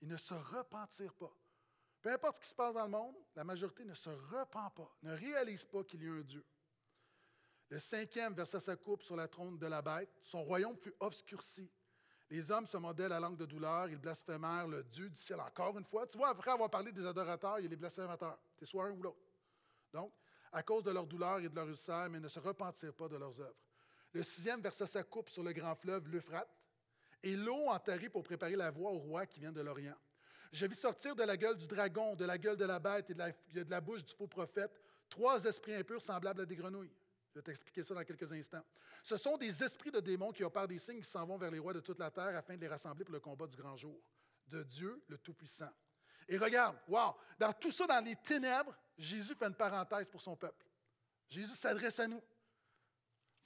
Ils 0.00 0.08
ne 0.08 0.16
se 0.16 0.34
repentirent 0.34 1.14
pas. 1.14 1.32
Peu 2.02 2.12
importe 2.12 2.36
ce 2.36 2.40
qui 2.40 2.48
se 2.48 2.54
passe 2.54 2.74
dans 2.74 2.82
le 2.82 2.90
monde, 2.90 3.14
la 3.36 3.44
majorité 3.44 3.84
ne 3.84 3.94
se 3.94 4.10
repent 4.10 4.74
pas, 4.74 4.90
ne 5.02 5.14
réalise 5.14 5.64
pas 5.64 5.84
qu'il 5.84 6.02
y 6.02 6.08
a 6.08 6.12
un 6.12 6.22
Dieu. 6.22 6.44
Le 7.68 7.78
cinquième 7.78 8.34
versa 8.34 8.60
sa 8.60 8.76
coupe 8.76 9.02
sur 9.02 9.16
la 9.16 9.28
trône 9.28 9.56
de 9.56 9.66
la 9.66 9.80
bête. 9.80 10.10
Son 10.22 10.42
royaume 10.42 10.76
fut 10.76 10.94
obscurci. 11.00 11.70
Les 12.28 12.50
hommes 12.50 12.66
se 12.66 12.76
mordaient 12.76 13.08
la 13.08 13.20
langue 13.20 13.36
de 13.36 13.46
douleur, 13.46 13.88
ils 13.88 13.98
blasphémèrent 13.98 14.66
le 14.66 14.82
Dieu 14.84 15.08
du 15.08 15.20
ciel 15.20 15.40
encore 15.40 15.78
une 15.78 15.84
fois. 15.84 16.06
Tu 16.06 16.18
vois, 16.18 16.30
après 16.30 16.50
avoir 16.50 16.68
parlé 16.68 16.92
des 16.92 17.06
adorateurs, 17.06 17.60
il 17.60 17.62
y 17.62 17.66
a 17.66 17.70
les 17.70 17.76
blasphémateurs. 17.76 18.38
Es 18.60 18.66
soit 18.66 18.86
un 18.86 18.90
ou 18.90 19.02
l'autre. 19.02 19.22
Donc, 19.92 20.12
à 20.50 20.62
cause 20.62 20.82
de 20.82 20.90
leur 20.90 21.06
douleur 21.06 21.38
et 21.38 21.48
de 21.48 21.54
leur 21.54 21.68
ulcère, 21.68 22.10
mais 22.10 22.20
ne 22.20 22.28
se 22.28 22.40
repentirent 22.40 22.94
pas 22.94 23.08
de 23.08 23.16
leurs 23.16 23.40
œuvres. 23.40 23.62
Le 24.12 24.22
sixième 24.22 24.60
versa 24.60 24.86
sa 24.86 25.04
coupe 25.04 25.30
sur 25.30 25.42
le 25.42 25.52
grand 25.52 25.74
fleuve, 25.74 26.08
l'Euphrate, 26.08 26.54
et 27.22 27.36
l'eau 27.36 27.68
enterrée 27.68 28.08
pour 28.08 28.22
préparer 28.22 28.56
la 28.56 28.70
voie 28.70 28.90
au 28.90 28.98
roi 28.98 29.26
qui 29.26 29.40
vient 29.40 29.52
de 29.52 29.60
l'Orient. 29.60 29.96
Je 30.52 30.66
vis 30.66 30.78
sortir 30.78 31.16
de 31.16 31.22
la 31.22 31.36
gueule 31.36 31.56
du 31.56 31.66
dragon, 31.66 32.14
de 32.14 32.26
la 32.26 32.36
gueule 32.36 32.58
de 32.58 32.66
la 32.66 32.78
bête 32.78 33.08
et 33.08 33.14
de 33.14 33.70
la, 33.70 33.80
bouche 33.80 34.04
du 34.04 34.14
faux 34.14 34.26
prophète 34.26 34.78
trois 35.08 35.42
esprits 35.44 35.74
impurs 35.74 36.02
semblables 36.02 36.42
à 36.42 36.46
des 36.46 36.56
grenouilles. 36.56 36.92
Je 37.30 37.38
vais 37.38 37.42
t'expliquer 37.42 37.82
ça 37.82 37.94
dans 37.94 38.04
quelques 38.04 38.30
instants. 38.32 38.62
Ce 39.02 39.16
sont 39.16 39.38
des 39.38 39.64
esprits 39.64 39.90
de 39.90 40.00
démons 40.00 40.30
qui 40.30 40.44
opèrent 40.44 40.68
des 40.68 40.78
signes 40.78 41.00
qui 41.00 41.08
s'en 41.08 41.26
vont 41.26 41.38
vers 41.38 41.50
les 41.50 41.58
rois 41.58 41.72
de 41.72 41.80
toute 41.80 41.98
la 41.98 42.10
terre 42.10 42.36
afin 42.36 42.56
de 42.56 42.60
les 42.60 42.68
rassembler 42.68 43.04
pour 43.04 43.14
le 43.14 43.20
combat 43.20 43.46
du 43.46 43.56
grand 43.56 43.76
jour, 43.76 43.98
de 44.48 44.62
Dieu 44.62 45.02
le 45.08 45.16
Tout-Puissant. 45.16 45.72
Et 46.28 46.36
regarde, 46.36 46.76
wow, 46.86 47.16
dans 47.38 47.52
tout 47.54 47.72
ça, 47.72 47.86
dans 47.86 48.04
les 48.04 48.16
ténèbres, 48.16 48.76
Jésus 48.98 49.34
fait 49.34 49.46
une 49.46 49.54
parenthèse 49.54 50.06
pour 50.06 50.20
son 50.20 50.36
peuple. 50.36 50.66
Jésus 51.28 51.54
s'adresse 51.54 51.98
à 51.98 52.06
nous. 52.06 52.22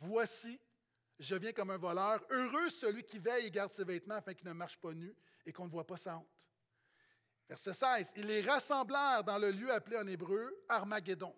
Voici, 0.00 0.60
je 1.20 1.36
viens 1.36 1.52
comme 1.52 1.70
un 1.70 1.78
voleur. 1.78 2.20
Heureux 2.30 2.68
celui 2.68 3.04
qui 3.04 3.20
veille 3.20 3.46
et 3.46 3.50
garde 3.50 3.70
ses 3.70 3.84
vêtements 3.84 4.16
afin 4.16 4.34
qu'il 4.34 4.48
ne 4.48 4.52
marche 4.52 4.78
pas 4.78 4.92
nu 4.92 5.14
et 5.46 5.52
qu'on 5.52 5.66
ne 5.66 5.70
voit 5.70 5.86
pas 5.86 5.96
sa 5.96 6.18
honte. 6.18 6.36
Verset 7.48 7.72
16. 7.72 8.12
Ils 8.16 8.26
les 8.26 8.40
rassemblèrent 8.42 9.22
dans 9.24 9.38
le 9.38 9.50
lieu 9.50 9.72
appelé 9.72 9.96
en 9.96 10.06
hébreu 10.06 10.64
Armageddon. 10.68 11.35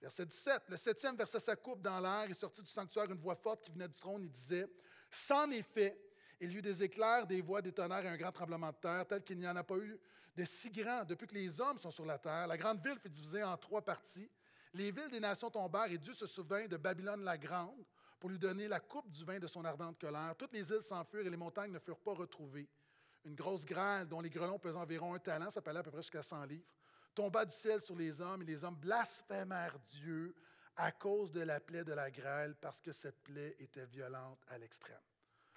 Verset 0.00 0.26
17, 0.26 0.62
le 0.70 0.76
septième 0.76 1.16
versait 1.16 1.38
sa 1.38 1.54
coupe 1.54 1.80
dans 1.80 2.00
l'air 2.00 2.28
et 2.28 2.34
sortit 2.34 2.62
du 2.62 2.70
sanctuaire 2.70 3.10
une 3.10 3.20
voix 3.20 3.36
forte 3.36 3.64
qui 3.64 3.70
venait 3.70 3.88
du 3.88 3.96
trône. 3.96 4.24
Il 4.24 4.32
disait 4.32 4.66
C'en 5.10 5.50
est 5.50 5.62
fait. 5.62 5.96
Il 6.40 6.50
y 6.50 6.56
eut 6.56 6.62
des 6.62 6.82
éclairs, 6.82 7.24
des 7.24 7.40
voix, 7.40 7.62
des 7.62 7.70
tonnerres 7.70 8.04
et 8.04 8.08
un 8.08 8.16
grand 8.16 8.32
tremblement 8.32 8.72
de 8.72 8.76
terre, 8.76 9.06
tel 9.06 9.22
qu'il 9.22 9.38
n'y 9.38 9.46
en 9.46 9.54
a 9.54 9.62
pas 9.62 9.76
eu 9.76 9.96
de 10.34 10.44
si 10.44 10.70
grand 10.70 11.04
depuis 11.04 11.28
que 11.28 11.34
les 11.34 11.60
hommes 11.60 11.78
sont 11.78 11.92
sur 11.92 12.04
la 12.04 12.18
terre. 12.18 12.48
La 12.48 12.56
grande 12.56 12.84
ville 12.84 12.98
fut 12.98 13.10
divisée 13.10 13.44
en 13.44 13.56
trois 13.56 13.80
parties. 13.80 14.28
Les 14.74 14.90
villes 14.90 15.10
des 15.10 15.20
nations 15.20 15.50
tombèrent 15.50 15.92
et 15.92 15.98
Dieu 15.98 16.14
se 16.14 16.26
souvint 16.26 16.66
de 16.66 16.76
Babylone 16.76 17.22
la 17.22 17.38
grande 17.38 17.84
pour 18.18 18.28
lui 18.28 18.40
donner 18.40 18.66
la 18.66 18.80
coupe 18.80 19.08
du 19.10 19.24
vin 19.24 19.38
de 19.38 19.46
son 19.46 19.64
ardente 19.64 20.00
colère. 20.00 20.34
Toutes 20.36 20.52
les 20.52 20.68
îles 20.70 20.82
s'enfuirent 20.82 21.26
et 21.26 21.30
les 21.30 21.36
montagnes 21.36 21.70
ne 21.70 21.78
furent 21.78 22.00
pas 22.00 22.14
retrouvées. 22.14 22.68
Une 23.24 23.34
grosse 23.34 23.64
grêle 23.64 24.08
dont 24.08 24.20
les 24.20 24.30
grelons 24.30 24.58
pesaient 24.58 24.76
environ 24.76 25.14
un 25.14 25.18
talent, 25.18 25.50
ça 25.50 25.60
à 25.64 25.82
peu 25.82 25.90
près 25.90 26.02
jusqu'à 26.02 26.22
100 26.22 26.44
livres 26.44 26.66
tomba 27.14 27.44
du 27.44 27.54
ciel 27.54 27.80
sur 27.80 27.96
les 27.96 28.20
hommes, 28.20 28.42
et 28.42 28.46
les 28.46 28.64
hommes 28.64 28.76
blasphémèrent 28.76 29.78
Dieu 29.80 30.34
à 30.76 30.92
cause 30.92 31.32
de 31.32 31.40
la 31.40 31.60
plaie 31.60 31.84
de 31.84 31.92
la 31.92 32.10
grêle, 32.10 32.56
parce 32.60 32.80
que 32.80 32.92
cette 32.92 33.22
plaie 33.22 33.54
était 33.58 33.86
violente 33.86 34.42
à 34.48 34.58
l'extrême. 34.58 35.00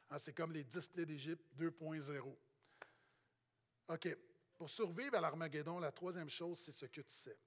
Hein, 0.10 0.18
c'est 0.20 0.34
comme 0.34 0.52
les 0.52 0.64
dix 0.64 0.88
plaies 0.88 1.06
d'Égypte 1.06 1.46
2.0. 1.58 2.36
OK. 3.88 4.18
Pour 4.58 4.70
survivre 4.70 5.16
à 5.16 5.22
l'Armageddon, 5.22 5.80
la 5.80 5.92
troisième 5.92 6.30
chose, 6.30 6.60
c'est 6.60 6.72
ce 6.72 6.86
que 6.86 7.02
tu 7.02 7.14
sais. 7.14 7.38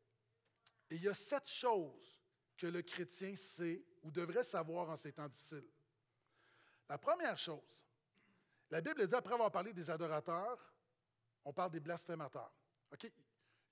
Et 0.91 0.97
il 0.97 1.03
y 1.03 1.09
a 1.09 1.15
sept 1.15 1.49
choses 1.49 2.19
que 2.57 2.67
le 2.67 2.83
chrétien 2.83 3.35
sait 3.37 3.85
ou 4.03 4.11
devrait 4.11 4.45
savoir 4.45 4.91
en 4.91 4.97
ces 4.97 5.13
temps 5.13 5.29
difficiles. 5.29 5.69
La 6.89 6.99
première 6.99 7.37
chose, 7.37 7.88
la 8.71 8.81
Bible 8.81 9.07
dit, 9.07 9.15
après 9.15 9.35
avoir 9.35 9.51
parlé 9.51 9.73
des 9.73 9.91
adorateurs, 9.91 10.59
on 11.45 11.53
parle 11.53 11.71
des 11.71 11.81
blasphémateurs. 11.81 12.53
OK? 12.93 13.11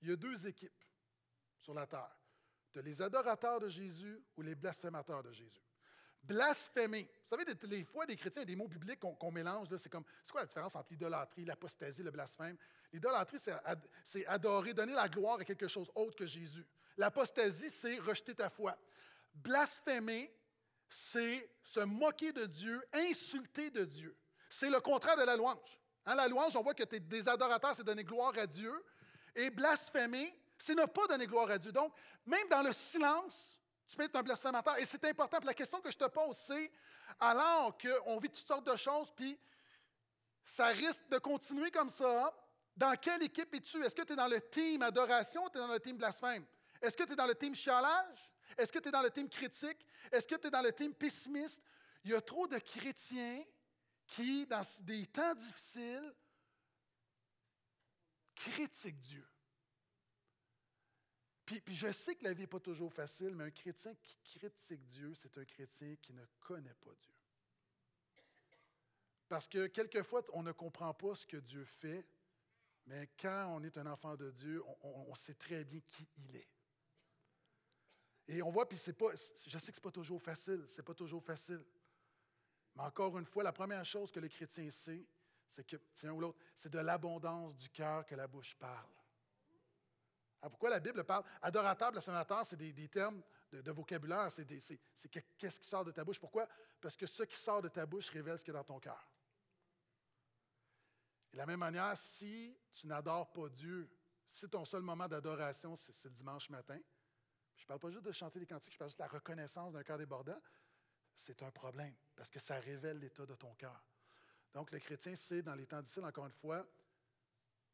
il 0.01 0.09
y 0.09 0.11
a 0.11 0.15
deux 0.15 0.47
équipes 0.47 0.83
sur 1.59 1.73
la 1.73 1.87
terre. 1.87 2.15
Tu 2.71 2.81
les 2.81 3.01
adorateurs 3.01 3.59
de 3.59 3.69
Jésus 3.69 4.21
ou 4.35 4.41
les 4.41 4.55
blasphémateurs 4.55 5.23
de 5.23 5.31
Jésus. 5.31 5.63
Blasphémer. 6.21 7.03
Vous 7.03 7.37
savez, 7.37 7.45
les 7.63 7.83
fois, 7.85 8.05
des 8.05 8.15
chrétiens, 8.15 8.43
des 8.43 8.55
mots 8.55 8.67
bibliques 8.67 8.99
qu'on 8.99 9.31
mélange. 9.31 9.69
C'est 9.77 9.89
comme, 9.89 10.03
c'est 10.23 10.31
quoi 10.31 10.41
la 10.41 10.47
différence 10.47 10.75
entre 10.75 10.91
l'idolâtrie, 10.91 11.45
l'apostasie, 11.45 12.03
le 12.03 12.11
blasphème? 12.11 12.57
L'idolâtrie, 12.91 13.39
c'est 14.03 14.25
adorer, 14.27 14.73
donner 14.73 14.93
la 14.93 15.07
gloire 15.07 15.39
à 15.39 15.45
quelque 15.45 15.67
chose 15.67 15.89
autre 15.95 16.17
que 16.17 16.25
Jésus. 16.25 16.65
L'apostasie, 16.97 17.69
c'est 17.69 17.97
rejeter 17.99 18.35
ta 18.35 18.49
foi. 18.49 18.77
Blasphémer, 19.33 20.33
c'est 20.89 21.49
se 21.63 21.79
moquer 21.79 22.33
de 22.33 22.45
Dieu, 22.45 22.83
insulter 22.91 23.71
de 23.71 23.85
Dieu. 23.85 24.15
C'est 24.49 24.69
le 24.69 24.79
contraire 24.79 25.17
de 25.17 25.23
la 25.23 25.35
louange. 25.35 25.79
Hein, 26.05 26.15
la 26.15 26.27
louange, 26.27 26.55
on 26.55 26.61
voit 26.61 26.73
que 26.73 26.83
es 26.83 26.99
des 26.99 27.27
adorateurs, 27.27 27.75
c'est 27.75 27.83
donner 27.83 28.03
gloire 28.03 28.33
à 28.37 28.47
Dieu. 28.47 28.73
Et 29.35 29.49
blasphémer, 29.49 30.33
c'est 30.57 30.75
ne 30.75 30.85
pas 30.85 31.05
donner 31.07 31.27
gloire 31.27 31.49
à 31.51 31.57
Dieu. 31.57 31.71
Donc, 31.71 31.93
même 32.25 32.47
dans 32.49 32.63
le 32.63 32.71
silence, 32.71 33.59
tu 33.87 33.95
peux 33.95 34.03
être 34.03 34.15
un 34.15 34.23
blasphémateur. 34.23 34.77
Et 34.79 34.85
c'est 34.85 35.03
important. 35.05 35.39
la 35.43 35.53
question 35.53 35.79
que 35.79 35.91
je 35.91 35.97
te 35.97 36.05
pose, 36.05 36.37
c'est 36.37 36.71
alors 37.19 37.77
qu'on 37.77 38.19
vit 38.19 38.29
toutes 38.29 38.47
sortes 38.47 38.67
de 38.67 38.75
choses, 38.75 39.11
puis 39.15 39.37
ça 40.45 40.67
risque 40.67 41.07
de 41.09 41.17
continuer 41.17 41.71
comme 41.71 41.89
ça, 41.89 42.33
dans 42.75 42.95
quelle 42.95 43.23
équipe 43.23 43.53
es-tu? 43.53 43.83
Est-ce 43.83 43.95
que 43.95 44.03
tu 44.03 44.13
es 44.13 44.15
dans 44.15 44.27
le 44.27 44.39
team 44.39 44.81
adoration 44.81 45.45
ou 45.45 45.49
tu 45.49 45.57
es 45.57 45.61
dans 45.61 45.67
le 45.67 45.79
team 45.79 45.97
blasphème? 45.97 46.45
Est-ce 46.81 46.95
que 46.95 47.03
tu 47.03 47.13
es 47.13 47.15
dans 47.15 47.25
le 47.25 47.35
team 47.35 47.55
chialage? 47.55 48.33
Est-ce 48.57 48.71
que 48.71 48.79
tu 48.79 48.87
es 48.87 48.91
dans 48.91 49.01
le 49.01 49.09
team 49.09 49.27
critique? 49.27 49.85
Est-ce 50.11 50.27
que 50.27 50.35
tu 50.35 50.47
es 50.47 50.51
dans 50.51 50.61
le 50.61 50.71
team 50.71 50.93
pessimiste? 50.93 51.61
Il 52.03 52.11
y 52.11 52.15
a 52.15 52.21
trop 52.21 52.47
de 52.47 52.57
chrétiens 52.59 53.43
qui, 54.07 54.47
dans 54.47 54.63
des 54.81 55.05
temps 55.07 55.35
difficiles, 55.35 56.13
critique 58.35 58.99
Dieu. 58.99 59.27
Puis, 61.45 61.61
je 61.67 61.91
sais 61.93 62.15
que 62.15 62.25
la 62.25 62.33
vie 62.33 62.41
n'est 62.41 62.47
pas 62.47 62.59
toujours 62.59 62.93
facile, 62.93 63.33
mais 63.33 63.45
un 63.45 63.51
chrétien 63.51 63.93
qui 63.95 64.37
critique 64.37 64.85
Dieu, 64.89 65.13
c'est 65.15 65.37
un 65.37 65.45
chrétien 65.45 65.95
qui 66.01 66.13
ne 66.13 66.25
connaît 66.39 66.73
pas 66.73 66.93
Dieu. 67.01 67.13
Parce 69.29 69.47
que 69.47 69.67
quelquefois, 69.67 70.23
on 70.33 70.43
ne 70.43 70.51
comprend 70.51 70.93
pas 70.93 71.15
ce 71.15 71.25
que 71.25 71.37
Dieu 71.37 71.63
fait, 71.63 72.05
Mais 72.85 73.09
quand 73.19 73.47
on 73.53 73.63
est 73.63 73.77
un 73.77 73.85
enfant 73.85 74.15
de 74.15 74.31
Dieu, 74.31 74.63
on, 74.81 75.13
sait 75.15 75.33
très 75.33 75.65
bien 75.65 75.81
qui 75.81 76.07
il 76.17 76.35
est. 76.37 76.47
Et 78.29 78.41
on 78.41 78.49
voit, 78.49 78.67
puis 78.67 78.77
c'est 78.77 78.93
pas, 78.93 79.11
je 79.13 79.57
sais 79.57 79.71
que 79.71 79.75
ce 79.75 79.79
n'est 79.79 79.83
pas 79.83 79.91
toujours 79.91 80.21
facile, 80.21 80.65
c'est 80.69 80.83
pas 80.83 80.93
toujours 80.93 81.23
facile. 81.23 81.63
Mais 82.77 82.83
encore 82.83 83.17
une 83.17 83.25
fois, 83.25 83.43
la 83.43 83.51
première 83.51 83.83
chose 83.83 84.11
que 84.11 84.19
le 84.19 84.27
chrétien 84.27 84.69
sait, 84.69 85.03
c'est 85.49 85.65
que, 85.65 85.77
tiens 85.95 86.11
ou 86.11 86.19
l'autre, 86.19 86.37
c'est 86.55 86.69
de 86.69 86.77
l'abondance 86.77 87.55
du 87.55 87.69
cœur 87.69 88.05
que 88.05 88.13
la 88.13 88.27
bouche 88.27 88.55
parle. 88.55 88.91
Alors 90.39 90.51
pourquoi 90.51 90.69
la 90.69 90.79
Bible 90.79 91.03
parle? 91.03 91.23
Adorateur, 91.41 91.91
blasphémateur, 91.91 92.45
c'est 92.45 92.55
des, 92.55 92.87
termes 92.87 93.23
de, 93.51 93.71
vocabulaire, 93.71 94.29
c'est 94.29 94.45
qu'est-ce 95.39 95.59
qui 95.59 95.67
sort 95.67 95.85
de 95.85 95.91
ta 95.91 96.03
bouche? 96.03 96.19
Pourquoi? 96.19 96.47
Parce 96.79 96.95
que 96.95 97.07
ce 97.07 97.23
qui 97.23 97.35
sort 97.35 97.63
de 97.63 97.69
ta 97.69 97.87
bouche 97.87 98.11
révèle 98.11 98.37
ce 98.37 98.43
qu'il 98.43 98.53
y 98.53 98.55
a 98.55 98.59
dans 98.59 98.65
ton 98.65 98.79
cœur. 98.79 99.11
Et 101.31 101.33
de 101.33 101.37
la 101.37 101.47
même 101.47 101.59
manière, 101.59 101.97
si 101.97 102.55
tu 102.71 102.85
n'adores 102.85 103.31
pas 103.31 103.49
Dieu, 103.49 103.89
si 104.29 104.47
ton 104.47 104.65
seul 104.65 104.83
moment 104.83 105.07
d'adoration, 105.07 105.75
c'est 105.75 106.09
le 106.09 106.11
dimanche 106.11 106.51
matin, 106.51 106.77
je 107.55 107.63
ne 107.63 107.67
parle 107.67 107.79
pas 107.79 107.89
juste 107.89 108.05
de 108.05 108.11
chanter 108.11 108.39
des 108.39 108.45
cantiques, 108.45 108.73
je 108.73 108.77
parle 108.77 108.89
juste 108.89 108.99
de 108.99 109.03
la 109.03 109.09
reconnaissance 109.09 109.73
d'un 109.73 109.81
cœur 109.81 109.97
débordant, 109.97 110.39
c'est 111.17 111.41
un 111.41 111.51
problème, 111.51 111.93
parce 112.15 112.29
que 112.29 112.39
ça 112.39 112.59
révèle 112.59 112.99
l'état 112.99 113.25
de 113.25 113.35
ton 113.35 113.53
cœur. 113.55 113.83
Donc, 114.53 114.71
le 114.71 114.79
chrétien 114.79 115.15
sait, 115.15 115.41
dans 115.41 115.55
les 115.55 115.65
temps 115.65 115.81
difficiles, 115.81 116.05
encore 116.05 116.27
une 116.27 116.31
fois, 116.31 116.65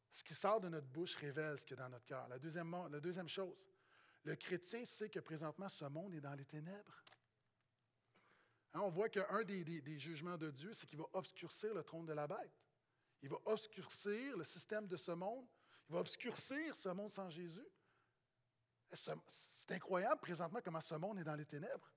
ce 0.10 0.24
qui 0.24 0.34
sort 0.34 0.62
de 0.62 0.70
notre 0.70 0.88
bouche 0.88 1.16
révèle 1.18 1.60
ce 1.60 1.66
qu'il 1.66 1.76
y 1.78 1.80
a 1.80 1.84
dans 1.84 1.90
notre 1.90 2.06
cœur. 2.06 2.28
La 2.28 2.40
deuxième, 2.40 2.72
la 2.90 3.00
deuxième 3.00 3.28
chose, 3.28 3.68
le 4.24 4.36
chrétien 4.36 4.86
sait 4.86 5.10
que 5.10 5.20
présentement, 5.20 5.68
ce 5.68 5.86
monde 5.86 6.14
est 6.16 6.22
dans 6.22 6.34
les 6.36 6.46
ténèbres. 6.46 7.04
Hein, 8.74 8.82
on 8.82 8.90
voit 8.90 9.10
qu'un 9.10 9.44
des, 9.44 9.64
des, 9.64 10.00
jugements 10.00 10.38
de 10.38 10.50
Dieu, 10.50 10.74
c'est 10.74 10.88
qu'il 10.88 10.98
va 10.98 11.06
obscurcir 11.14 11.74
le 11.74 11.84
trône 11.84 12.06
de 12.06 12.14
la 12.14 12.28
bête. 12.28 12.64
Il 13.22 13.30
va 13.30 13.38
obscurcir 13.46 14.38
le 14.38 14.44
système 14.44 14.88
de 14.88 14.98
ce 14.98 15.12
monde. 15.12 15.48
Il 15.90 15.94
va 15.94 16.00
obscurcir 16.00 16.76
ce 16.76 16.90
monde 16.90 17.12
sans 17.12 17.30
Jésus. 17.30 17.68
C'est 18.92 19.72
incroyable 19.72 20.22
présentement 20.22 20.60
comment 20.64 20.82
ce 20.82 20.96
monde 20.96 21.20
est 21.20 21.24
dans 21.24 21.36
les 21.36 21.46
ténèbres. 21.46 21.93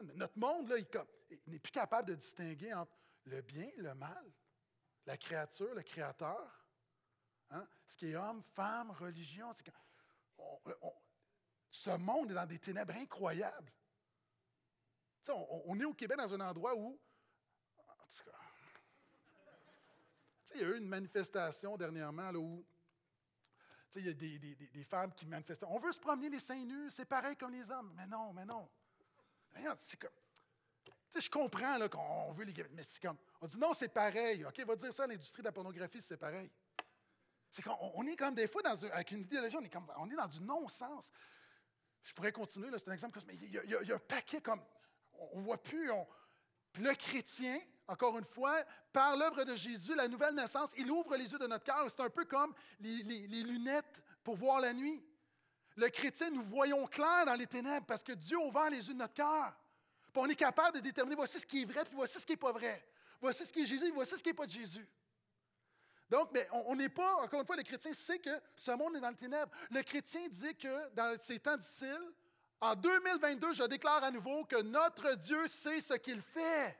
Notre 0.00 0.38
monde, 0.38 0.68
là, 0.68 0.78
il 0.78 1.52
n'est 1.52 1.58
plus 1.58 1.72
capable 1.72 2.08
de 2.08 2.14
distinguer 2.14 2.72
entre 2.74 2.92
le 3.24 3.40
bien, 3.42 3.70
le 3.76 3.94
mal, 3.94 4.32
la 5.06 5.16
créature, 5.16 5.74
le 5.74 5.82
créateur, 5.82 6.66
hein? 7.50 7.66
ce 7.86 7.96
qui 7.96 8.10
est 8.10 8.16
homme, 8.16 8.42
femme, 8.54 8.90
religion. 8.92 9.52
ce 11.70 11.90
monde 11.90 12.30
est 12.30 12.34
dans 12.34 12.46
des 12.46 12.58
ténèbres 12.58 12.94
incroyables. 12.94 13.72
On, 15.28 15.78
est 15.78 15.84
au 15.84 15.94
Québec 15.94 16.18
dans 16.18 16.34
un 16.34 16.40
endroit 16.40 16.74
où, 16.74 17.00
en 17.78 18.06
tout 18.06 18.24
cas, 18.24 18.38
il 20.54 20.60
y 20.60 20.64
a 20.64 20.68
eu 20.68 20.78
une 20.78 20.88
manifestation 20.88 21.76
dernièrement 21.76 22.30
où 22.32 22.66
il 23.96 24.06
y 24.06 24.08
a 24.08 24.12
des, 24.14 24.38
des, 24.38 24.54
des, 24.54 24.84
femmes 24.84 25.12
qui 25.12 25.26
manifestaient. 25.26 25.66
On 25.68 25.78
veut 25.78 25.92
se 25.92 26.00
promener 26.00 26.28
les 26.28 26.40
seins 26.40 26.64
nus, 26.64 26.90
c'est 26.90 27.04
pareil 27.04 27.36
comme 27.36 27.52
les 27.52 27.70
hommes. 27.70 27.92
Mais 27.94 28.06
non, 28.06 28.32
mais 28.32 28.44
non. 28.44 28.68
Comme, 30.00 30.10
je 31.20 31.30
comprends 31.30 31.88
qu'on 31.88 32.32
veut 32.32 32.44
les 32.44 32.54
mais 32.70 32.82
c'est 32.82 33.02
comme, 33.02 33.16
on 33.40 33.46
dit 33.46 33.58
non, 33.58 33.72
c'est 33.74 33.88
pareil. 33.88 34.44
OK, 34.44 34.58
va 34.60 34.76
dire 34.76 34.92
ça 34.92 35.04
à 35.04 35.06
l'industrie 35.06 35.42
de 35.42 35.48
la 35.48 35.52
pornographie, 35.52 36.00
c'est 36.00 36.16
pareil. 36.16 36.50
C'est 37.50 37.62
qu'on 37.62 38.06
est 38.06 38.16
comme 38.16 38.34
des 38.34 38.46
fois 38.46 38.62
dans 38.62 38.82
avec 38.84 39.10
une 39.10 39.20
idéologie, 39.20 39.56
on 39.56 39.64
est, 39.64 39.68
comme, 39.68 39.90
on 39.98 40.10
est 40.10 40.16
dans 40.16 40.26
du 40.26 40.40
non-sens. 40.40 41.12
Je 42.02 42.12
pourrais 42.14 42.32
continuer, 42.32 42.68
c'est 42.78 42.88
un 42.88 42.92
exemple, 42.92 43.20
mais 43.26 43.34
il 43.36 43.52
y, 43.52 43.92
a, 43.92 43.94
un 43.94 43.98
paquet 43.98 44.40
comme, 44.40 44.62
on 45.12 45.38
ne 45.38 45.44
voit 45.44 45.62
plus. 45.62 45.90
le 46.80 46.94
chrétien, 46.94 47.60
encore 47.86 48.18
une 48.18 48.24
fois, 48.24 48.64
par 48.92 49.16
l'œuvre 49.16 49.44
de 49.44 49.54
Jésus, 49.54 49.94
la 49.94 50.08
nouvelle 50.08 50.34
naissance, 50.34 50.70
il 50.78 50.90
ouvre 50.90 51.14
les 51.16 51.30
yeux 51.30 51.38
de 51.38 51.46
notre 51.46 51.64
cœur. 51.64 51.84
C'est 51.88 52.00
un 52.00 52.10
peu 52.10 52.24
comme 52.24 52.54
les 52.80 53.42
lunettes 53.44 54.02
pour 54.24 54.36
voir 54.36 54.60
la 54.60 54.72
nuit. 54.72 55.04
Le 55.76 55.88
chrétien, 55.88 56.30
nous 56.30 56.42
voyons 56.42 56.86
clair 56.86 57.24
dans 57.24 57.34
les 57.34 57.46
ténèbres 57.46 57.86
parce 57.86 58.02
que 58.02 58.12
Dieu 58.12 58.36
ouvre 58.38 58.68
les 58.70 58.86
yeux 58.86 58.94
de 58.94 58.98
notre 58.98 59.14
cœur. 59.14 59.52
Puis 60.12 60.22
on 60.22 60.26
est 60.26 60.34
capable 60.34 60.76
de 60.76 60.82
déterminer 60.82 61.16
voici 61.16 61.40
ce 61.40 61.46
qui 61.46 61.62
est 61.62 61.64
vrai, 61.64 61.84
puis 61.84 61.94
voici 61.94 62.20
ce 62.20 62.26
qui 62.26 62.32
n'est 62.32 62.36
pas 62.38 62.52
vrai. 62.52 62.86
Voici 63.20 63.46
ce 63.46 63.52
qui 63.52 63.62
est 63.62 63.66
Jésus, 63.66 63.90
voici 63.92 64.16
ce 64.16 64.22
qui 64.22 64.28
n'est 64.28 64.34
pas 64.34 64.46
de 64.46 64.50
Jésus. 64.50 64.86
Donc, 66.10 66.28
mais 66.32 66.46
on 66.66 66.76
n'est 66.76 66.90
pas, 66.90 67.14
encore 67.16 67.40
une 67.40 67.46
fois, 67.46 67.56
le 67.56 67.62
chrétien 67.62 67.92
sait 67.94 68.18
que 68.18 68.30
ce 68.54 68.70
monde 68.72 68.96
est 68.96 69.00
dans 69.00 69.08
le 69.08 69.16
ténèbre. 69.16 69.50
Le 69.70 69.82
chrétien 69.82 70.28
dit 70.28 70.54
que 70.56 70.90
dans 70.90 71.18
ces 71.18 71.38
temps 71.38 71.56
difficiles, 71.56 72.12
en 72.60 72.74
2022, 72.74 73.54
je 73.54 73.62
déclare 73.64 74.04
à 74.04 74.10
nouveau 74.10 74.44
que 74.44 74.60
notre 74.60 75.14
Dieu 75.14 75.48
sait 75.48 75.80
ce 75.80 75.94
qu'il 75.94 76.20
fait. 76.20 76.78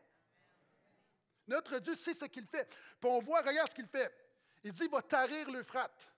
Notre 1.48 1.78
Dieu 1.78 1.94
sait 1.94 2.12
ce 2.12 2.26
qu'il 2.26 2.46
fait. 2.46 2.68
Puis 3.00 3.10
on 3.10 3.20
voit, 3.20 3.40
regarde 3.40 3.70
ce 3.70 3.74
qu'il 3.74 3.86
fait. 3.86 4.12
Il 4.62 4.72
dit, 4.72 4.84
il 4.84 4.90
va 4.90 5.00
tarir 5.00 5.50
l'Euphrate 5.50 6.11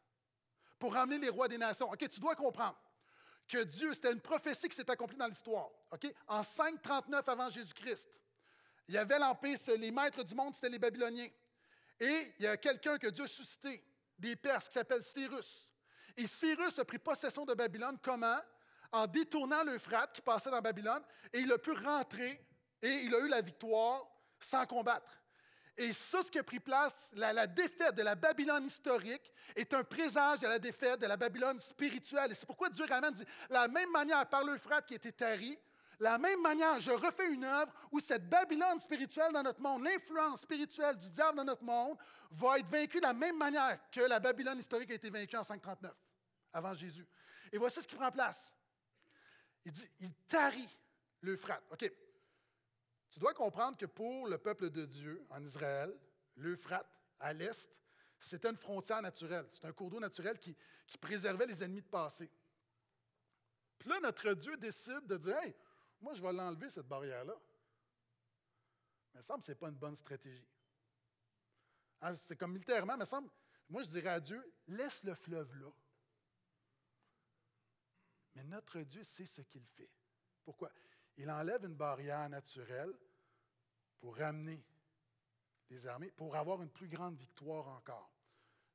pour 0.85 0.93
ramener 0.93 1.17
les 1.19 1.31
rois 1.31 1.49
des 1.49 1.57
nations. 1.57 1.91
Tu 1.97 2.21
dois 2.21 2.37
comprendre 2.37 2.79
que 3.49 3.65
Dieu, 3.65 3.95
c'était 3.95 4.13
une 4.13 4.21
prophétie 4.21 4.69
qui 4.69 4.77
s'est 4.77 4.91
accomplie 4.91 5.17
dans 5.17 5.29
l'histoire. 5.29 5.71
En 6.29 6.43
539 6.43 7.27
avant 7.27 7.49
Jésus-Christ, 7.49 8.21
il 8.87 8.95
y 8.95 8.99
avait 8.99 9.19
l'Empire, 9.19 9.59
les 9.79 9.91
maîtres 9.91 10.23
du 10.23 10.35
monde, 10.35 10.55
c'était 10.55 10.69
les 10.69 10.79
Babyloniens. 10.79 11.31
Et 11.99 12.35
il 12.39 12.45
y 12.45 12.47
a 12.47 12.59
quelqu'un 12.59 12.99
que 12.99 13.07
Dieu 13.07 13.25
a 13.25 13.27
suscité, 13.27 13.83
des 14.19 14.37
Perses, 14.37 14.69
qui 14.69 14.75
s'appelle 14.75 15.03
Cyrus. 15.03 15.71
Et 16.19 16.27
Cyrus 16.27 16.79
a 16.79 16.85
pris 16.85 16.99
possession 16.99 17.47
de 17.47 17.55
Babylone 17.55 17.97
comment? 18.03 18.41
En 18.93 19.07
détournant 19.07 19.65
l'Euphrate 19.65 20.13
qui 20.13 20.21
passait 20.21 20.51
dans 20.51 20.61
Babylone, 20.61 21.03
et 21.33 21.41
il 21.41 21.51
a 21.51 21.57
pu 21.57 21.73
rentrer, 21.73 22.47
et 22.83 22.91
il 22.91 23.15
a 23.15 23.21
eu 23.21 23.29
la 23.29 23.41
victoire 23.41 24.07
sans 24.39 24.67
combattre. 24.67 25.19
Et 25.77 25.93
ça, 25.93 26.23
ce 26.23 26.31
qui 26.31 26.39
a 26.39 26.45
pris 26.45 26.61
place, 26.61 27.11
la, 27.15 27.47
défaite 27.47 27.97
de 27.97 28.03
la 28.03 28.15
Babylone 28.15 28.65
historique 28.65 29.33
est 29.57 29.75
un 29.75 29.83
présage 29.83 30.41
de 30.41 30.47
la 30.47 30.59
défaite 30.59 31.01
de 31.01 31.07
la 31.07 31.17
Babylone 31.17 31.59
spirituelle. 31.59 32.31
Et 32.31 32.35
c'est 32.35 32.47
pourquoi 32.47 32.71
Dieu 32.71 32.85
ramène, 32.89 33.13
dit, 33.13 33.25
la 33.51 33.67
même 33.67 33.91
manière 33.91 34.29
par 34.29 34.45
l'Euphrate 34.45 34.87
qui 34.87 34.95
était 34.95 35.13
tarie, 35.13 35.59
la 36.01 36.19
même 36.19 36.41
manière, 36.43 36.79
je 36.81 36.91
refais 36.91 37.29
une 37.29 37.45
œuvre 37.45 37.73
où 37.91 38.01
cette 38.01 38.29
Babylone 38.29 38.79
spirituelle 38.81 39.33
dans 39.33 39.43
notre 39.43 39.61
monde, 39.61 39.85
l'influence 39.85 40.43
spirituelle 40.43 40.97
du 40.97 41.09
diable 41.11 41.39
dans 41.39 41.45
notre 41.45 41.65
monde, 41.65 41.97
va 42.31 42.59
être 42.59 42.69
vaincue 42.69 42.99
de 42.99 43.07
la 43.07 43.13
même 43.13 43.39
manière 43.39 43.79
que 43.91 44.01
la 44.01 44.19
Babylone 44.21 44.59
historique 44.59 44.91
a 44.91 44.95
été 44.95 45.11
vaincue 45.11 45.37
en 45.37 45.45
539, 45.45 45.93
avant 46.53 46.75
Jésus. 46.75 47.07
Et 47.53 47.59
voici 47.59 47.81
ce 47.81 47.89
qui 47.89 47.95
prend 47.97 48.11
place. 48.11 48.53
Il 49.65 49.73
dit, 49.73 49.89
il 50.01 50.13
tarit 50.29 50.69
l'Euphrate. 51.23 51.63
OK. 51.73 51.91
Tu 53.15 53.21
dois 53.21 53.33
comprendre 53.33 53.79
que 53.79 53.87
pour 53.87 54.27
le 54.27 54.39
peuple 54.39 54.71
de 54.71 54.85
Dieu 54.87 55.25
en 55.31 55.41
Israël, 55.41 55.97
l'Euphrate, 56.35 57.01
à 57.21 57.33
l'est, 57.33 57.71
c'était 58.19 58.49
une 58.49 58.57
frontière 58.57 59.01
naturelle. 59.01 59.49
C'est 59.53 59.65
un 59.67 59.73
cours 59.73 59.89
d'eau 59.89 60.01
naturel 60.01 60.37
qui, 60.41 60.57
préservait 61.01 61.47
les 61.47 61.63
ennemis 61.63 61.83
de 61.83 61.87
passer. 61.87 62.29
Puis 63.79 63.89
là, 63.89 64.01
notre 64.01 64.35
Dieu 64.35 64.57
décide 64.57 65.07
de 65.07 65.17
dire 65.17 65.37
Hey, 65.39 65.55
moi, 66.01 66.13
je 66.15 66.23
vais 66.23 66.33
l'enlever, 66.33 66.69
cette 66.71 66.89
barrière-là. 66.89 67.37
Mais 69.13 69.15
il 69.15 69.17
me 69.19 69.23
semble 69.23 69.39
que 69.39 69.47
ce 69.47 69.53
n'est 69.53 69.59
pas 69.59 69.69
une 69.69 69.77
bonne 69.77 69.95
stratégie. 69.95 70.49
Ah, 72.01 72.17
c'est 72.17 72.35
comme 72.35 72.53
militairement, 72.53 72.97
mais 72.97 73.07
semble, 73.07 73.31
moi, 73.69 73.85
je 73.85 73.91
dirais 73.91 74.11
à 74.11 74.19
Dieu 74.19 74.45
Laisse 74.67 75.05
le 75.05 75.15
fleuve 75.15 75.55
là. 75.61 75.71
Mais 78.35 78.43
notre 78.43 78.81
Dieu 78.81 79.05
sait 79.05 79.27
ce 79.27 79.43
qu'il 79.43 79.65
fait. 79.67 79.91
Pourquoi? 80.45 80.73
Il 81.17 81.31
enlève 81.31 81.65
une 81.65 81.75
barrière 81.75 82.29
naturelle 82.29 82.93
pour 84.01 84.17
ramener 84.17 84.65
les 85.71 85.87
armées, 85.87 86.11
pour 86.11 86.35
avoir 86.37 86.63
une 86.63 86.71
plus 86.71 86.89
grande 86.89 87.17
victoire 87.17 87.69
encore. 87.69 88.11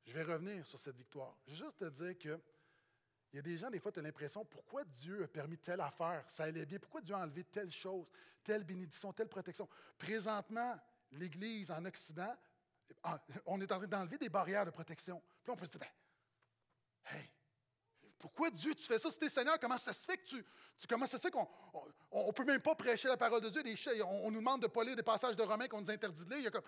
Je 0.04 0.12
vais 0.12 0.22
revenir 0.22 0.66
sur 0.66 0.78
cette 0.78 0.96
victoire. 0.96 1.36
Je 1.46 1.52
vais 1.52 1.58
juste 1.58 1.76
te 1.76 1.84
dire 1.84 2.18
que 2.18 2.40
il 3.32 3.36
y 3.36 3.38
a 3.38 3.42
des 3.42 3.56
gens, 3.56 3.70
des 3.70 3.78
fois, 3.78 3.92
tu 3.92 4.00
as 4.00 4.02
l'impression, 4.02 4.44
pourquoi 4.44 4.84
Dieu 4.84 5.22
a 5.22 5.28
permis 5.28 5.56
telle 5.56 5.80
affaire? 5.80 6.24
Ça 6.28 6.44
allait 6.44 6.66
bien. 6.66 6.80
Pourquoi 6.80 7.00
Dieu 7.00 7.14
a 7.14 7.20
enlevé 7.20 7.44
telle 7.44 7.70
chose, 7.70 8.08
telle 8.42 8.64
bénédiction, 8.64 9.12
telle 9.12 9.28
protection? 9.28 9.68
Présentement, 9.96 10.76
l'Église 11.12 11.70
en 11.70 11.84
Occident, 11.84 12.36
on 13.46 13.60
est 13.60 13.70
en 13.70 13.78
train 13.78 13.86
d'enlever 13.86 14.18
des 14.18 14.28
barrières 14.28 14.66
de 14.66 14.70
protection. 14.70 15.22
Puis 15.44 15.52
on 15.52 15.56
peut 15.56 15.66
se 15.66 15.70
dire, 15.70 15.80
ben, 15.80 17.16
hey, 17.16 17.30
pourquoi 18.20 18.50
Dieu, 18.50 18.74
tu 18.74 18.84
fais 18.84 18.98
ça? 18.98 19.10
C'était 19.10 19.30
Seigneur, 19.30 19.58
comment 19.58 19.78
ça 19.78 19.94
se 19.94 20.04
fait 20.04 20.18
que 20.18 20.24
tu. 20.24 20.44
comment 20.86 21.06
ça 21.06 21.16
se 21.16 21.22
fait 21.22 21.30
qu'on 21.30 21.48
ne 22.12 22.32
peut 22.32 22.44
même 22.44 22.60
pas 22.60 22.74
prêcher 22.74 23.08
la 23.08 23.16
parole 23.16 23.40
de 23.40 23.48
Dieu? 23.48 23.62
Des, 23.62 23.74
on, 24.02 24.26
on, 24.26 24.30
nous 24.30 24.40
demande 24.40 24.60
de 24.60 24.66
pas 24.66 24.84
lire 24.84 24.94
des 24.94 25.02
passages 25.02 25.34
de 25.36 25.42
Romains 25.42 25.68
qu'on 25.68 25.80
nous 25.80 25.90
interdit 25.90 26.24
de 26.26 26.30
lire. 26.30 26.38
Il 26.38 26.44
y 26.44 26.46
a 26.46 26.50
comme, 26.50 26.62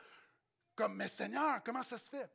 comme, 0.74 0.96
mais 0.96 1.08
Seigneur, 1.08 1.62
comment 1.62 1.82
ça 1.82 1.98
se 1.98 2.08
fait? 2.08 2.28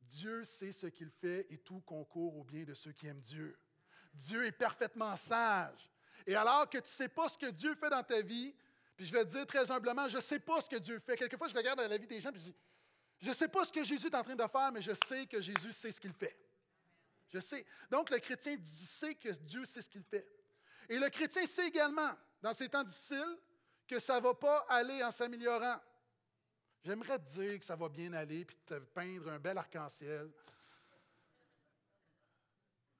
Dieu 0.00 0.44
sait 0.44 0.72
ce 0.72 0.86
qu'il 0.86 1.10
fait 1.10 1.46
et 1.50 1.58
tout 1.58 1.80
concourt 1.82 2.38
au 2.38 2.42
bien 2.42 2.64
de 2.64 2.72
ceux 2.72 2.92
qui 2.92 3.06
aiment 3.06 3.20
Dieu. 3.20 3.58
Dieu 4.14 4.46
est 4.46 4.52
parfaitement 4.52 5.14
sage. 5.14 5.90
Et 6.26 6.34
alors 6.34 6.68
que 6.70 6.78
tu 6.78 6.84
ne 6.84 6.90
sais 6.90 7.08
pas 7.08 7.28
ce 7.28 7.36
que 7.36 7.50
Dieu 7.50 7.74
fait 7.74 7.90
dans 7.90 8.02
ta 8.02 8.22
vie, 8.22 8.54
puis 8.96 9.04
je 9.04 9.12
vais 9.12 9.24
te 9.26 9.30
dire 9.30 9.46
très 9.46 9.70
humblement, 9.70 10.08
je 10.08 10.16
ne 10.16 10.22
sais 10.22 10.38
pas 10.38 10.60
ce 10.62 10.70
que 10.70 10.76
Dieu 10.76 10.98
fait. 11.00 11.16
Quelquefois, 11.16 11.48
je 11.48 11.54
regarde 11.54 11.80
la 11.80 11.98
vie 11.98 12.06
des 12.06 12.20
gens 12.20 12.30
et 12.30 12.38
je 12.38 12.38
dis, 12.38 12.56
je 13.20 13.28
ne 13.28 13.34
sais 13.34 13.48
pas 13.48 13.64
ce 13.64 13.72
que 13.72 13.84
Jésus 13.84 14.06
est 14.06 14.14
en 14.14 14.22
train 14.22 14.34
de 14.34 14.46
faire, 14.46 14.72
mais 14.72 14.80
je 14.80 14.92
sais 15.06 15.26
que 15.26 15.40
Jésus 15.40 15.72
sait 15.72 15.92
ce 15.92 16.00
qu'il 16.00 16.12
fait. 16.14 16.36
Je 17.32 17.38
sais. 17.38 17.64
Donc, 17.90 18.10
le 18.10 18.18
chrétien 18.18 18.56
sait 18.64 19.14
que 19.14 19.30
Dieu 19.30 19.64
sait 19.64 19.80
ce 19.80 19.88
qu'il 19.88 20.02
fait. 20.02 20.26
Et 20.88 20.98
le 20.98 21.08
chrétien 21.08 21.46
sait 21.46 21.68
également, 21.68 22.12
dans 22.42 22.52
ces 22.52 22.68
temps 22.68 22.84
difficiles, 22.84 23.38
que 23.88 23.98
ça 23.98 24.18
ne 24.18 24.24
va 24.24 24.34
pas 24.34 24.66
aller 24.68 25.02
en 25.02 25.10
s'améliorant. 25.10 25.80
J'aimerais 26.84 27.18
te 27.18 27.30
dire 27.30 27.58
que 27.58 27.64
ça 27.64 27.76
va 27.76 27.88
bien 27.88 28.12
aller, 28.12 28.44
puis 28.44 28.56
te 28.66 28.74
peindre 28.74 29.30
un 29.30 29.38
bel 29.38 29.56
arc-en-ciel. 29.56 30.30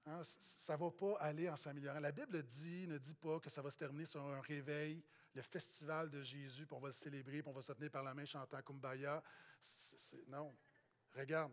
Hein, 0.07 0.23
ça 0.23 0.77
ne 0.77 0.81
va 0.81 0.91
pas 0.91 1.17
aller 1.21 1.51
en 1.51 1.57
s'améliorant. 1.57 2.01
La 2.01 2.13
Bible 2.13 2.43
dit, 2.43 2.87
ne 2.87 2.99
dit 2.99 3.15
pas 3.15 3.39
que 3.39 3.51
ça 3.51 3.61
va 3.61 3.71
se 3.71 3.77
terminer 3.77 4.07
sur 4.07 4.23
un 4.25 4.41
réveil, 4.41 5.05
le 5.35 5.43
festival 5.43 6.11
de 6.11 6.23
Jésus, 6.23 6.67
puis 6.67 6.77
on 6.77 6.81
va 6.81 6.89
le 6.89 6.95
célébrer, 6.95 7.43
puis 7.43 7.51
on 7.51 7.53
va 7.53 7.63
se 7.63 7.73
tenir 7.73 7.91
par 7.91 8.03
la 8.03 8.15
main 8.15 8.25
chantant 8.25 8.63
Kumbaya. 8.63 9.23
non. 10.29 10.57
Regarde. 11.15 11.53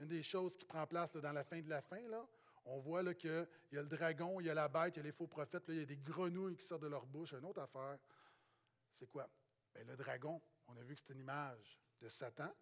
Une 0.00 0.08
des 0.08 0.22
choses 0.22 0.56
qui 0.56 0.64
prend 0.64 0.86
place 0.86 1.12
dans 1.12 1.32
la 1.32 1.44
fin 1.44 1.60
de 1.60 1.68
la 1.68 1.80
fin, 1.82 2.00
là, 2.08 2.26
on 2.64 2.78
voit 2.78 3.14
qu'il 3.14 3.46
y 3.72 3.76
a 3.76 3.82
le 3.82 3.88
dragon, 3.88 4.40
il 4.40 4.46
y 4.46 4.50
a 4.50 4.54
la 4.54 4.68
bête, 4.68 4.96
il 4.96 4.98
y 4.98 5.00
a 5.00 5.04
les 5.04 5.12
faux 5.12 5.26
prophètes, 5.26 5.64
il 5.68 5.78
y 5.78 5.82
a 5.82 5.84
des 5.84 5.96
grenouilles 5.96 6.56
qui 6.56 6.64
sortent 6.64 6.82
de 6.82 6.88
leur 6.88 7.06
bouche. 7.06 7.32
Une 7.32 7.44
autre 7.44 7.60
affaire, 7.60 7.98
c'est 8.92 9.08
quoi? 9.08 9.28
Bien, 9.74 9.84
le 9.84 9.96
dragon, 9.96 10.40
on 10.68 10.76
a 10.76 10.82
vu 10.82 10.94
que 10.94 11.00
c'est 11.04 11.12
une 11.12 11.20
image 11.20 11.80
de 12.00 12.08
Satan. 12.08 12.52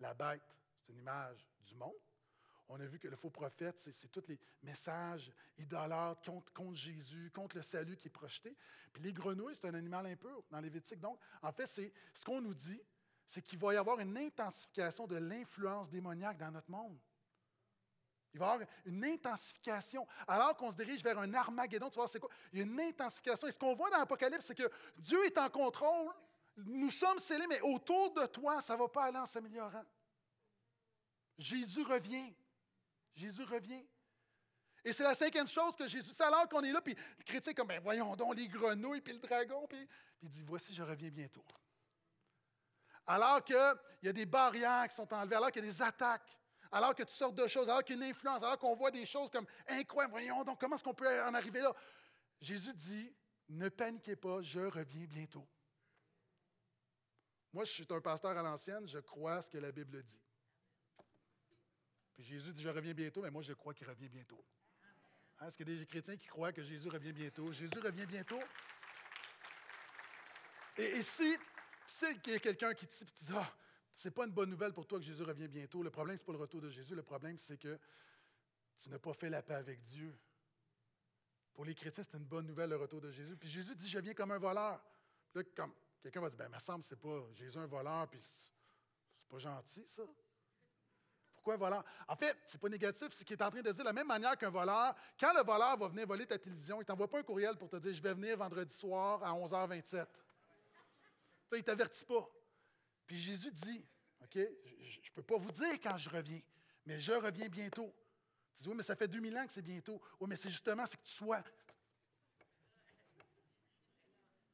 La 0.00 0.14
bête, 0.14 0.42
c'est 0.80 0.92
une 0.92 0.98
image 0.98 1.48
du 1.64 1.74
monde. 1.74 2.00
On 2.68 2.80
a 2.80 2.86
vu 2.86 2.98
que 2.98 3.08
le 3.08 3.16
faux 3.16 3.28
prophète, 3.28 3.78
c'est 3.78 4.08
tous 4.08 4.26
les 4.28 4.40
messages 4.62 5.30
idolâtres 5.58 6.22
contre, 6.22 6.52
contre, 6.52 6.74
Jésus, 6.74 7.30
contre 7.34 7.56
le 7.56 7.62
salut 7.62 7.96
qui 7.96 8.08
est 8.08 8.10
projeté. 8.10 8.56
Puis 8.92 9.02
les 9.02 9.12
grenouilles, 9.12 9.54
c'est 9.54 9.68
un 9.68 9.74
animal 9.74 10.06
impur 10.06 10.42
dans 10.50 10.60
Lévitique. 10.60 11.00
Donc, 11.00 11.18
en 11.42 11.52
fait, 11.52 11.66
c'est 11.66 11.92
ce 12.14 12.24
qu'on 12.24 12.40
nous 12.40 12.54
dit, 12.54 12.80
c'est 13.26 13.42
qu'il 13.42 13.58
va 13.58 13.74
y 13.74 13.76
avoir 13.76 13.98
une 14.00 14.16
intensification 14.16 15.06
de 15.06 15.16
l'influence 15.16 15.88
démoniaque 15.88 16.38
dans 16.38 16.50
notre 16.50 16.70
monde. 16.70 16.98
Il 18.34 18.40
va 18.40 18.46
y 18.46 18.50
avoir 18.52 18.68
une 18.86 19.04
intensification. 19.04 20.06
Alors 20.26 20.56
qu'on 20.56 20.70
se 20.70 20.76
dirige 20.76 21.02
vers 21.02 21.18
un 21.18 21.32
Armageddon, 21.34 21.90
tu 21.90 21.96
vois, 21.96 22.08
c'est 22.08 22.18
quoi? 22.18 22.30
Il 22.52 22.58
y 22.58 22.62
a 22.62 22.64
une 22.64 22.80
intensification. 22.80 23.46
Et 23.46 23.52
ce 23.52 23.58
qu'on 23.58 23.74
voit 23.74 23.90
dans 23.90 23.98
l'Apocalypse, 23.98 24.46
c'est 24.46 24.54
que 24.54 24.70
Dieu 24.96 25.24
est 25.26 25.36
en 25.36 25.50
contrôle. 25.50 26.12
Nous 26.56 26.90
sommes 26.90 27.18
scellés, 27.18 27.46
mais 27.46 27.60
autour 27.60 28.12
de 28.12 28.26
toi, 28.26 28.60
ça 28.60 28.74
ne 28.74 28.78
va 28.78 28.88
pas 28.88 29.04
aller 29.04 29.18
en 29.18 29.26
s'améliorant. 29.26 29.84
Jésus 31.38 31.82
revient. 31.82 32.34
Jésus 33.14 33.44
revient. 33.44 33.86
Et 34.84 34.92
c'est 34.92 35.04
la 35.04 35.14
cinquième 35.14 35.46
chose 35.46 35.76
que 35.76 35.86
Jésus. 35.86 36.10
C'est 36.12 36.24
alors 36.24 36.48
qu'on 36.48 36.62
est 36.62 36.72
là, 36.72 36.80
puis 36.80 36.94
le 36.94 37.24
critique 37.24 37.56
comme, 37.56 37.68
ben 37.68 37.80
voyons 37.80 38.16
donc, 38.16 38.36
les 38.36 38.48
grenouilles, 38.48 39.00
puis 39.00 39.12
le 39.12 39.20
dragon, 39.20 39.66
puis, 39.68 39.86
puis 40.18 40.28
il 40.28 40.30
dit, 40.30 40.42
voici, 40.42 40.74
je 40.74 40.82
reviens 40.82 41.10
bientôt. 41.10 41.44
Alors 43.06 43.42
qu'il 43.44 43.56
y 44.02 44.08
a 44.08 44.12
des 44.12 44.26
barrières 44.26 44.88
qui 44.88 44.94
sont 44.94 45.12
enlevées, 45.12 45.36
alors 45.36 45.50
qu'il 45.50 45.64
y 45.64 45.68
a 45.68 45.70
des 45.70 45.82
attaques, 45.82 46.38
alors 46.70 46.94
que 46.94 47.02
toutes 47.02 47.10
sortes 47.10 47.34
de 47.34 47.46
choses, 47.46 47.68
alors 47.68 47.84
qu'il 47.84 47.98
y 47.98 48.02
a 48.02 48.06
une 48.06 48.10
influence, 48.10 48.42
alors 48.42 48.58
qu'on 48.58 48.74
voit 48.74 48.90
des 48.90 49.04
choses 49.04 49.30
comme 49.30 49.46
incroyables, 49.68 50.12
voyons 50.12 50.44
donc, 50.44 50.60
comment 50.60 50.76
est-ce 50.76 50.84
qu'on 50.84 50.94
peut 50.94 51.22
en 51.22 51.34
arriver 51.34 51.60
là? 51.60 51.72
Jésus 52.40 52.74
dit, 52.74 53.14
ne 53.50 53.68
paniquez 53.68 54.16
pas, 54.16 54.40
je 54.42 54.60
reviens 54.60 55.06
bientôt. 55.06 55.46
Moi, 57.52 57.64
je 57.64 57.72
suis 57.72 57.86
un 57.90 58.00
pasteur 58.00 58.36
à 58.36 58.42
l'ancienne, 58.42 58.88
je 58.88 58.98
crois 58.98 59.42
ce 59.42 59.50
que 59.50 59.58
la 59.58 59.70
Bible 59.70 60.02
dit. 60.02 60.20
Puis 62.14 62.24
Jésus 62.24 62.52
dit, 62.52 62.62
je 62.62 62.70
reviens 62.70 62.94
bientôt, 62.94 63.22
mais 63.22 63.30
moi, 63.30 63.42
je 63.42 63.52
crois 63.52 63.74
qu'il 63.74 63.86
revient 63.86 64.08
bientôt. 64.08 64.42
Hein, 65.38 65.48
est-ce 65.48 65.58
qu'il 65.58 65.68
y 65.68 65.74
a 65.74 65.78
des 65.78 65.86
chrétiens 65.86 66.16
qui 66.16 66.26
croient 66.26 66.52
que 66.52 66.62
Jésus 66.62 66.88
revient 66.88 67.12
bientôt? 67.12 67.52
Jésus 67.52 67.78
revient 67.78 68.06
bientôt. 68.06 68.40
Et, 70.78 71.02
si, 71.02 71.36
c'est 71.92 72.20
qu'il 72.22 72.32
y 72.32 72.36
a 72.36 72.38
quelqu'un 72.38 72.72
qui 72.72 72.86
te 72.86 73.04
dit, 73.04 73.32
ah, 73.34 73.52
c'est 73.94 74.10
pas 74.10 74.24
une 74.24 74.32
bonne 74.32 74.48
nouvelle 74.48 74.72
pour 74.72 74.86
toi 74.86 74.98
que 74.98 75.04
Jésus 75.04 75.22
revient 75.22 75.48
bientôt. 75.48 75.82
Le 75.82 75.90
problème, 75.90 76.16
c'est 76.16 76.24
pas 76.24 76.32
le 76.32 76.38
retour 76.38 76.60
de 76.62 76.70
Jésus. 76.70 76.94
Le 76.94 77.02
problème, 77.02 77.36
c'est 77.38 77.58
que 77.58 77.78
tu 78.78 78.88
n'as 78.88 78.98
pas 78.98 79.12
fait 79.12 79.28
la 79.28 79.42
paix 79.42 79.54
avec 79.54 79.82
Dieu. 79.82 80.16
Pour 81.52 81.66
les 81.66 81.74
chrétiens, 81.74 82.02
c'est 82.02 82.16
une 82.16 82.24
bonne 82.24 82.46
nouvelle, 82.46 82.70
le 82.70 82.76
retour 82.76 83.02
de 83.02 83.10
Jésus. 83.10 83.36
Puis 83.36 83.48
Jésus 83.48 83.74
dit, 83.74 83.88
je 83.88 83.98
viens 83.98 84.14
comme 84.14 84.30
un 84.30 84.38
voleur. 84.38 84.82
là, 85.34 85.42
comme 85.54 85.74
quelqu'un 86.02 86.22
va 86.22 86.30
dire, 86.30 86.38
ben, 86.38 86.48
me 86.48 86.58
semble 86.58 86.82
c'est 86.82 86.96
pas 86.96 87.28
Jésus 87.34 87.58
un 87.58 87.66
voleur, 87.66 88.08
puis 88.08 88.20
c'est 88.22 89.28
pas 89.28 89.38
gentil, 89.38 89.84
ça. 89.86 90.02
Pourquoi 91.34 91.54
un 91.54 91.58
voleur? 91.58 91.84
En 92.08 92.16
fait, 92.16 92.36
ce 92.46 92.56
n'est 92.56 92.60
pas 92.60 92.68
négatif, 92.70 93.08
c'est 93.10 93.24
qu'il 93.24 93.36
est 93.36 93.42
en 93.42 93.50
train 93.50 93.60
de 93.60 93.70
dire 93.70 93.74
de 93.74 93.84
la 93.84 93.92
même 93.92 94.06
manière 94.06 94.38
qu'un 94.38 94.50
voleur, 94.50 94.94
quand 95.20 95.34
le 95.34 95.44
voleur 95.44 95.76
va 95.76 95.88
venir 95.88 96.06
voler 96.06 96.24
ta 96.24 96.38
télévision, 96.38 96.80
il 96.80 96.86
t'envoie 96.86 97.08
pas 97.08 97.18
un 97.18 97.22
courriel 97.22 97.56
pour 97.56 97.68
te 97.68 97.76
dire 97.76 97.92
Je 97.92 98.02
vais 98.02 98.14
venir 98.14 98.38
vendredi 98.38 98.74
soir 98.74 99.22
à 99.22 99.32
11h27. 99.32 100.06
Il 101.56 101.60
ne 101.60 101.64
t'avertit 101.64 102.04
pas. 102.04 102.28
Puis 103.06 103.16
Jésus 103.16 103.50
dit 103.50 103.86
OK, 104.22 104.36
je 104.36 104.98
ne 104.98 105.14
peux 105.14 105.22
pas 105.22 105.36
vous 105.36 105.52
dire 105.52 105.74
quand 105.82 105.96
je 105.96 106.08
reviens, 106.08 106.40
mais 106.86 106.98
je 106.98 107.12
reviens 107.12 107.48
bientôt. 107.48 107.94
Tu 108.56 108.62
dis 108.62 108.68
Oui, 108.68 108.74
mais 108.76 108.82
ça 108.82 108.96
fait 108.96 109.08
2000 109.08 109.36
ans 109.38 109.46
que 109.46 109.52
c'est 109.52 109.62
bientôt. 109.62 110.00
Oui, 110.20 110.28
mais 110.28 110.36
c'est 110.36 110.50
justement, 110.50 110.86
c'est 110.86 110.96
que 110.96 111.04
tu 111.04 111.12
sois. 111.12 111.42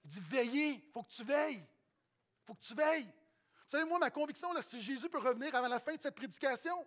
Il 0.04 0.10
dit 0.10 0.20
Veillez, 0.20 0.84
il 0.84 0.90
faut 0.92 1.02
que 1.02 1.12
tu 1.12 1.24
veilles. 1.24 1.64
Il 1.64 2.46
faut 2.46 2.54
que 2.54 2.64
tu 2.64 2.74
veilles. 2.74 3.04
Vous 3.04 3.72
savez, 3.72 3.84
moi, 3.84 3.98
ma 3.98 4.10
conviction, 4.10 4.52
là, 4.52 4.62
que 4.62 4.78
Jésus 4.78 5.10
peut 5.10 5.18
revenir 5.18 5.54
avant 5.54 5.68
la 5.68 5.78
fin 5.78 5.94
de 5.94 6.00
cette 6.00 6.14
prédication. 6.14 6.86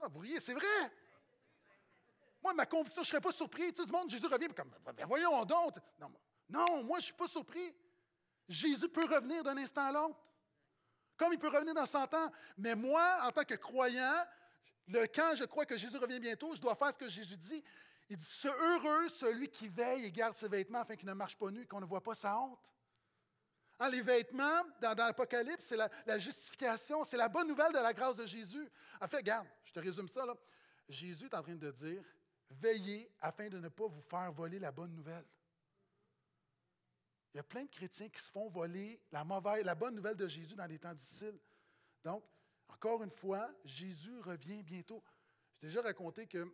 Non, 0.00 0.08
vous 0.08 0.20
riez, 0.20 0.40
c'est 0.40 0.54
vrai. 0.54 0.92
Moi, 2.42 2.54
ma 2.54 2.64
conviction, 2.64 3.02
je 3.02 3.08
ne 3.08 3.10
serais 3.10 3.20
pas 3.20 3.32
surpris. 3.32 3.72
Tu 3.72 3.82
sais, 3.82 3.84
du 3.84 3.92
monde, 3.92 4.08
Jésus 4.08 4.26
revient, 4.26 4.48
comme, 4.56 4.70
ben, 4.94 5.06
voyons 5.06 5.44
donc. 5.44 5.76
Non, 5.98 6.10
non 6.48 6.84
moi, 6.84 6.98
je 7.00 7.02
ne 7.02 7.06
suis 7.06 7.14
pas 7.14 7.28
surpris. 7.28 7.74
Jésus 8.48 8.88
peut 8.88 9.06
revenir 9.06 9.42
d'un 9.42 9.56
instant 9.56 9.86
à 9.86 9.92
l'autre. 9.92 10.18
Comme 11.16 11.32
il 11.32 11.38
peut 11.38 11.48
revenir 11.48 11.74
dans 11.74 11.86
100 11.86 12.14
ans. 12.14 12.30
Mais 12.58 12.74
moi, 12.74 13.18
en 13.22 13.32
tant 13.32 13.44
que 13.44 13.54
croyant, 13.54 14.14
le, 14.88 15.06
quand 15.06 15.34
je 15.34 15.44
crois 15.44 15.66
que 15.66 15.76
Jésus 15.76 15.96
revient 15.96 16.20
bientôt, 16.20 16.54
je 16.54 16.60
dois 16.60 16.74
faire 16.74 16.92
ce 16.92 16.98
que 16.98 17.08
Jésus 17.08 17.36
dit. 17.36 17.64
Il 18.08 18.16
dit, 18.16 18.24
ce 18.24 18.48
heureux, 18.48 19.08
celui 19.08 19.48
qui 19.48 19.68
veille 19.68 20.04
et 20.04 20.12
garde 20.12 20.36
ses 20.36 20.48
vêtements 20.48 20.80
afin 20.80 20.94
qu'il 20.94 21.08
ne 21.08 21.14
marche 21.14 21.36
pas 21.36 21.50
nu 21.50 21.66
qu'on 21.66 21.80
ne 21.80 21.86
voit 21.86 22.02
pas 22.02 22.14
sa 22.14 22.38
honte. 22.38 22.58
Hein, 23.78 23.90
les 23.90 24.00
vêtements, 24.00 24.62
dans, 24.80 24.94
l'Apocalypse, 24.96 25.66
c'est 25.66 25.76
la, 25.76 26.18
justification, 26.18 27.04
c'est 27.04 27.16
la 27.16 27.28
bonne 27.28 27.48
nouvelle 27.48 27.72
de 27.72 27.78
la 27.78 27.92
grâce 27.92 28.16
de 28.16 28.24
Jésus. 28.24 28.70
En 29.00 29.08
fait, 29.08 29.18
regarde, 29.18 29.46
je 29.64 29.72
te 29.72 29.80
résume 29.80 30.08
ça. 30.08 30.24
Là. 30.24 30.34
Jésus 30.88 31.26
est 31.26 31.34
en 31.34 31.42
train 31.42 31.56
de 31.56 31.70
dire, 31.72 32.02
veillez 32.50 33.10
afin 33.20 33.48
de 33.48 33.58
ne 33.58 33.68
pas 33.68 33.86
vous 33.86 34.02
faire 34.02 34.32
voler 34.32 34.58
la 34.58 34.70
bonne 34.70 34.94
nouvelle. 34.94 35.24
Il 37.36 37.40
y 37.40 37.40
a 37.40 37.42
plein 37.42 37.64
de 37.64 37.70
chrétiens 37.70 38.08
qui 38.08 38.22
se 38.22 38.30
font 38.30 38.48
voler 38.48 38.98
la 39.12 39.74
bonne 39.74 39.94
nouvelle 39.94 40.16
de 40.16 40.26
Jésus 40.26 40.56
dans 40.56 40.66
des 40.66 40.78
temps 40.78 40.94
difficiles. 40.94 41.38
Donc, 42.02 42.24
encore 42.66 43.02
une 43.02 43.10
fois, 43.10 43.50
Jésus 43.62 44.18
revient 44.20 44.62
bientôt. 44.62 45.04
J'ai 45.60 45.66
déjà 45.66 45.82
raconté 45.82 46.26
que 46.26 46.50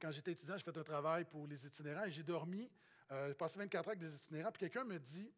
quand 0.00 0.10
j'étais 0.10 0.32
étudiant, 0.32 0.56
j'ai 0.56 0.64
fait 0.64 0.78
un 0.78 0.82
travail 0.82 1.26
pour 1.26 1.46
les 1.46 1.66
itinérants 1.66 2.04
et 2.04 2.10
j'ai 2.10 2.22
dormi. 2.22 2.70
Euh, 3.10 3.28
j'ai 3.28 3.34
passé 3.34 3.58
24 3.58 3.80
heures 3.80 3.88
avec 3.88 3.98
des 3.98 4.14
itinérants. 4.14 4.50
Puis 4.50 4.60
quelqu'un 4.60 4.84
me 4.84 4.98
dit 4.98 5.30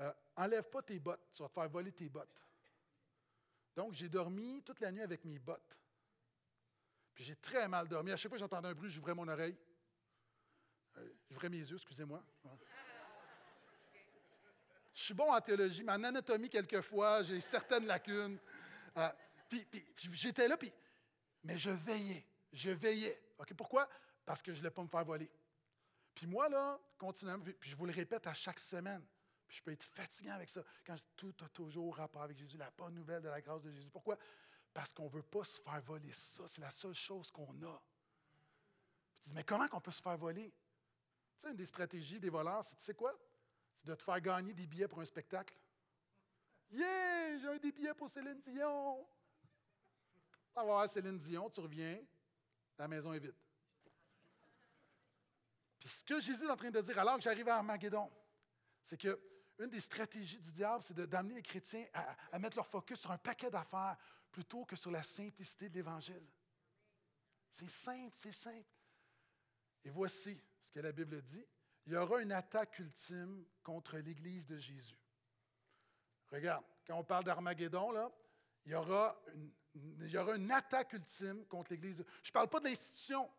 euh, 0.00 0.10
enlève 0.34 0.64
pas 0.70 0.80
tes 0.80 0.98
bottes, 0.98 1.20
tu 1.34 1.42
vas 1.42 1.50
te 1.50 1.54
faire 1.54 1.68
voler 1.68 1.92
tes 1.92 2.08
bottes. 2.08 2.40
Donc, 3.74 3.92
j'ai 3.92 4.08
dormi 4.08 4.62
toute 4.62 4.80
la 4.80 4.92
nuit 4.92 5.02
avec 5.02 5.26
mes 5.26 5.38
bottes. 5.38 5.78
Puis 7.12 7.22
j'ai 7.22 7.36
très 7.36 7.68
mal 7.68 7.86
dormi. 7.86 8.12
À 8.12 8.16
chaque 8.16 8.30
fois 8.30 8.38
que 8.38 8.40
j'entendais 8.40 8.68
un 8.68 8.74
bruit, 8.74 8.90
j'ouvrais 8.90 9.14
mon 9.14 9.28
oreille. 9.28 9.58
Euh, 10.96 11.06
j'ouvrais 11.28 11.50
mes 11.50 11.58
yeux, 11.58 11.76
excusez-moi. 11.76 12.24
Je 14.96 15.02
suis 15.02 15.14
bon 15.14 15.30
en 15.30 15.38
théologie, 15.42 15.84
mais 15.84 15.92
en 15.92 16.02
anatomie, 16.04 16.48
quelquefois, 16.48 17.22
j'ai 17.22 17.38
certaines 17.42 17.84
lacunes. 17.84 18.38
Euh, 18.96 19.10
puis, 19.46 19.68
j'étais 20.14 20.48
là, 20.48 20.56
puis, 20.56 20.72
mais 21.44 21.58
je 21.58 21.68
veillais. 21.68 22.26
Je 22.50 22.70
veillais. 22.70 23.20
pourquoi? 23.58 23.86
Parce 24.24 24.40
que 24.40 24.52
je 24.52 24.56
ne 24.56 24.60
voulais 24.60 24.70
pas 24.70 24.82
me 24.82 24.88
faire 24.88 25.04
voler. 25.04 25.30
Puis 26.14 26.26
moi, 26.26 26.48
là, 26.48 26.80
continuellement, 26.96 27.44
puis 27.60 27.68
je 27.68 27.76
vous 27.76 27.84
le 27.84 27.92
répète 27.92 28.26
à 28.26 28.32
chaque 28.32 28.58
semaine, 28.58 29.04
puis 29.46 29.58
je 29.58 29.62
peux 29.62 29.70
être 29.70 29.84
fatiguant 29.84 30.32
avec 30.32 30.48
ça. 30.48 30.62
Quand 30.86 30.96
tout 31.14 31.34
a 31.44 31.48
toujours 31.50 31.94
rapport 31.96 32.22
avec 32.22 32.38
Jésus, 32.38 32.56
la 32.56 32.70
bonne 32.70 32.94
nouvelle 32.94 33.20
de 33.20 33.28
la 33.28 33.42
grâce 33.42 33.60
de 33.60 33.70
Jésus. 33.70 33.90
Pourquoi? 33.90 34.16
Parce 34.72 34.94
qu'on 34.94 35.04
ne 35.04 35.10
veut 35.10 35.22
pas 35.22 35.44
se 35.44 35.60
faire 35.60 35.80
voler 35.82 36.12
ça. 36.12 36.44
C'est 36.46 36.62
la 36.62 36.70
seule 36.70 36.94
chose 36.94 37.30
qu'on 37.30 37.52
a. 37.64 37.82
Puis 39.12 39.20
tu 39.24 39.28
dis, 39.28 39.34
mais 39.34 39.44
comment 39.44 39.68
qu'on 39.68 39.82
peut 39.82 39.90
se 39.90 40.00
faire 40.00 40.16
voler? 40.16 40.54
Tu 41.38 41.42
sais, 41.42 41.50
une 41.50 41.56
des 41.56 41.66
stratégies 41.66 42.18
des 42.18 42.30
voleurs, 42.30 42.64
c'est, 42.64 42.76
tu 42.76 42.82
sais 42.82 42.94
quoi? 42.94 43.14
De 43.86 43.94
te 43.94 44.02
faire 44.02 44.20
gagner 44.20 44.52
des 44.52 44.66
billets 44.66 44.88
pour 44.88 45.00
un 45.00 45.04
spectacle? 45.04 45.56
Yeah! 46.72 47.38
J'ai 47.38 47.46
un 47.46 47.56
des 47.56 47.70
billets 47.70 47.94
pour 47.94 48.10
Céline 48.10 48.40
Dion! 48.40 49.06
Tu 50.48 50.54
vas 50.56 50.64
voir 50.64 50.88
Céline 50.88 51.16
Dion, 51.18 51.48
tu 51.50 51.60
reviens, 51.60 52.02
la 52.78 52.88
maison 52.88 53.12
est 53.12 53.20
vide. 53.20 53.36
Puis 55.78 55.88
ce 55.88 56.02
que 56.02 56.20
Jésus 56.20 56.44
est 56.44 56.50
en 56.50 56.56
train 56.56 56.70
de 56.70 56.80
dire, 56.80 56.98
alors 56.98 57.16
que 57.16 57.22
j'arrive 57.22 57.48
à 57.48 57.58
Armageddon, 57.58 58.10
c'est 58.82 59.00
que 59.00 59.20
une 59.60 59.70
des 59.70 59.80
stratégies 59.80 60.40
du 60.40 60.50
diable, 60.50 60.82
c'est 60.82 60.98
d'amener 61.08 61.36
les 61.36 61.42
chrétiens 61.42 61.86
à, 62.32 62.38
mettre 62.40 62.56
leur 62.56 62.66
focus 62.66 62.98
sur 62.98 63.12
un 63.12 63.18
paquet 63.18 63.50
d'affaires 63.50 63.96
plutôt 64.32 64.64
que 64.64 64.74
sur 64.74 64.90
la 64.90 65.04
simplicité 65.04 65.68
de 65.68 65.74
l'Évangile. 65.74 66.26
C'est 67.52 67.70
simple, 67.70 68.14
c'est 68.18 68.32
simple. 68.32 68.68
Et 69.84 69.90
voici 69.90 70.42
ce 70.66 70.72
que 70.72 70.80
la 70.80 70.92
Bible 70.92 71.22
dit. 71.22 71.46
Il 71.86 71.92
y 71.92 71.96
aura 71.96 72.20
une 72.20 72.32
attaque 72.32 72.78
ultime 72.80 73.44
contre 73.62 73.98
l'Église 73.98 74.46
de 74.46 74.58
Jésus. 74.58 74.98
Regarde, 76.32 76.64
quand 76.86 76.98
on 76.98 77.04
parle 77.04 77.24
d'Armageddon, 77.24 77.92
là, 77.92 78.10
il 78.64 78.72
y, 78.72 78.74
aura 78.74 79.16
une, 80.34 80.50
attaque 80.50 80.92
ultime 80.92 81.46
contre 81.46 81.70
l'Église. 81.70 81.96
De... 81.96 82.04
Je 82.22 82.30
ne 82.30 82.32
parle 82.32 82.48
pas 82.48 82.58
de 82.58 82.64
l'institution. 82.64 83.30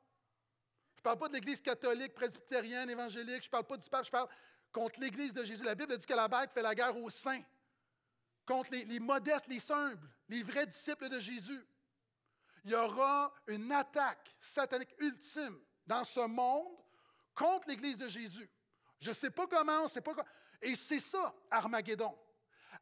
Je 0.96 1.02
ne 1.02 1.04
parle 1.04 1.18
pas 1.18 1.28
de 1.28 1.34
l'Église 1.34 1.62
catholique, 1.62 2.14
presbytérienne, 2.14 2.90
évangélique. 2.90 3.44
Je 3.44 3.48
ne 3.48 3.52
parle 3.52 3.66
pas 3.66 3.78
du 3.78 3.90
pape. 3.90 4.06
Je 4.06 4.12
parle 4.12 4.30
contre 4.72 5.00
l'Église 5.02 5.34
de 5.34 5.44
Jésus. 5.44 5.66
La 5.66 5.76
Bible 5.76 5.98
dit 5.98 6.06
que 6.06 6.14
la 6.14 6.30
bête 6.30 6.52
fait 6.54 6.62
la 6.62 6.74
guerre 6.74 6.96
aux 6.96 7.10
saints. 7.10 7.44
contre 8.46 8.72
les 8.72 9.00
modestes, 9.02 9.48
les 9.48 9.60
simples, 9.60 10.08
les 10.30 10.44
vrais 10.44 10.66
disciples 10.66 11.10
de 11.10 11.20
Jésus. 11.20 11.68
Il 12.64 12.72
y 12.72 12.76
aura 12.76 13.34
une 13.48 13.72
attaque 13.74 14.36
satanique 14.40 14.96
ultime 15.00 15.60
dans 15.86 16.06
ce 16.06 16.22
monde 16.22 16.68
contre 17.38 17.70
l'Église 17.70 17.98
de 17.98 18.08
Jésus. 18.08 18.50
Je 19.00 19.10
ne 19.10 19.16
sais 19.16 19.30
pas 19.30 19.46
comment, 19.48 19.82
on 19.82 19.84
ne 19.84 19.90
sait 19.90 20.02
pas 20.02 20.14
comment. 20.14 20.28
Et 20.62 20.76
c'est 20.76 21.00
ça, 21.00 21.34
Armageddon. 21.52 22.18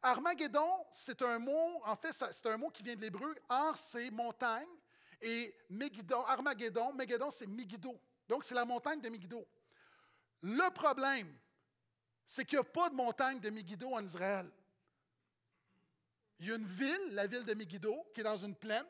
Armageddon, 0.02 0.86
c'est 0.90 1.20
un 1.22 1.38
mot, 1.38 1.82
en 1.84 1.96
fait, 1.96 2.12
c'est 2.12 2.46
un 2.46 2.56
mot 2.56 2.70
qui 2.70 2.82
vient 2.82 2.96
de 2.96 3.02
l'hébreu. 3.02 3.34
Ar, 3.48 3.76
c'est 3.76 4.10
montagne. 4.10 4.68
Et 5.20 5.54
Megiddo, 5.68 6.16
Armageddon, 6.26 6.92
Megiddo, 6.94 7.30
c'est 7.30 7.46
Megiddo. 7.46 8.00
Donc, 8.28 8.44
c'est 8.44 8.54
la 8.54 8.64
montagne 8.64 9.00
de 9.00 9.08
Megiddo. 9.08 9.46
Le 10.42 10.70
problème, 10.70 11.34
c'est 12.26 12.44
qu'il 12.44 12.58
n'y 12.58 12.60
a 12.60 12.64
pas 12.64 12.90
de 12.90 12.94
montagne 12.94 13.40
de 13.40 13.50
Megiddo 13.50 13.88
en 13.92 14.04
Israël. 14.04 14.50
Il 16.38 16.46
y 16.46 16.52
a 16.52 16.56
une 16.56 16.66
ville, 16.66 17.08
la 17.12 17.26
ville 17.26 17.44
de 17.44 17.54
Megiddo, 17.54 18.06
qui 18.14 18.20
est 18.20 18.24
dans 18.24 18.36
une 18.36 18.54
plaine. 18.54 18.86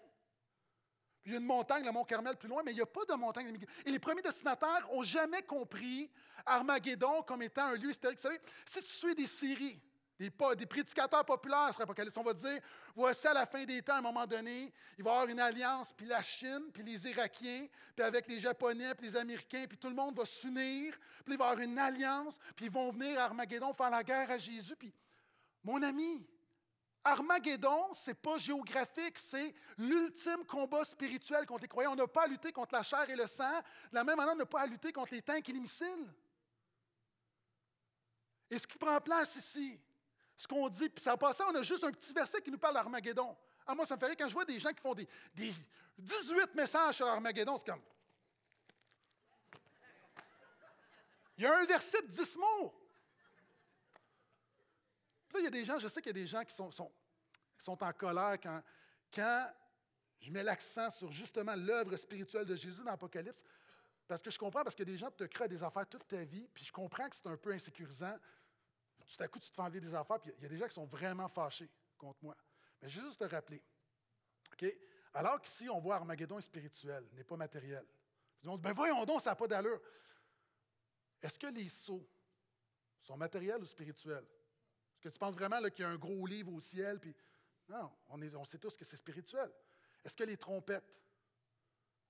Il 1.27 1.33
y 1.33 1.35
a 1.35 1.39
une 1.39 1.45
montagne, 1.45 1.85
le 1.85 1.91
mont 1.91 2.05
Carmel, 2.05 2.37
plus 2.37 2.49
loin, 2.49 2.63
mais 2.65 2.71
il 2.71 2.77
n'y 2.77 2.83
a 2.83 2.87
pas 2.87 3.05
de 3.05 3.15
montagne. 3.15 3.59
Et 3.85 3.91
les 3.91 3.99
premiers 3.99 4.23
destinataires 4.23 4.87
n'ont 4.93 5.03
jamais 5.03 5.43
compris 5.43 6.09
Armageddon 6.47 7.23
comme 7.23 7.43
étant 7.43 7.67
un 7.67 7.75
lieu 7.75 7.91
historique. 7.91 8.19
Vous 8.19 8.29
savez, 8.29 8.41
si 8.65 8.81
tu 8.81 8.89
suis 8.89 9.15
des 9.17 9.27
séries, 9.27 9.81
des, 10.21 10.31
des 10.57 10.67
prédicateurs 10.67 11.25
populaires 11.25 11.71
sur 11.73 11.81
l'Apocalypse, 11.81 12.17
on 12.17 12.23
va 12.23 12.33
dire 12.33 12.61
voici 12.95 13.27
à 13.27 13.35
la 13.35 13.45
fin 13.45 13.65
des 13.65 13.83
temps, 13.83 13.95
à 13.95 13.99
un 13.99 14.03
moment 14.03 14.25
donné, 14.25 14.73
il 14.97 15.05
va 15.05 15.11
y 15.11 15.15
avoir 15.15 15.29
une 15.29 15.41
alliance, 15.41 15.93
puis 15.93 16.07
la 16.07 16.23
Chine, 16.23 16.71
puis 16.73 16.85
les 16.85 17.09
Irakiens, 17.09 17.67
puis 17.97 18.05
avec 18.05 18.29
les 18.29 18.39
Japonais, 18.39 18.95
puis 18.95 19.09
les 19.09 19.17
Américains, 19.17 19.65
puis 19.69 19.77
tout 19.79 19.89
le 19.89 19.97
monde 19.97 20.17
va 20.17 20.25
s'unir, 20.25 20.97
puis 21.25 21.35
il 21.35 21.39
va 21.39 21.47
y 21.47 21.49
avoir 21.51 21.59
une 21.59 21.79
alliance, 21.79 22.39
puis 22.55 22.67
ils 22.67 22.73
vont 22.73 22.93
venir 22.93 23.21
à 23.21 23.25
Armageddon 23.25 23.73
faire 23.75 23.91
la 23.91 24.05
guerre 24.05 24.31
à 24.31 24.39
Jésus. 24.39 24.77
Puis, 24.77 24.95
mon 25.65 25.83
ami, 25.83 26.25
Armageddon, 27.07 27.95
ce 27.95 28.11
n'est 28.11 28.15
pas 28.15 28.37
géographique, 28.37 29.17
c'est 29.17 29.55
l'ultime 29.79 30.45
combat 30.45 30.85
spirituel 30.85 31.47
contre 31.47 31.63
les 31.63 31.69
croyants. 31.69 31.93
On 31.93 31.97
n'a 31.97 32.09
pas 32.09 32.25
à 32.25 32.27
lutter 32.27 32.51
contre 32.51 32.75
la 32.75 32.83
chair 32.83 33.09
et 33.09 33.15
le 33.15 33.29
sang. 33.29 33.61
De 33.91 33.95
la 33.95 34.03
même 34.03 34.17
manière, 34.17 34.35
on 34.35 34.39
n'a 34.39 34.45
pas 34.45 34.63
à 34.63 34.67
lutter 34.67 34.93
contre 34.93 35.15
les 35.15 35.23
tanks 35.23 35.49
et 35.49 35.53
les 35.53 35.61
missiles. 35.61 36.13
Et 38.51 38.59
ce 38.59 38.67
qui 38.67 38.77
prend 38.77 39.01
place 39.01 39.37
ici, 39.37 39.81
ce 40.37 40.49
qu'on 40.49 40.69
dit, 40.69 40.89
puis 40.89 41.03
ça 41.03 41.17
passé, 41.17 41.45
on 41.47 41.55
a 41.55 41.63
juste 41.63 41.85
un 41.85 41.93
petit 41.93 42.13
verset 42.13 42.43
qui 42.43 42.51
nous 42.51 42.59
parle 42.59 42.75
d'Armageddon. 42.75 43.37
Ah, 43.65 43.75
moi, 43.77 43.87
ça 43.87 43.95
me 43.95 44.01
ferait 44.01 44.17
quand 44.17 44.27
je 44.27 44.35
vois 44.35 44.45
des 44.45 44.59
gens 44.59 44.73
qui 44.73 44.81
font 44.81 44.95
des, 44.95 45.09
18 45.99 46.57
messages 46.57 46.97
sur 46.97 47.07
Armageddon, 47.07 47.57
c'est 47.57 47.67
comme. 47.67 47.83
Il 51.39 51.45
y 51.45 51.47
a 51.47 51.57
un 51.57 51.67
verset 51.67 52.03
de 52.03 52.09
10 52.09 52.37
mots. 52.37 52.75
Il 55.39 55.45
y 55.45 55.47
a 55.47 55.51
des 55.51 55.65
gens, 55.65 55.79
je 55.79 55.89
sais 55.89 56.01
qu'il 56.01 56.11
y 56.11 56.19
a 56.19 56.21
des 56.21 56.27
gens 56.27 56.45
qui 56.45 56.55
sont, 56.55 56.71
sont, 56.71 56.91
sont 57.59 57.83
en 57.83 57.93
colère 57.93 58.39
quand, 58.43 58.63
quand 59.13 59.53
je 60.21 60.31
mets 60.31 60.43
l'accent 60.43 60.91
sur 60.91 61.11
justement 61.11 61.55
l'œuvre 61.55 61.97
spirituelle 61.97 62.47
de 62.47 62.57
Jésus 62.57 62.83
dans 62.83 62.91
l'Apocalypse. 62.91 63.45
Parce 64.09 64.23
que 64.23 64.31
je 64.31 64.39
comprends, 64.39 64.63
parce 64.63 64.77
que 64.77 64.85
des 64.85 64.97
gens 64.97 65.11
te 65.11 65.25
créent 65.25 65.49
des 65.49 65.63
affaires 65.63 65.87
toute 65.87 66.07
ta 66.07 66.23
vie, 66.25 66.49
puis 66.55 66.65
je 66.65 66.73
comprends 66.73 67.09
que 67.09 67.17
c'est 67.17 67.27
un 67.27 67.37
peu 67.37 67.53
insécurisant 67.53 68.17
tout 69.07 69.23
à 69.23 69.29
coup, 69.29 69.39
tu 69.39 69.49
te 69.51 69.55
fais 69.55 69.63
enlever 69.63 69.81
des 69.81 69.95
affaires, 69.95 70.19
puis 70.19 70.33
il 70.37 70.43
y 70.43 70.47
a 70.47 70.49
des 70.49 70.59
gens 70.59 70.67
qui 70.67 70.75
sont 70.75 70.87
vraiment 70.87 71.29
fâchés 71.29 71.71
contre 71.97 72.19
moi. 72.23 72.37
Mais 72.83 72.89
je 72.89 73.01
vais 73.01 73.07
juste 73.07 73.21
te 73.21 73.25
rappeler. 73.25 73.63
OK? 74.53 74.67
Alors 75.15 75.41
qu'ici, 75.41 75.69
on 75.71 75.79
voit 75.79 75.97
Armageddon 75.97 76.39
est 76.39 76.43
spirituel, 76.43 77.09
n'est 77.13 77.25
pas 77.25 77.37
matériel. 77.37 77.87
Puis 78.41 78.49
on 78.49 78.57
dit, 78.57 78.63
ben 78.63 78.73
voyons 78.73 79.05
donc, 79.05 79.21
ça 79.21 79.31
n'a 79.31 79.37
pas 79.37 79.47
d'allure. 79.47 79.81
Est-ce 81.23 81.39
que 81.39 81.47
les 81.47 81.69
sauts 81.69 82.07
sont 83.01 83.17
matériels 83.17 83.63
ou 83.63 83.67
spirituels? 83.67 84.27
Est-ce 84.97 85.09
que 85.09 85.15
tu 85.15 85.19
penses 85.19 85.35
vraiment 85.35 85.61
qu'il 85.71 85.85
y 85.85 85.85
a 85.85 85.91
un 85.91 85.97
gros 85.97 86.27
livre 86.27 86.53
au 86.53 86.61
ciel? 86.61 86.99
Puis... 86.99 87.15
Non, 87.69 87.91
on, 88.09 88.45
sait 88.45 88.59
tous 88.59 88.77
que 88.77 88.85
c'est 88.85 88.97
spirituel. 88.97 89.51
Est-ce 90.05 90.17
que 90.17 90.25
les 90.25 90.37
trompettes? 90.37 91.03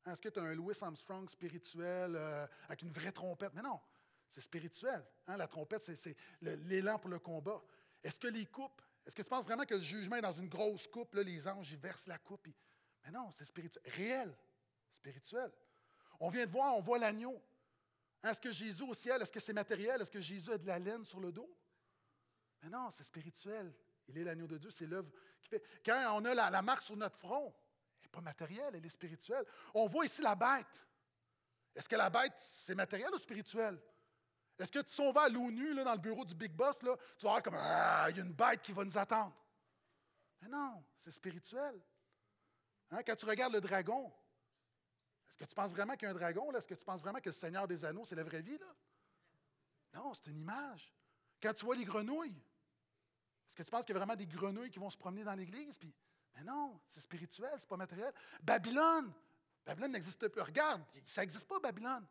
Hein, 0.04 0.12
est-ce 0.12 0.20
que 0.20 0.28
tu 0.28 0.38
as 0.38 0.42
un 0.42 0.54
Louis 0.54 0.74
Armstrong 0.80 1.28
spirituel 1.30 2.14
euh, 2.14 2.46
avec 2.66 2.82
une 2.82 2.92
vraie 2.92 3.12
trompette? 3.12 3.52
Mais 3.54 3.62
non, 3.62 3.80
c'est 4.28 4.42
spirituel. 4.42 5.04
Hein? 5.26 5.36
La 5.36 5.48
trompette, 5.48 5.82
c'est 5.82 6.16
l'élan 6.42 6.98
pour 6.98 7.10
le 7.10 7.18
combat. 7.18 7.62
Est-ce 8.04 8.20
que 8.20 8.28
les 8.28 8.46
coupes, 8.46 8.82
est-ce 9.06 9.16
que 9.16 9.22
tu 9.22 9.28
penses 9.28 9.44
vraiment 9.44 9.64
que 9.64 9.74
le 9.74 9.80
jugement 9.80 10.16
est 10.16 10.22
dans 10.22 10.32
une 10.32 10.48
grosse 10.48 10.86
coupe, 10.86 11.14
les 11.14 11.48
anges 11.48 11.72
ils 11.72 11.78
versent 11.78 12.06
la 12.06 12.18
coupe? 12.18 12.46
Mais 13.04 13.10
non, 13.10 13.30
c'est 13.32 13.44
spirituel. 13.44 13.82
Réel, 13.86 14.36
spirituel. 14.92 15.50
On 16.20 16.28
vient 16.28 16.46
de 16.46 16.52
voir, 16.52 16.76
on 16.76 16.82
voit 16.82 16.98
l'agneau. 16.98 17.42
Hein, 18.22 18.30
est-ce 18.30 18.40
que 18.40 18.52
Jésus 18.52 18.82
au 18.82 18.94
ciel, 18.94 19.22
est-ce 19.22 19.32
que 19.32 19.40
c'est 19.40 19.52
matériel? 19.52 20.00
Est-ce 20.02 20.10
que 20.10 20.20
Jésus 20.20 20.52
a 20.52 20.58
de 20.58 20.66
la 20.66 20.78
laine 20.78 21.04
sur 21.04 21.20
le 21.20 21.32
dos? 21.32 21.48
Mais 22.62 22.68
non, 22.68 22.90
c'est 22.90 23.04
spirituel. 23.04 23.74
Il 24.08 24.18
est 24.18 24.24
l'agneau 24.24 24.46
de 24.46 24.58
Dieu, 24.58 24.70
c'est 24.70 24.86
l'œuvre 24.86 25.10
qui 25.40 25.48
fait. 25.48 25.62
Quand 25.84 26.18
on 26.20 26.24
a 26.24 26.34
la, 26.34 26.50
la 26.50 26.62
marque 26.62 26.82
sur 26.82 26.96
notre 26.96 27.18
front, 27.18 27.54
elle 27.98 28.06
n'est 28.06 28.10
pas 28.10 28.20
matérielle, 28.20 28.74
elle 28.74 28.84
est 28.84 28.88
spirituelle. 28.88 29.44
On 29.74 29.86
voit 29.86 30.04
ici 30.04 30.22
la 30.22 30.34
bête. 30.34 30.86
Est-ce 31.74 31.88
que 31.88 31.96
la 31.96 32.08
bête, 32.08 32.34
c'est 32.38 32.74
matériel 32.74 33.10
ou 33.12 33.18
spirituel? 33.18 33.80
Est-ce 34.58 34.72
que 34.72 34.78
si 34.86 35.00
on 35.00 35.12
va 35.12 35.22
à 35.22 35.28
l'ONU, 35.28 35.74
dans 35.74 35.92
le 35.92 36.00
bureau 36.00 36.24
du 36.24 36.34
Big 36.34 36.52
Boss, 36.52 36.80
là, 36.82 36.96
tu 37.18 37.26
vas 37.26 37.32
voir 37.32 37.42
comme 37.42 37.56
Ah, 37.58 38.06
il 38.08 38.16
y 38.16 38.20
a 38.20 38.22
une 38.22 38.32
bête 38.32 38.62
qui 38.62 38.72
va 38.72 38.84
nous 38.84 38.96
attendre. 38.96 39.36
Mais 40.40 40.48
non, 40.48 40.82
c'est 40.98 41.10
spirituel. 41.10 41.78
Hein, 42.90 43.02
quand 43.04 43.16
tu 43.16 43.26
regardes 43.26 43.52
le 43.52 43.60
dragon, 43.60 44.12
est-ce 45.28 45.36
que 45.36 45.44
tu 45.44 45.54
penses 45.54 45.72
vraiment 45.72 45.94
qu'il 45.94 46.04
y 46.04 46.06
a 46.06 46.12
un 46.12 46.14
dragon? 46.14 46.50
Est-ce 46.52 46.66
que 46.66 46.74
tu 46.74 46.84
penses 46.84 47.02
vraiment 47.02 47.20
que 47.20 47.28
le 47.28 47.34
Seigneur 47.34 47.68
des 47.68 47.84
Anneaux, 47.84 48.04
c'est 48.06 48.14
la 48.14 48.24
vraie 48.24 48.42
vie? 48.42 48.56
Là? 48.56 48.74
Non, 49.94 50.14
c'est 50.14 50.30
une 50.30 50.38
image. 50.38 50.94
Quand 51.42 51.54
tu 51.54 51.64
vois 51.64 51.74
les 51.74 51.84
grenouilles, 51.84 52.30
est-ce 52.30 53.54
que 53.54 53.62
tu 53.62 53.70
penses 53.70 53.84
qu'il 53.84 53.94
y 53.94 53.96
a 53.96 54.00
vraiment 54.00 54.16
des 54.16 54.26
grenouilles 54.26 54.70
qui 54.70 54.78
vont 54.78 54.90
se 54.90 54.98
promener 54.98 55.24
dans 55.24 55.34
l'Église? 55.34 55.78
Puis, 55.78 55.92
mais 56.34 56.44
non, 56.44 56.78
c'est 56.86 57.00
spirituel, 57.00 57.52
c'est 57.58 57.68
pas 57.68 57.76
matériel. 57.76 58.12
Babylone, 58.42 59.12
Babylone 59.64 59.92
n'existe 59.92 60.28
plus. 60.28 60.42
Regarde, 60.42 60.82
ça 61.06 61.22
n'existe 61.22 61.46
pas, 61.46 61.58
Babylone. 61.58 62.06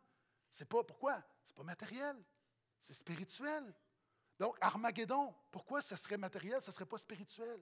C'est 0.50 0.68
pas 0.68 0.82
pourquoi? 0.82 1.22
C'est 1.44 1.54
pas 1.54 1.62
matériel. 1.62 2.16
C'est 2.80 2.94
spirituel. 2.94 3.74
Donc, 4.38 4.56
Armageddon, 4.60 5.34
pourquoi 5.50 5.80
ce 5.80 5.96
serait 5.96 6.18
matériel, 6.18 6.60
ce 6.60 6.70
ne 6.70 6.74
serait 6.74 6.86
pas 6.86 6.98
spirituel? 6.98 7.60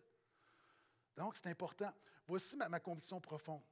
Donc, 1.17 1.37
c'est 1.37 1.49
important. 1.49 1.93
Voici 2.27 2.57
ma, 2.57 2.81
conviction 2.81 3.21
profonde. 3.21 3.63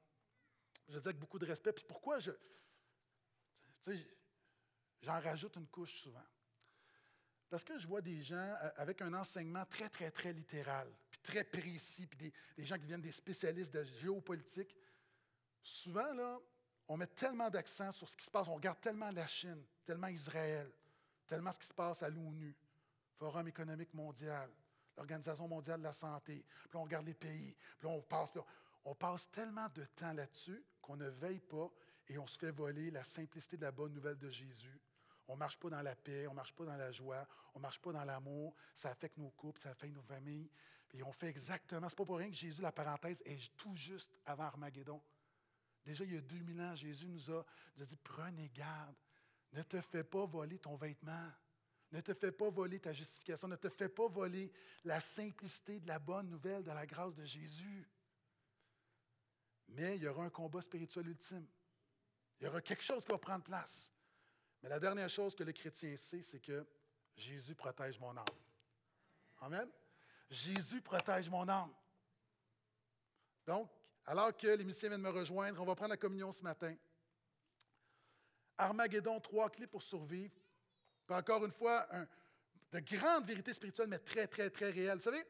Je 0.89 0.99
dis 0.99 1.09
avec 1.09 1.19
beaucoup 1.19 1.39
de 1.39 1.47
respect. 1.47 1.73
Puis 1.73 1.85
pourquoi 1.89 2.19
je. 2.19 2.31
Tu 3.83 3.97
sais, 3.97 4.07
j'en 5.01 5.21
rajoute 5.21 5.57
une 5.57 5.67
couche 5.67 6.03
souvent. 6.03 6.25
Parce 7.53 7.65
que 7.65 7.77
je 7.77 7.87
vois 7.87 8.01
des 8.01 8.23
gens 8.23 8.37
euh, 8.63 8.71
avec 8.77 9.03
un 9.03 9.13
enseignement 9.13 9.67
très, 9.67 9.91
très, 9.91 10.11
très 10.11 10.33
littéral, 10.33 10.89
puis 11.11 11.21
très 11.23 11.45
précis, 11.45 12.07
puis 12.07 12.33
des, 12.57 12.65
gens 12.65 12.79
qui 12.79 12.87
viennent 12.87 13.03
des 13.03 13.13
spécialistes 13.13 13.75
de 13.75 13.85
géopolitique. 13.85 14.75
Souvent, 15.63 16.15
là, 16.15 16.39
on 16.89 16.97
met 16.97 17.09
tellement 17.09 17.51
d'accent 17.51 17.93
sur 17.93 18.09
ce 18.09 18.17
qui 18.17 18.25
se 18.25 18.31
passe, 18.31 18.49
on 18.49 18.55
regarde 18.55 18.81
tellement 18.81 19.11
la 19.11 19.27
Chine, 19.27 19.63
tellement 19.85 20.07
Israël, 20.07 20.73
tellement 21.27 21.53
ce 21.53 21.59
qui 21.59 21.67
se 21.67 21.75
passe 21.75 22.03
à 22.03 22.09
l'ONU, 22.09 22.57
Forum 23.19 23.47
économique 23.47 23.93
mondial, 23.93 24.49
l'Organisation 24.97 25.47
mondiale 25.47 25.81
de 25.81 25.85
la 25.85 25.93
santé, 25.93 26.47
puis 26.71 26.79
on 26.79 26.85
regarde 26.85 27.05
les 27.05 27.13
pays, 27.13 27.55
puis 27.79 27.87
on 27.87 28.01
passe, 28.01 28.33
on 28.87 28.95
passe 28.95 29.31
tellement 29.31 29.69
de 29.75 29.85
temps 29.95 30.15
là-dessus 30.15 30.65
qu'on 30.81 30.97
ne 30.97 31.11
veille 31.11 31.41
pas 31.41 31.71
et 32.09 32.17
on 32.17 32.27
se 32.27 32.39
fait 32.39 32.51
voler 32.51 32.91
la 32.91 33.05
simplicité 33.05 33.59
de 33.59 33.63
la 33.67 33.73
bonne 33.73 33.93
nouvelle 33.93 34.17
de 34.17 34.31
Jésus. 34.31 34.81
On 35.33 35.35
ne 35.35 35.39
marche 35.39 35.59
pas 35.59 35.71
dans 35.71 35.81
la 35.81 35.97
paix, 35.97 36.27
on 36.27 36.33
ne 36.33 36.37
marche 36.37 36.53
pas 36.53 36.67
dans 36.67 36.77
la 36.77 36.93
joie, 36.93 37.27
on 37.55 37.59
ne 37.59 37.63
marche 37.63 37.81
pas 37.81 37.91
dans 37.91 38.05
l'amour. 38.05 38.55
Ça 38.75 38.91
affecte 38.91 39.17
nos 39.17 39.31
couples, 39.31 39.59
ça 39.59 39.71
affecte 39.71 39.95
nos 39.95 40.03
familles. 40.03 40.51
Et 40.93 41.03
on 41.03 41.11
fait 41.11 41.29
exactement. 41.29 41.89
Ce 41.89 41.95
n'est 41.95 41.97
pas 41.97 42.05
pour 42.05 42.19
rien 42.19 42.29
que 42.29 42.37
Jésus, 42.37 42.61
la 42.61 42.71
parenthèse, 42.71 43.23
est 43.25 43.57
tout 43.57 43.75
juste 43.75 44.15
avant 44.27 44.45
Armageddon. 44.45 45.03
Déjà, 45.87 46.05
il 46.05 46.13
y 46.13 46.19
a 46.19 46.21
2000 46.21 46.61
ans, 46.61 46.75
Jésus 46.75 47.09
nous 47.09 47.31
a, 47.31 47.47
nous 47.77 47.83
a 47.83 47.87
dit 47.87 47.97
Prenez 47.97 48.51
garde, 48.51 48.95
ne 49.55 49.63
te 49.63 49.81
fais 49.81 50.05
pas 50.05 50.27
voler 50.27 50.59
ton 50.59 50.77
vêtement. 50.77 51.33
Ne 51.93 52.03
te 52.03 52.13
fais 52.13 52.33
pas 52.33 52.51
voler 52.51 52.79
ta 52.79 52.93
justification. 52.93 53.49
Ne 53.49 53.57
te 53.57 53.71
fais 53.71 53.89
pas 53.89 54.09
voler 54.09 54.53
la 54.85 55.01
simplicité 55.01 55.81
de 55.81 55.89
la 55.89 55.99
bonne 55.99 56.29
nouvelle 56.29 56.63
de 56.63 56.73
la 56.73 56.85
grâce 56.85 57.15
de 57.15 57.25
Jésus. 57.25 57.89
Mais 59.69 59.97
il 59.97 60.03
y 60.03 60.09
aura 60.09 60.25
un 60.25 60.31
combat 60.31 60.61
spirituel 60.61 61.09
ultime. 61.09 61.47
Il 62.39 62.45
y 62.45 62.49
aura 62.49 62.61
quelque 62.61 62.83
chose 62.83 63.03
qui 63.03 63.13
va 63.13 63.17
prendre 63.17 63.45
place. 63.45 63.91
Mais 64.63 64.69
la 64.69 64.79
dernière 64.79 65.11
chose 65.11 65.35
que 65.35 65.43
le 65.43 65.53
chrétien 65.53 65.97
sait, 65.97 66.23
c'est 66.23 66.41
que 66.41 66.67
Jésus 67.17 67.55
protège 67.55 67.99
mon 67.99 68.17
âme. 68.17 68.25
Amen. 69.41 69.69
Jésus 70.31 70.81
protège 70.81 71.29
mon 71.29 71.49
âme. 71.49 71.73
Donc, 73.45 73.71
alors 74.07 74.37
que 74.37 74.47
les 74.47 74.65
musiciens 74.65 74.89
viennent 74.89 75.03
me 75.03 75.11
rejoindre, 75.11 75.61
on 75.61 75.65
va 75.65 75.75
prendre 75.75 75.91
la 75.91 75.97
communion 75.97 76.31
ce 76.33 76.43
matin. 76.43 76.75
Armageddon, 78.57 79.21
trois 79.21 79.51
clés 79.51 79.67
pour 79.67 79.83
survivre. 79.83 80.35
Encore 81.09 81.45
une 81.45 81.53
fois, 81.53 81.87
de 82.71 82.79
grandes 82.79 83.27
vérités 83.27 83.53
spirituelles, 83.53 83.89
mais 83.89 83.99
très, 83.99 84.27
très, 84.27 84.49
très 84.49 84.71
réelles. 84.71 84.97
Vous 84.97 85.05
savez, 85.05 85.25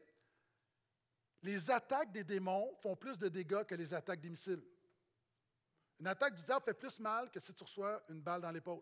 les 1.41 1.69
attaques 1.69 2.11
des 2.11 2.23
démons 2.23 2.73
font 2.81 2.95
plus 2.95 3.17
de 3.19 3.27
dégâts 3.27 3.63
que 3.65 3.75
les 3.75 3.93
attaques 3.93 4.21
des 4.21 4.29
missiles. 4.29 4.63
Une 5.99 6.07
attaque 6.07 6.35
du 6.35 6.43
diable 6.43 6.63
fait 6.63 6.73
plus 6.73 6.99
mal 6.99 7.29
que 7.29 7.39
si 7.39 7.53
tu 7.53 7.63
reçois 7.63 8.01
une 8.09 8.21
balle 8.21 8.41
dans 8.41 8.51
l'épaule. 8.51 8.81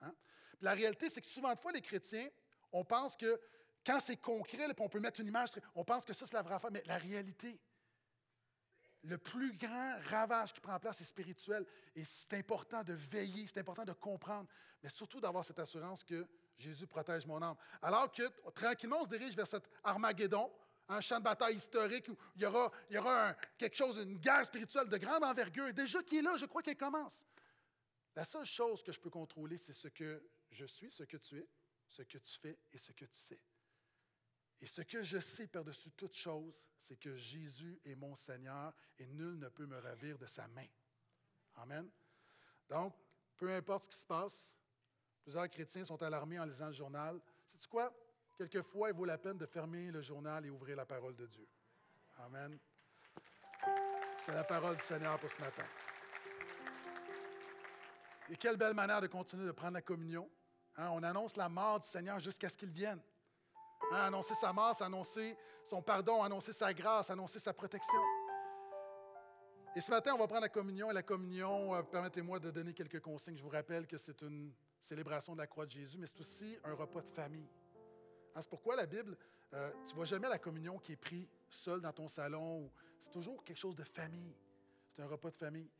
Hein? 0.00 0.14
La 0.60 0.72
réalité, 0.72 1.08
c'est 1.08 1.20
que 1.20 1.26
souvent 1.26 1.54
de 1.54 1.58
fois, 1.58 1.72
les 1.72 1.80
chrétiens, 1.80 2.28
on 2.72 2.84
pense 2.84 3.16
que 3.16 3.40
quand 3.86 4.00
c'est 4.00 4.16
concret, 4.16 4.66
puis 4.74 4.84
on 4.84 4.88
peut 4.88 5.00
mettre 5.00 5.20
une 5.20 5.28
image, 5.28 5.50
on 5.74 5.84
pense 5.84 6.04
que 6.04 6.12
ça, 6.12 6.26
c'est 6.26 6.34
la 6.34 6.42
vraie 6.42 6.54
affaire, 6.54 6.70
mais 6.70 6.82
la 6.86 6.98
réalité, 6.98 7.58
le 9.04 9.16
plus 9.16 9.56
grand 9.56 9.94
ravage 10.10 10.52
qui 10.52 10.60
prend 10.60 10.78
place 10.78 11.00
est 11.00 11.04
spirituel. 11.04 11.64
Et 11.94 12.04
c'est 12.04 12.34
important 12.34 12.82
de 12.82 12.92
veiller, 12.92 13.46
c'est 13.46 13.60
important 13.60 13.84
de 13.84 13.92
comprendre, 13.92 14.48
mais 14.82 14.88
surtout 14.88 15.20
d'avoir 15.20 15.44
cette 15.44 15.58
assurance 15.58 16.02
que 16.04 16.26
Jésus 16.58 16.86
protège 16.86 17.26
mon 17.26 17.40
âme. 17.40 17.56
Alors 17.80 18.10
que 18.10 18.24
tranquillement, 18.50 18.98
on 19.00 19.04
se 19.04 19.10
dirige 19.10 19.36
vers 19.36 19.46
cet 19.46 19.64
Armageddon, 19.84 20.50
un 20.88 21.00
champ 21.00 21.18
de 21.18 21.24
bataille 21.24 21.56
historique 21.56 22.08
où 22.08 22.16
il 22.36 22.42
y 22.42 22.46
aura, 22.46 22.72
il 22.90 22.96
y 22.96 22.98
aura 22.98 23.34
quelque 23.56 23.76
chose, 23.76 23.98
une 23.98 24.18
guerre 24.18 24.44
spirituelle 24.44 24.88
de 24.88 24.96
grande 24.96 25.22
envergure. 25.22 25.72
Déjà 25.72 26.02
qui 26.02 26.18
est 26.18 26.22
là, 26.22 26.36
je 26.36 26.46
crois 26.46 26.62
qu'elle 26.62 26.76
commence. 26.76 27.24
La 28.18 28.24
seule 28.24 28.44
chose 28.44 28.82
que 28.82 28.90
je 28.90 28.98
peux 28.98 29.10
contrôler, 29.10 29.56
c'est 29.56 29.72
ce 29.72 29.86
que 29.86 30.20
je 30.50 30.64
suis, 30.64 30.90
ce 30.90 31.04
que 31.04 31.16
tu 31.18 31.38
es, 31.38 31.48
ce 31.86 32.02
que 32.02 32.18
tu 32.18 32.36
fais 32.36 32.58
et 32.72 32.76
ce 32.76 32.90
que 32.90 33.04
tu 33.04 33.16
sais. 33.16 33.40
Et 34.58 34.66
ce 34.66 34.82
que 34.82 35.04
je 35.04 35.20
sais 35.20 35.46
par-dessus 35.46 35.92
toute 35.92 36.14
chose, 36.14 36.66
c'est 36.80 36.96
que 36.96 37.14
Jésus 37.14 37.80
est 37.84 37.94
mon 37.94 38.16
Seigneur 38.16 38.74
et 38.98 39.06
nul 39.06 39.38
ne 39.38 39.48
peut 39.48 39.66
me 39.66 39.78
ravir 39.78 40.18
de 40.18 40.26
sa 40.26 40.48
main. 40.48 40.66
Amen. 41.58 41.88
Donc, 42.68 42.92
peu 43.36 43.54
importe 43.54 43.84
ce 43.84 43.90
qui 43.90 43.98
se 43.98 44.06
passe, 44.06 44.52
plusieurs 45.22 45.48
chrétiens 45.48 45.84
sont 45.84 46.02
alarmés 46.02 46.40
en 46.40 46.44
lisant 46.44 46.66
le 46.66 46.72
journal. 46.72 47.20
Sais-tu 47.46 47.68
quoi? 47.68 47.96
Quelquefois, 48.36 48.88
il 48.88 48.96
vaut 48.96 49.04
la 49.04 49.18
peine 49.18 49.38
de 49.38 49.46
fermer 49.46 49.92
le 49.92 50.02
journal 50.02 50.44
et 50.44 50.50
ouvrir 50.50 50.74
la 50.74 50.86
parole 50.86 51.14
de 51.14 51.26
Dieu. 51.26 51.46
Amen. 52.16 52.58
C'est 54.26 54.34
la 54.34 54.42
parole 54.42 54.76
du 54.76 54.82
Seigneur 54.82 55.20
pour 55.20 55.30
ce 55.30 55.38
matin. 55.40 55.66
Et 58.30 58.36
quelle 58.36 58.56
belle 58.56 58.74
manière 58.74 59.00
de 59.00 59.06
continuer 59.06 59.46
de 59.46 59.52
prendre 59.52 59.74
la 59.74 59.82
communion. 59.82 60.28
Hein? 60.76 60.90
On 60.92 61.02
annonce 61.02 61.36
la 61.36 61.48
mort 61.48 61.80
du 61.80 61.88
Seigneur 61.88 62.18
jusqu'à 62.18 62.48
ce 62.48 62.58
qu'il 62.58 62.70
vienne. 62.70 63.00
Hein, 63.90 64.02
annoncer 64.06 64.34
sa 64.34 64.52
mort, 64.52 64.80
annoncer 64.82 65.36
son 65.64 65.80
pardon, 65.80 66.22
annoncer 66.22 66.52
sa 66.52 66.74
grâce, 66.74 67.10
annoncer 67.10 67.38
sa 67.38 67.54
protection. 67.54 68.00
Et 69.74 69.80
ce 69.80 69.90
matin, 69.90 70.14
on 70.14 70.18
va 70.18 70.26
prendre 70.26 70.42
la 70.42 70.48
communion. 70.48 70.90
Et 70.90 70.94
la 70.94 71.02
communion, 71.02 71.74
euh, 71.74 71.82
permettez-moi 71.82 72.38
de 72.38 72.50
donner 72.50 72.74
quelques 72.74 73.00
consignes. 73.00 73.36
Je 73.36 73.42
vous 73.42 73.48
rappelle 73.48 73.86
que 73.86 73.96
c'est 73.96 74.20
une 74.22 74.52
célébration 74.82 75.32
de 75.34 75.38
la 75.38 75.46
croix 75.46 75.64
de 75.64 75.70
Jésus, 75.70 75.96
mais 75.98 76.06
c'est 76.06 76.20
aussi 76.20 76.58
un 76.64 76.74
repas 76.74 77.00
de 77.00 77.08
famille. 77.08 77.48
Hein, 78.34 78.42
c'est 78.42 78.50
pourquoi 78.50 78.76
la 78.76 78.86
Bible, 78.86 79.16
euh, 79.54 79.70
tu 79.86 79.92
ne 79.92 79.96
vois 79.96 80.04
jamais 80.04 80.28
la 80.28 80.38
communion 80.38 80.78
qui 80.78 80.92
est 80.92 80.96
prise 80.96 81.28
seule 81.48 81.80
dans 81.80 81.92
ton 81.92 82.08
salon. 82.08 82.70
C'est 82.98 83.10
toujours 83.10 83.42
quelque 83.42 83.58
chose 83.58 83.74
de 83.76 83.84
famille. 83.84 84.34
C'est 84.90 85.02
un 85.02 85.06
repas 85.06 85.30
de 85.30 85.36
famille. 85.36 85.70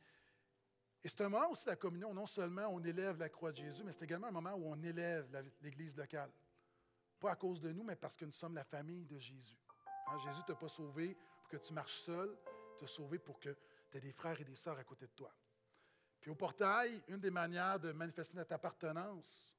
Et 1.04 1.08
c'est 1.08 1.20
un 1.20 1.28
moment 1.28 1.50
aussi, 1.50 1.66
la 1.66 1.76
communion, 1.76 2.12
non 2.12 2.26
seulement 2.26 2.66
on 2.68 2.82
élève 2.82 3.18
la 3.18 3.28
croix 3.28 3.52
de 3.52 3.56
Jésus, 3.56 3.84
mais 3.84 3.92
c'est 3.92 4.02
également 4.02 4.26
un 4.28 4.32
moment 4.32 4.54
où 4.54 4.66
on 4.66 4.82
élève 4.82 5.28
l'Église 5.60 5.96
locale. 5.96 6.30
Pas 7.20 7.32
à 7.32 7.36
cause 7.36 7.60
de 7.60 7.72
nous, 7.72 7.84
mais 7.84 7.96
parce 7.96 8.16
que 8.16 8.24
nous 8.24 8.32
sommes 8.32 8.54
la 8.54 8.64
famille 8.64 9.06
de 9.06 9.18
Jésus. 9.18 9.58
Hein, 10.08 10.18
Jésus 10.18 10.40
ne 10.40 10.46
t'a 10.46 10.54
pas 10.54 10.68
sauvé 10.68 11.16
pour 11.40 11.48
que 11.48 11.56
tu 11.56 11.72
marches 11.72 12.00
seul, 12.00 12.36
t'a 12.78 12.86
sauvé 12.86 13.18
pour 13.18 13.38
que 13.38 13.56
tu 13.90 13.98
aies 13.98 14.00
des 14.00 14.12
frères 14.12 14.40
et 14.40 14.44
des 14.44 14.56
sœurs 14.56 14.78
à 14.78 14.84
côté 14.84 15.06
de 15.06 15.12
toi. 15.12 15.32
Puis 16.20 16.30
au 16.30 16.34
portail, 16.34 17.00
une 17.08 17.20
des 17.20 17.30
manières 17.30 17.78
de 17.78 17.92
manifester 17.92 18.36
notre 18.36 18.52
appartenance 18.52 19.54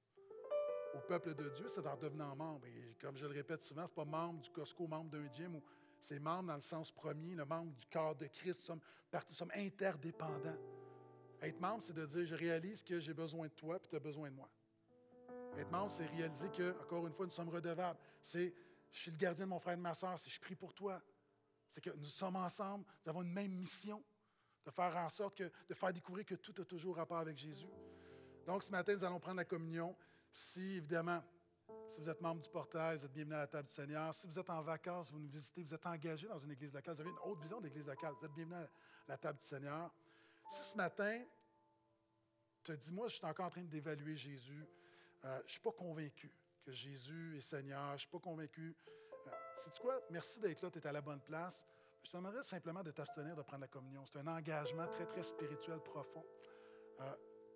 au 0.93 0.99
peuple 0.99 1.35
de 1.35 1.49
Dieu, 1.49 1.69
c'est 1.69 1.85
en 1.85 1.95
devenant 1.95 2.35
membre. 2.35 2.65
Et 2.67 2.95
comme 2.99 3.15
je 3.15 3.25
le 3.25 3.33
répète 3.33 3.63
souvent, 3.63 3.85
ce 3.85 3.91
n'est 3.91 3.95
pas 3.95 4.05
membre 4.05 4.41
du 4.41 4.49
Costco, 4.49 4.87
membre 4.87 5.11
d'un 5.11 5.31
gym, 5.31 5.55
ou 5.55 5.63
c'est 5.99 6.19
membre 6.19 6.49
dans 6.49 6.55
le 6.55 6.61
sens 6.61 6.91
premier, 6.91 7.35
le 7.35 7.45
membre 7.45 7.73
du 7.75 7.85
corps 7.85 8.15
de 8.15 8.27
Christ. 8.27 8.59
Nous 8.59 8.65
sommes, 8.65 8.81
nous 9.13 9.35
sommes 9.35 9.51
interdépendants. 9.55 10.57
Être 11.41 11.59
membre, 11.59 11.83
c'est 11.83 11.93
de 11.93 12.05
dire, 12.05 12.25
je 12.25 12.35
réalise 12.35 12.83
que 12.83 12.99
j'ai 12.99 13.13
besoin 13.13 13.47
de 13.47 13.53
toi, 13.53 13.79
puis 13.79 13.89
tu 13.89 13.95
as 13.95 13.99
besoin 13.99 14.29
de 14.29 14.35
moi. 14.35 14.49
Être 15.57 15.71
membre, 15.71 15.91
c'est 15.91 16.05
réaliser 16.05 16.49
que, 16.49 16.71
encore 16.81 17.07
une 17.07 17.13
fois, 17.13 17.25
nous 17.25 17.31
sommes 17.31 17.49
redevables. 17.49 17.99
C'est, 18.21 18.53
je 18.91 18.99
suis 18.99 19.11
le 19.11 19.17
gardien 19.17 19.45
de 19.45 19.49
mon 19.49 19.59
frère 19.59 19.73
et 19.73 19.77
de 19.77 19.81
ma 19.81 19.93
soeur, 19.93 20.17
c'est 20.19 20.29
je 20.29 20.39
prie 20.39 20.55
pour 20.55 20.73
toi. 20.73 21.01
C'est 21.69 21.81
que 21.81 21.91
nous 21.91 22.05
sommes 22.05 22.35
ensemble, 22.35 22.85
nous 23.05 23.09
avons 23.09 23.21
une 23.21 23.31
même 23.31 23.51
mission, 23.51 24.03
de 24.65 24.71
faire 24.71 24.95
en 24.97 25.09
sorte 25.09 25.37
que, 25.37 25.51
de 25.67 25.73
faire 25.73 25.93
découvrir 25.93 26.25
que 26.25 26.35
tout 26.35 26.53
a 26.61 26.65
toujours 26.65 26.97
rapport 26.97 27.19
avec 27.19 27.37
Jésus. 27.37 27.69
Donc, 28.45 28.63
ce 28.63 28.71
matin, 28.71 28.93
nous 28.93 29.03
allons 29.03 29.19
prendre 29.19 29.37
la 29.37 29.45
communion. 29.45 29.95
Si, 30.31 30.77
évidemment, 30.77 31.23
si 31.89 32.01
vous 32.01 32.09
êtes 32.09 32.21
membre 32.21 32.41
du 32.41 32.49
portail, 32.49 32.97
vous 32.97 33.05
êtes 33.05 33.11
bienvenu 33.11 33.35
à 33.35 33.39
la 33.39 33.47
table 33.47 33.67
du 33.67 33.73
Seigneur. 33.73 34.13
Si 34.13 34.27
vous 34.27 34.37
êtes 34.37 34.49
en 34.49 34.61
vacances, 34.61 35.11
vous 35.11 35.19
nous 35.19 35.29
visitez, 35.29 35.63
vous 35.63 35.73
êtes 35.73 35.85
engagé 35.85 36.27
dans 36.27 36.37
une 36.37 36.51
église 36.51 36.73
locale, 36.73 36.95
vous 36.95 37.01
avez 37.01 37.09
une 37.09 37.31
autre 37.31 37.41
vision 37.41 37.61
d'église 37.61 37.85
locale, 37.85 38.13
vous 38.19 38.25
êtes 38.25 38.33
bienvenu 38.33 38.55
à 38.55 38.67
la 39.07 39.17
table 39.17 39.39
du 39.39 39.45
Seigneur. 39.45 39.91
Si 40.49 40.63
ce 40.63 40.75
matin, 40.75 41.23
tu 42.63 42.71
te 42.71 42.77
dis, 42.77 42.91
moi, 42.91 43.07
je 43.07 43.17
suis 43.17 43.25
encore 43.25 43.45
en 43.45 43.49
train 43.51 43.63
d'évaluer 43.63 44.15
Jésus, 44.15 44.67
euh, 45.25 45.37
je 45.39 45.43
ne 45.43 45.47
suis 45.49 45.59
pas 45.59 45.71
convaincu 45.71 46.31
que 46.65 46.71
Jésus 46.71 47.37
est 47.37 47.41
Seigneur. 47.41 47.89
Je 47.89 47.93
ne 47.93 47.97
suis 47.97 48.09
pas 48.09 48.19
convaincu. 48.19 48.75
Euh, 49.27 49.71
quoi? 49.79 50.01
Merci 50.09 50.39
d'être 50.39 50.61
là, 50.61 50.71
tu 50.71 50.79
es 50.79 50.87
à 50.87 50.91
la 50.91 51.01
bonne 51.01 51.21
place. 51.21 51.65
Je 52.03 52.09
te 52.09 52.17
demanderais 52.17 52.43
simplement 52.43 52.81
de 52.81 52.91
t'abstenir 52.91 53.35
de 53.35 53.41
prendre 53.41 53.61
la 53.61 53.67
communion. 53.67 54.05
C'est 54.05 54.19
un 54.19 54.27
engagement 54.27 54.87
très, 54.87 55.05
très 55.05 55.23
spirituel 55.23 55.79
profond. 55.81 56.25
Euh, 57.01 57.03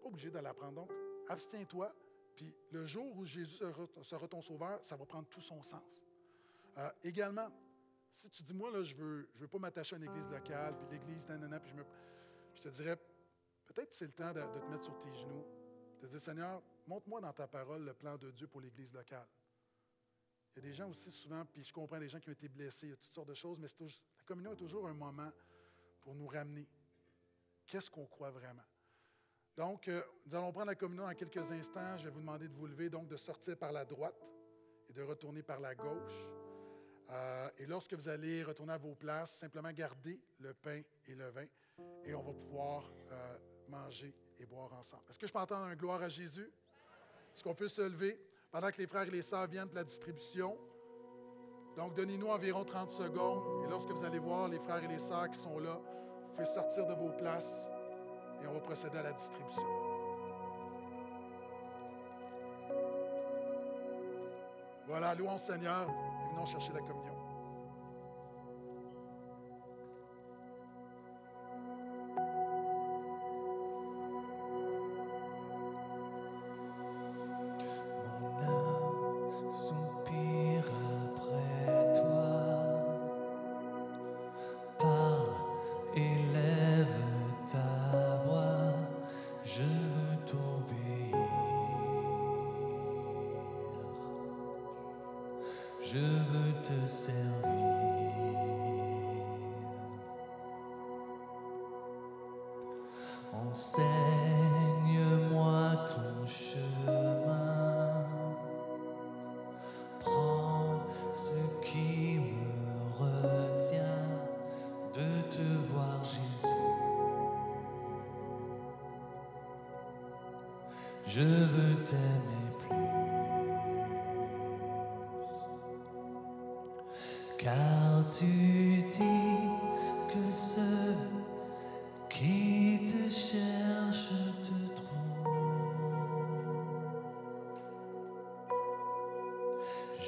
pas 0.01 0.07
obligé 0.07 0.29
de 0.29 0.39
la 0.39 0.53
prendre. 0.53 0.73
Donc, 0.73 0.91
abstiens-toi. 1.29 1.93
Puis 2.35 2.53
le 2.71 2.85
jour 2.85 3.15
où 3.15 3.25
Jésus 3.25 3.63
sera 4.01 4.27
ton 4.27 4.41
sauveur, 4.41 4.79
ça 4.83 4.97
va 4.97 5.05
prendre 5.05 5.27
tout 5.29 5.41
son 5.41 5.61
sens. 5.61 5.83
également, 7.03 7.49
si 8.11 8.29
tu 8.29 8.43
dis, 8.43 8.53
moi, 8.53 8.71
là, 8.71 8.81
je 8.83 8.95
ne 8.95 8.99
veux, 8.99 9.29
je 9.33 9.41
veux 9.41 9.47
pas 9.47 9.59
m'attacher 9.59 9.95
à 9.95 9.97
une 9.97 10.05
église 10.05 10.29
locale, 10.29 10.75
puis 10.77 10.87
l'église, 10.91 11.27
nanana, 11.27 11.59
puis 11.59 11.71
je, 11.71 11.75
me, 11.75 11.83
je 12.55 12.63
te 12.63 12.69
dirais, 12.69 12.97
peut-être 13.65 13.93
c'est 13.93 14.05
le 14.05 14.11
temps 14.11 14.31
de, 14.33 14.41
te 14.41 14.69
mettre 14.69 14.83
sur 14.83 14.97
tes 14.99 15.13
genoux, 15.13 15.45
de 16.01 16.07
dire, 16.07 16.21
Seigneur, 16.21 16.61
montre-moi 16.87 17.21
dans 17.21 17.33
ta 17.33 17.47
parole 17.47 17.83
le 17.83 17.93
plan 17.93 18.17
de 18.17 18.31
Dieu 18.31 18.47
pour 18.47 18.61
l'Église 18.61 18.93
locale. 18.93 19.27
Il 20.55 20.63
y 20.63 20.65
a 20.65 20.69
des 20.69 20.73
gens 20.73 20.89
aussi 20.89 21.11
souvent, 21.11 21.45
puis 21.45 21.63
je 21.63 21.73
comprends 21.73 21.99
des 21.99 22.09
gens 22.09 22.19
qui 22.19 22.29
ont 22.29 22.33
été 22.33 22.47
blessés, 22.47 22.87
il 22.87 22.89
y 22.91 22.93
a 22.93 22.97
toutes 22.97 23.13
sortes 23.13 23.29
de 23.29 23.33
choses, 23.33 23.57
mais 23.59 23.67
la 23.79 24.23
communion 24.25 24.53
est 24.53 24.57
toujours 24.57 24.87
un 24.87 24.93
moment 24.93 25.31
pour 26.01 26.13
nous 26.13 26.27
ramener. 26.27 26.67
Qu'est-ce 27.65 27.89
qu'on 27.89 28.05
croit 28.05 28.29
vraiment? 28.29 28.63
Donc, 29.55 29.87
euh, 29.87 30.01
nous 30.25 30.35
allons 30.35 30.51
prendre 30.51 30.67
la 30.67 30.75
communion 30.75 31.05
dans 31.05 31.13
quelques 31.13 31.51
instants. 31.51 31.97
Je 31.97 32.05
vais 32.05 32.09
vous 32.09 32.19
demander 32.19 32.47
de 32.47 32.53
vous 32.53 32.67
lever, 32.67 32.89
donc 32.89 33.07
de 33.07 33.17
sortir 33.17 33.57
par 33.57 33.71
la 33.71 33.85
droite 33.85 34.19
et 34.89 34.93
de 34.93 35.01
retourner 35.01 35.43
par 35.43 35.59
la 35.59 35.75
gauche. 35.75 36.33
Euh, 37.09 37.49
et 37.57 37.65
lorsque 37.65 37.93
vous 37.93 38.09
allez 38.09 38.43
retourner 38.43 38.73
à 38.73 38.77
vos 38.77 38.95
places, 38.95 39.37
simplement 39.37 39.71
gardez 39.71 40.19
le 40.39 40.53
pain 40.53 40.81
et 41.07 41.15
le 41.15 41.29
vin 41.29 41.45
et 42.05 42.13
on 42.13 42.21
va 42.21 42.33
pouvoir 42.33 42.91
euh, 43.11 43.37
manger 43.69 44.13
et 44.39 44.45
boire 44.45 44.73
ensemble. 44.73 45.03
Est-ce 45.09 45.19
que 45.19 45.27
je 45.27 45.33
peux 45.33 45.39
entendre 45.39 45.65
un 45.65 45.75
gloire 45.75 46.01
à 46.01 46.09
Jésus? 46.09 46.51
Est-ce 47.33 47.43
qu'on 47.43 47.55
peut 47.55 47.67
se 47.67 47.81
lever 47.81 48.19
pendant 48.51 48.69
que 48.69 48.77
les 48.77 48.87
frères 48.87 49.07
et 49.07 49.11
les 49.11 49.21
sœurs 49.21 49.47
viennent 49.47 49.67
pour 49.67 49.77
la 49.77 49.83
distribution? 49.83 50.57
Donc, 51.75 51.95
donnez-nous 51.95 52.27
environ 52.27 52.63
30 52.63 52.91
secondes. 52.91 53.65
Et 53.65 53.69
lorsque 53.69 53.89
vous 53.89 54.05
allez 54.05 54.19
voir 54.19 54.47
les 54.47 54.59
frères 54.59 54.83
et 54.83 54.87
les 54.87 54.99
sœurs 54.99 55.29
qui 55.31 55.39
sont 55.39 55.59
là, 55.59 55.79
vous 56.23 56.33
pouvez 56.33 56.45
sortir 56.45 56.85
de 56.85 56.93
vos 56.93 57.09
places 57.09 57.65
et 58.43 58.47
on 58.47 58.53
va 58.53 58.59
procéder 58.59 58.97
à 58.97 59.03
la 59.03 59.13
distribution. 59.13 59.67
Voilà, 64.85 65.15
louons 65.15 65.39
Seigneur 65.39 65.89
et 65.89 66.33
venons 66.33 66.45
chercher 66.45 66.73
la 66.73 66.81
communion. 66.81 67.12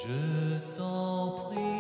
Je 0.08 0.78
t'en 0.78 1.32
prie. 1.50 1.75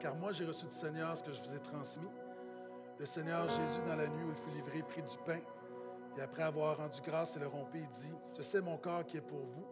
Car 0.00 0.14
moi 0.16 0.32
j'ai 0.32 0.44
reçu 0.44 0.66
du 0.66 0.74
Seigneur 0.74 1.16
ce 1.16 1.22
que 1.22 1.32
je 1.32 1.42
vous 1.42 1.54
ai 1.54 1.60
transmis. 1.60 2.08
Le 2.98 3.06
Seigneur 3.06 3.48
Jésus, 3.48 3.80
dans 3.86 3.96
la 3.96 4.06
nuit 4.08 4.24
où 4.24 4.30
il 4.30 4.36
fut 4.36 4.50
livré, 4.56 4.82
prit 4.82 5.02
du 5.02 5.16
pain, 5.24 5.38
et 6.16 6.20
après 6.20 6.42
avoir 6.42 6.76
rendu 6.76 7.00
grâce 7.02 7.36
et 7.36 7.40
le 7.40 7.46
rompit, 7.46 7.78
il 7.78 7.88
dit, 7.88 8.14
Ceci 8.32 8.56
est 8.56 8.60
mon 8.60 8.76
corps 8.76 9.04
qui 9.04 9.18
est 9.18 9.22
pour 9.22 9.38
vous. 9.38 9.66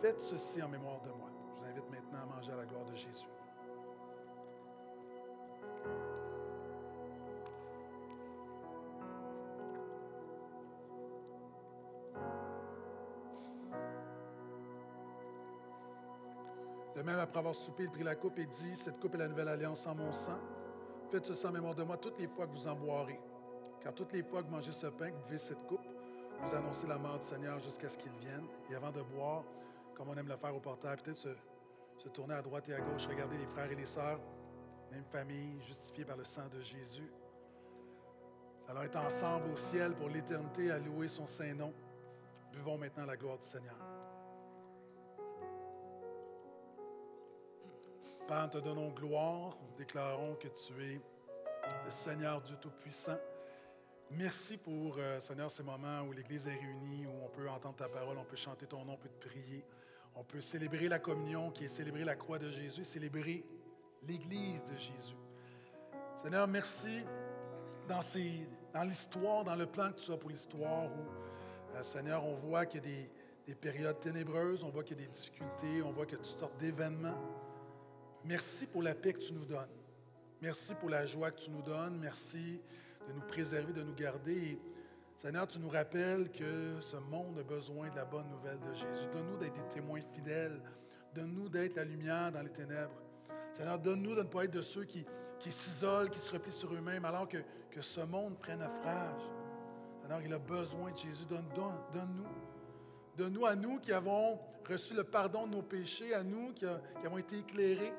Faites 0.00 0.20
ceci 0.20 0.62
en 0.62 0.68
mémoire 0.68 1.00
de 1.00 1.10
moi. 1.10 1.30
Je 1.48 1.60
vous 1.60 1.70
invite 1.70 1.90
maintenant 1.90 2.22
à 2.22 2.36
manger 2.36 2.52
à 2.52 2.56
la 2.56 2.64
gloire 2.64 2.84
de 2.84 2.94
Jésus. 2.94 3.28
De 16.96 17.02
même, 17.02 17.18
après 17.18 17.38
avoir 17.38 17.54
soupé, 17.54 17.84
il 17.84 17.90
prit 17.90 18.02
la 18.02 18.14
coupe 18.14 18.38
et 18.38 18.46
dit, 18.46 18.76
Cette 18.76 19.00
coupe 19.00 19.14
est 19.14 19.18
la 19.18 19.28
nouvelle 19.28 19.48
alliance 19.48 19.86
en 19.86 19.94
mon 19.94 20.12
sang. 20.12 20.38
Faites 21.10 21.26
ceci 21.26 21.46
en 21.46 21.52
mémoire 21.52 21.74
de 21.74 21.82
moi 21.82 21.96
toutes 21.96 22.18
les 22.18 22.28
fois 22.28 22.46
que 22.46 22.52
vous 22.52 22.68
en 22.68 22.74
boirez. 22.74 23.20
Car 23.82 23.94
toutes 23.94 24.12
les 24.12 24.22
fois 24.22 24.42
que 24.42 24.48
vous 24.48 24.54
mangez 24.54 24.72
ce 24.72 24.86
pain, 24.86 25.10
que 25.10 25.16
vous 25.16 25.24
buvez 25.24 25.38
cette 25.38 25.66
coupe, 25.66 25.86
vous 26.42 26.54
annoncez 26.54 26.86
la 26.86 26.98
mort 26.98 27.18
du 27.18 27.26
Seigneur 27.26 27.58
jusqu'à 27.60 27.88
ce 27.88 27.98
qu'il 27.98 28.12
vienne. 28.20 28.46
Et 28.70 28.74
avant 28.74 28.90
de 28.90 29.02
boire, 29.02 29.44
comme 29.94 30.08
on 30.08 30.16
aime 30.16 30.28
le 30.28 30.36
faire 30.36 30.54
au 30.54 30.60
portail, 30.60 30.96
peut-être 30.96 31.16
se, 31.16 32.08
tourner 32.08 32.34
à 32.34 32.42
droite 32.42 32.68
et 32.68 32.74
à 32.74 32.80
gauche, 32.80 33.06
regarder 33.06 33.36
les 33.36 33.46
frères 33.46 33.70
et 33.70 33.74
les 33.74 33.86
sœurs, 33.86 34.20
même 34.90 35.04
famille, 35.04 35.60
justifiés 35.62 36.04
par 36.04 36.16
le 36.16 36.24
sang 36.24 36.48
de 36.48 36.60
Jésus. 36.60 37.10
Allons 38.68 38.82
être 38.82 38.96
ensemble 38.96 39.50
au 39.50 39.56
ciel 39.56 39.94
pour 39.94 40.08
l'éternité 40.08 40.70
à 40.70 40.78
louer 40.78 41.08
son 41.08 41.26
saint 41.26 41.54
nom. 41.54 41.72
Buvons 42.52 42.78
maintenant 42.78 43.04
la 43.04 43.16
gloire 43.16 43.38
du 43.38 43.46
Seigneur. 43.46 43.76
Père, 48.26 48.44
nous 48.44 48.48
te 48.50 48.58
donnons 48.58 48.90
gloire. 48.90 49.56
Déclarons 49.76 50.36
que 50.36 50.48
tu 50.48 50.72
es 50.84 51.00
le 51.84 51.90
Seigneur 51.90 52.40
Dieu 52.42 52.56
Tout-Puissant. 52.60 53.18
Merci 54.12 54.56
pour, 54.56 54.96
euh, 54.98 55.20
Seigneur, 55.20 55.52
ces 55.52 55.62
moments 55.62 56.02
où 56.02 56.12
l'Église 56.12 56.44
est 56.48 56.56
réunie, 56.56 57.06
où 57.06 57.24
on 57.24 57.28
peut 57.28 57.48
entendre 57.48 57.76
ta 57.76 57.88
parole, 57.88 58.18
on 58.18 58.24
peut 58.24 58.36
chanter 58.36 58.66
ton 58.66 58.84
nom, 58.84 58.94
on 58.94 58.96
peut 58.96 59.08
te 59.08 59.28
prier. 59.28 59.64
On 60.16 60.24
peut 60.24 60.40
célébrer 60.40 60.88
la 60.88 60.98
communion 60.98 61.52
qui 61.52 61.64
est 61.64 61.68
célébrer 61.68 62.02
la 62.02 62.16
croix 62.16 62.40
de 62.40 62.50
Jésus, 62.50 62.82
célébrer 62.82 63.44
l'Église 64.08 64.64
de 64.64 64.76
Jésus. 64.76 65.14
Seigneur, 66.24 66.48
merci 66.48 67.04
dans, 67.88 68.82
l'histoire, 68.82 69.44
dans 69.44 69.54
le 69.54 69.66
plan 69.66 69.92
que 69.92 70.00
tu 70.00 70.12
as 70.12 70.16
pour 70.16 70.30
l'histoire, 70.30 70.86
où, 70.86 71.76
euh, 71.76 71.82
Seigneur, 71.84 72.24
on 72.26 72.34
voit 72.34 72.66
qu'il 72.66 72.84
y 72.84 72.88
a 72.88 72.90
des, 72.90 73.10
des 73.46 73.54
périodes 73.54 74.00
ténébreuses, 74.00 74.64
on 74.64 74.70
voit 74.70 74.82
qu'il 74.82 74.98
y 74.98 75.04
a 75.04 75.06
des 75.06 75.12
difficultés, 75.12 75.82
on 75.84 75.92
voit 75.92 76.04
a 76.04 76.06
toutes 76.06 76.26
sortes 76.26 76.58
d'événements. 76.58 77.18
Merci 78.24 78.66
pour 78.66 78.82
la 78.82 78.96
paix 78.96 79.12
que 79.12 79.20
tu 79.20 79.32
nous 79.32 79.44
donnes. 79.44 79.70
Merci 80.42 80.74
pour 80.74 80.90
la 80.90 81.06
joie 81.06 81.30
que 81.30 81.38
tu 81.38 81.50
nous 81.50 81.62
donnes. 81.62 81.96
Merci 82.00 82.60
de 83.06 83.12
nous 83.12 83.22
préserver, 83.22 83.72
de 83.72 83.82
nous 83.82 83.94
garder. 83.94 84.58
Seigneur, 85.16 85.46
tu 85.46 85.58
nous 85.58 85.68
rappelles 85.68 86.30
que 86.30 86.80
ce 86.80 86.96
monde 86.96 87.38
a 87.38 87.42
besoin 87.42 87.90
de 87.90 87.96
la 87.96 88.04
bonne 88.04 88.28
nouvelle 88.28 88.58
de 88.60 88.72
Jésus. 88.72 89.06
Donne-nous 89.12 89.38
d'être 89.38 89.54
des 89.54 89.74
témoins 89.74 90.00
fidèles. 90.14 90.60
Donne-nous 91.14 91.48
d'être 91.48 91.76
la 91.76 91.84
lumière 91.84 92.32
dans 92.32 92.42
les 92.42 92.50
ténèbres. 92.50 92.94
Seigneur, 93.52 93.78
donne-nous 93.78 94.14
de 94.14 94.22
ne 94.22 94.28
pas 94.28 94.44
être 94.44 94.52
de 94.52 94.62
ceux 94.62 94.84
qui, 94.84 95.04
s'isolent, 95.40 96.10
qui 96.10 96.18
se 96.18 96.32
replient 96.32 96.52
sur 96.52 96.72
eux-mêmes, 96.72 97.04
alors 97.04 97.28
que, 97.28 97.38
ce 97.80 98.00
monde 98.00 98.38
prenne 98.38 98.60
naufrage. 98.60 99.22
Seigneur, 100.02 100.20
il 100.24 100.32
a 100.32 100.38
besoin 100.38 100.90
de 100.92 100.96
Jésus. 100.96 101.24
Donne, 101.28 101.48
donne, 101.54 101.76
donne-nous. 101.92 102.50
Donne-nous 103.16 103.46
à 103.46 103.56
nous 103.56 103.78
qui 103.78 103.92
avons 103.92 104.38
reçu 104.68 104.94
le 104.94 105.04
pardon 105.04 105.46
de 105.46 105.56
nos 105.56 105.62
péchés, 105.62 106.14
à 106.14 106.22
nous 106.22 106.52
qui 106.52 106.64
avons 107.04 107.18
été 107.18 107.38
éclairés. 107.38 107.92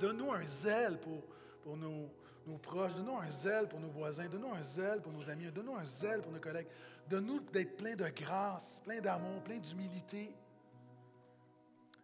Donne-nous 0.00 0.32
un 0.32 0.44
zèle 0.44 0.98
pour, 1.00 1.22
pour 1.62 1.76
nos, 1.76 2.10
nos 2.46 2.58
proches. 2.58 2.94
Donne-nous 2.94 3.16
un 3.16 3.26
zèle 3.26 3.68
pour 3.68 3.80
nos 3.80 3.90
voisins. 3.90 4.26
Donne-nous 4.28 4.52
un 4.52 4.62
zèle 4.62 5.02
pour 5.02 5.12
nos 5.12 5.28
amis. 5.28 5.50
Donne-nous 5.52 5.76
un 5.76 5.86
zèle 5.86 6.22
pour 6.22 6.32
nos 6.32 6.40
collègues. 6.40 6.68
Donne-nous 7.08 7.40
d'être 7.40 7.76
plein 7.76 7.94
de 7.94 8.08
grâce, 8.08 8.80
plein 8.84 9.00
d'amour, 9.00 9.42
plein 9.42 9.58
d'humilité. 9.58 10.34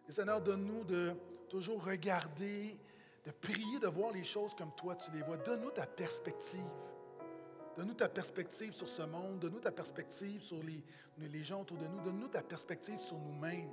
Et 0.07 0.11
Seigneur, 0.11 0.41
donne-nous 0.41 0.83
de 0.83 1.13
toujours 1.49 1.83
regarder, 1.83 2.77
de 3.25 3.31
prier, 3.31 3.79
de 3.79 3.87
voir 3.87 4.11
les 4.11 4.23
choses 4.23 4.53
comme 4.55 4.73
toi 4.75 4.95
tu 4.95 5.11
les 5.11 5.21
vois. 5.21 5.37
Donne-nous 5.37 5.71
ta 5.71 5.85
perspective. 5.85 6.59
Donne-nous 7.77 7.95
ta 7.95 8.09
perspective 8.09 8.73
sur 8.73 8.87
ce 8.87 9.01
monde. 9.03 9.39
Donne-nous 9.39 9.59
ta 9.59 9.71
perspective 9.71 10.41
sur 10.41 10.61
les, 10.63 11.43
gens 11.43 11.61
autour 11.61 11.77
de 11.77 11.87
nous. 11.87 12.01
Donne-nous 12.01 12.27
ta 12.27 12.41
perspective 12.41 12.99
sur 12.99 13.17
nous-mêmes. 13.17 13.71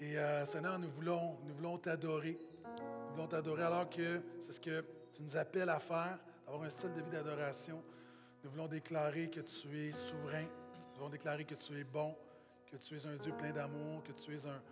Et 0.00 0.18
euh, 0.18 0.46
Seigneur, 0.46 0.78
nous 0.78 0.90
voulons, 0.90 1.36
nous 1.46 1.54
voulons 1.54 1.76
t'adorer. 1.78 2.38
Nous 3.10 3.16
voulons 3.16 3.26
t'adorer 3.26 3.64
alors 3.64 3.90
que 3.90 4.22
c'est 4.40 4.52
ce 4.52 4.60
que 4.60 4.84
tu 5.12 5.24
nous 5.24 5.36
appelles 5.36 5.68
à 5.68 5.80
faire, 5.80 6.16
d'avoir 6.46 6.62
un 6.62 6.68
style 6.68 6.92
de 6.92 7.02
vie 7.02 7.10
d'adoration. 7.10 7.82
Nous 8.44 8.50
voulons 8.50 8.68
déclarer 8.68 9.28
que 9.28 9.40
tu 9.40 9.80
es 9.80 9.90
souverain. 9.90 10.44
Nous 10.44 10.94
voulons 10.94 11.08
déclarer 11.08 11.44
que 11.44 11.56
tu 11.56 11.76
es 11.76 11.82
bon, 11.82 12.14
que 12.70 12.76
tu 12.76 12.94
es 12.94 13.06
un 13.06 13.16
Dieu 13.16 13.32
plein 13.36 13.50
d'amour, 13.50 14.04
que 14.04 14.12
tu 14.12 14.32
es 14.32 14.46
un, 14.46 14.62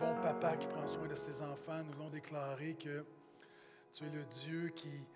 bon 0.00 0.20
papa 0.20 0.56
qui 0.56 0.66
prend 0.66 0.84
soin 0.88 1.06
de 1.06 1.14
ses 1.14 1.40
enfants. 1.42 1.84
Nous 1.84 1.92
voulons 1.92 2.10
déclarer 2.10 2.74
que 2.74 3.04
tu 3.92 4.04
es 4.04 4.10
le 4.10 4.24
Dieu 4.24 4.72
qui, 4.74 5.06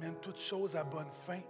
mène 0.00 0.14
toutes 0.20 0.38
choses 0.38 0.76
à 0.76 0.84
bonne 0.84 1.10
fin, 1.26 1.40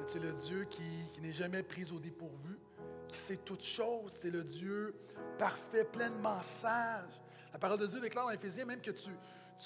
que 0.00 0.04
tu 0.10 0.18
es 0.18 0.20
le 0.20 0.32
Dieu 0.32 0.64
qui, 0.64 0.82
qui 1.12 1.20
n'est 1.20 1.32
jamais 1.32 1.62
pris 1.62 1.86
au 1.92 2.00
dépourvu, 2.00 2.58
qui 3.06 3.16
sait 3.16 3.36
toutes 3.36 3.64
choses. 3.64 4.16
C'est 4.18 4.32
le 4.32 4.42
Dieu 4.42 4.96
parfait, 5.38 5.84
pleinement 5.84 6.42
sage. 6.42 7.20
La 7.52 7.58
parole 7.60 7.78
de 7.78 7.86
Dieu 7.86 8.00
déclare 8.00 8.26
dans 8.26 8.32
Éphésiens 8.32 8.64
même 8.64 8.80
que 8.80 8.90
tu, 8.90 9.10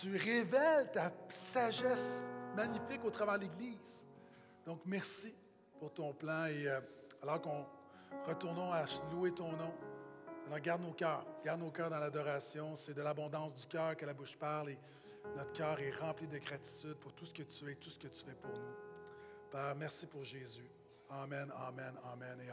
tu 0.01 0.17
révèles 0.17 0.91
ta 0.91 1.13
sagesse 1.29 2.25
magnifique 2.57 3.05
au 3.05 3.11
travers 3.11 3.39
de 3.39 3.45
l'Église. 3.45 4.05
Donc, 4.65 4.81
merci 4.87 5.35
pour 5.79 5.93
ton 5.93 6.13
plan. 6.13 6.47
Et 6.47 6.67
euh, 6.67 6.81
alors 7.23 7.41
qu'on 7.41 7.65
retournons 8.27 8.73
à 8.73 8.85
louer 9.13 9.33
ton 9.33 9.53
nom, 9.53 9.73
alors 10.47 10.61
garde 10.61 10.83
nos 10.83 10.93
cœurs, 10.93 11.25
garde 11.45 11.61
nos 11.61 11.71
cœurs 11.71 11.91
dans 11.91 11.99
l'adoration. 11.99 12.75
C'est 12.77 12.95
de 12.95 13.03
l'abondance 13.03 13.55
du 13.55 13.67
cœur 13.67 13.97
que 13.97 14.07
la 14.07 14.15
bouche 14.15 14.37
parle 14.37 14.71
et 14.71 14.79
notre 15.37 15.53
cœur 15.53 15.79
est 15.81 15.93
rempli 15.93 16.27
de 16.27 16.39
gratitude 16.39 16.95
pour 16.95 17.13
tout 17.13 17.25
ce 17.25 17.35
que 17.35 17.43
tu 17.43 17.71
es, 17.71 17.75
tout 17.77 17.91
ce 17.91 17.99
que 17.99 18.09
tu 18.09 18.25
fais 18.25 18.35
pour 18.35 18.53
nous. 18.53 18.75
Père, 19.51 19.75
merci 19.77 20.07
pour 20.07 20.25
Jésus. 20.25 20.71
Amen, 21.11 21.53
amen, 21.69 21.95
amen. 22.13 22.39
Et 22.39 22.41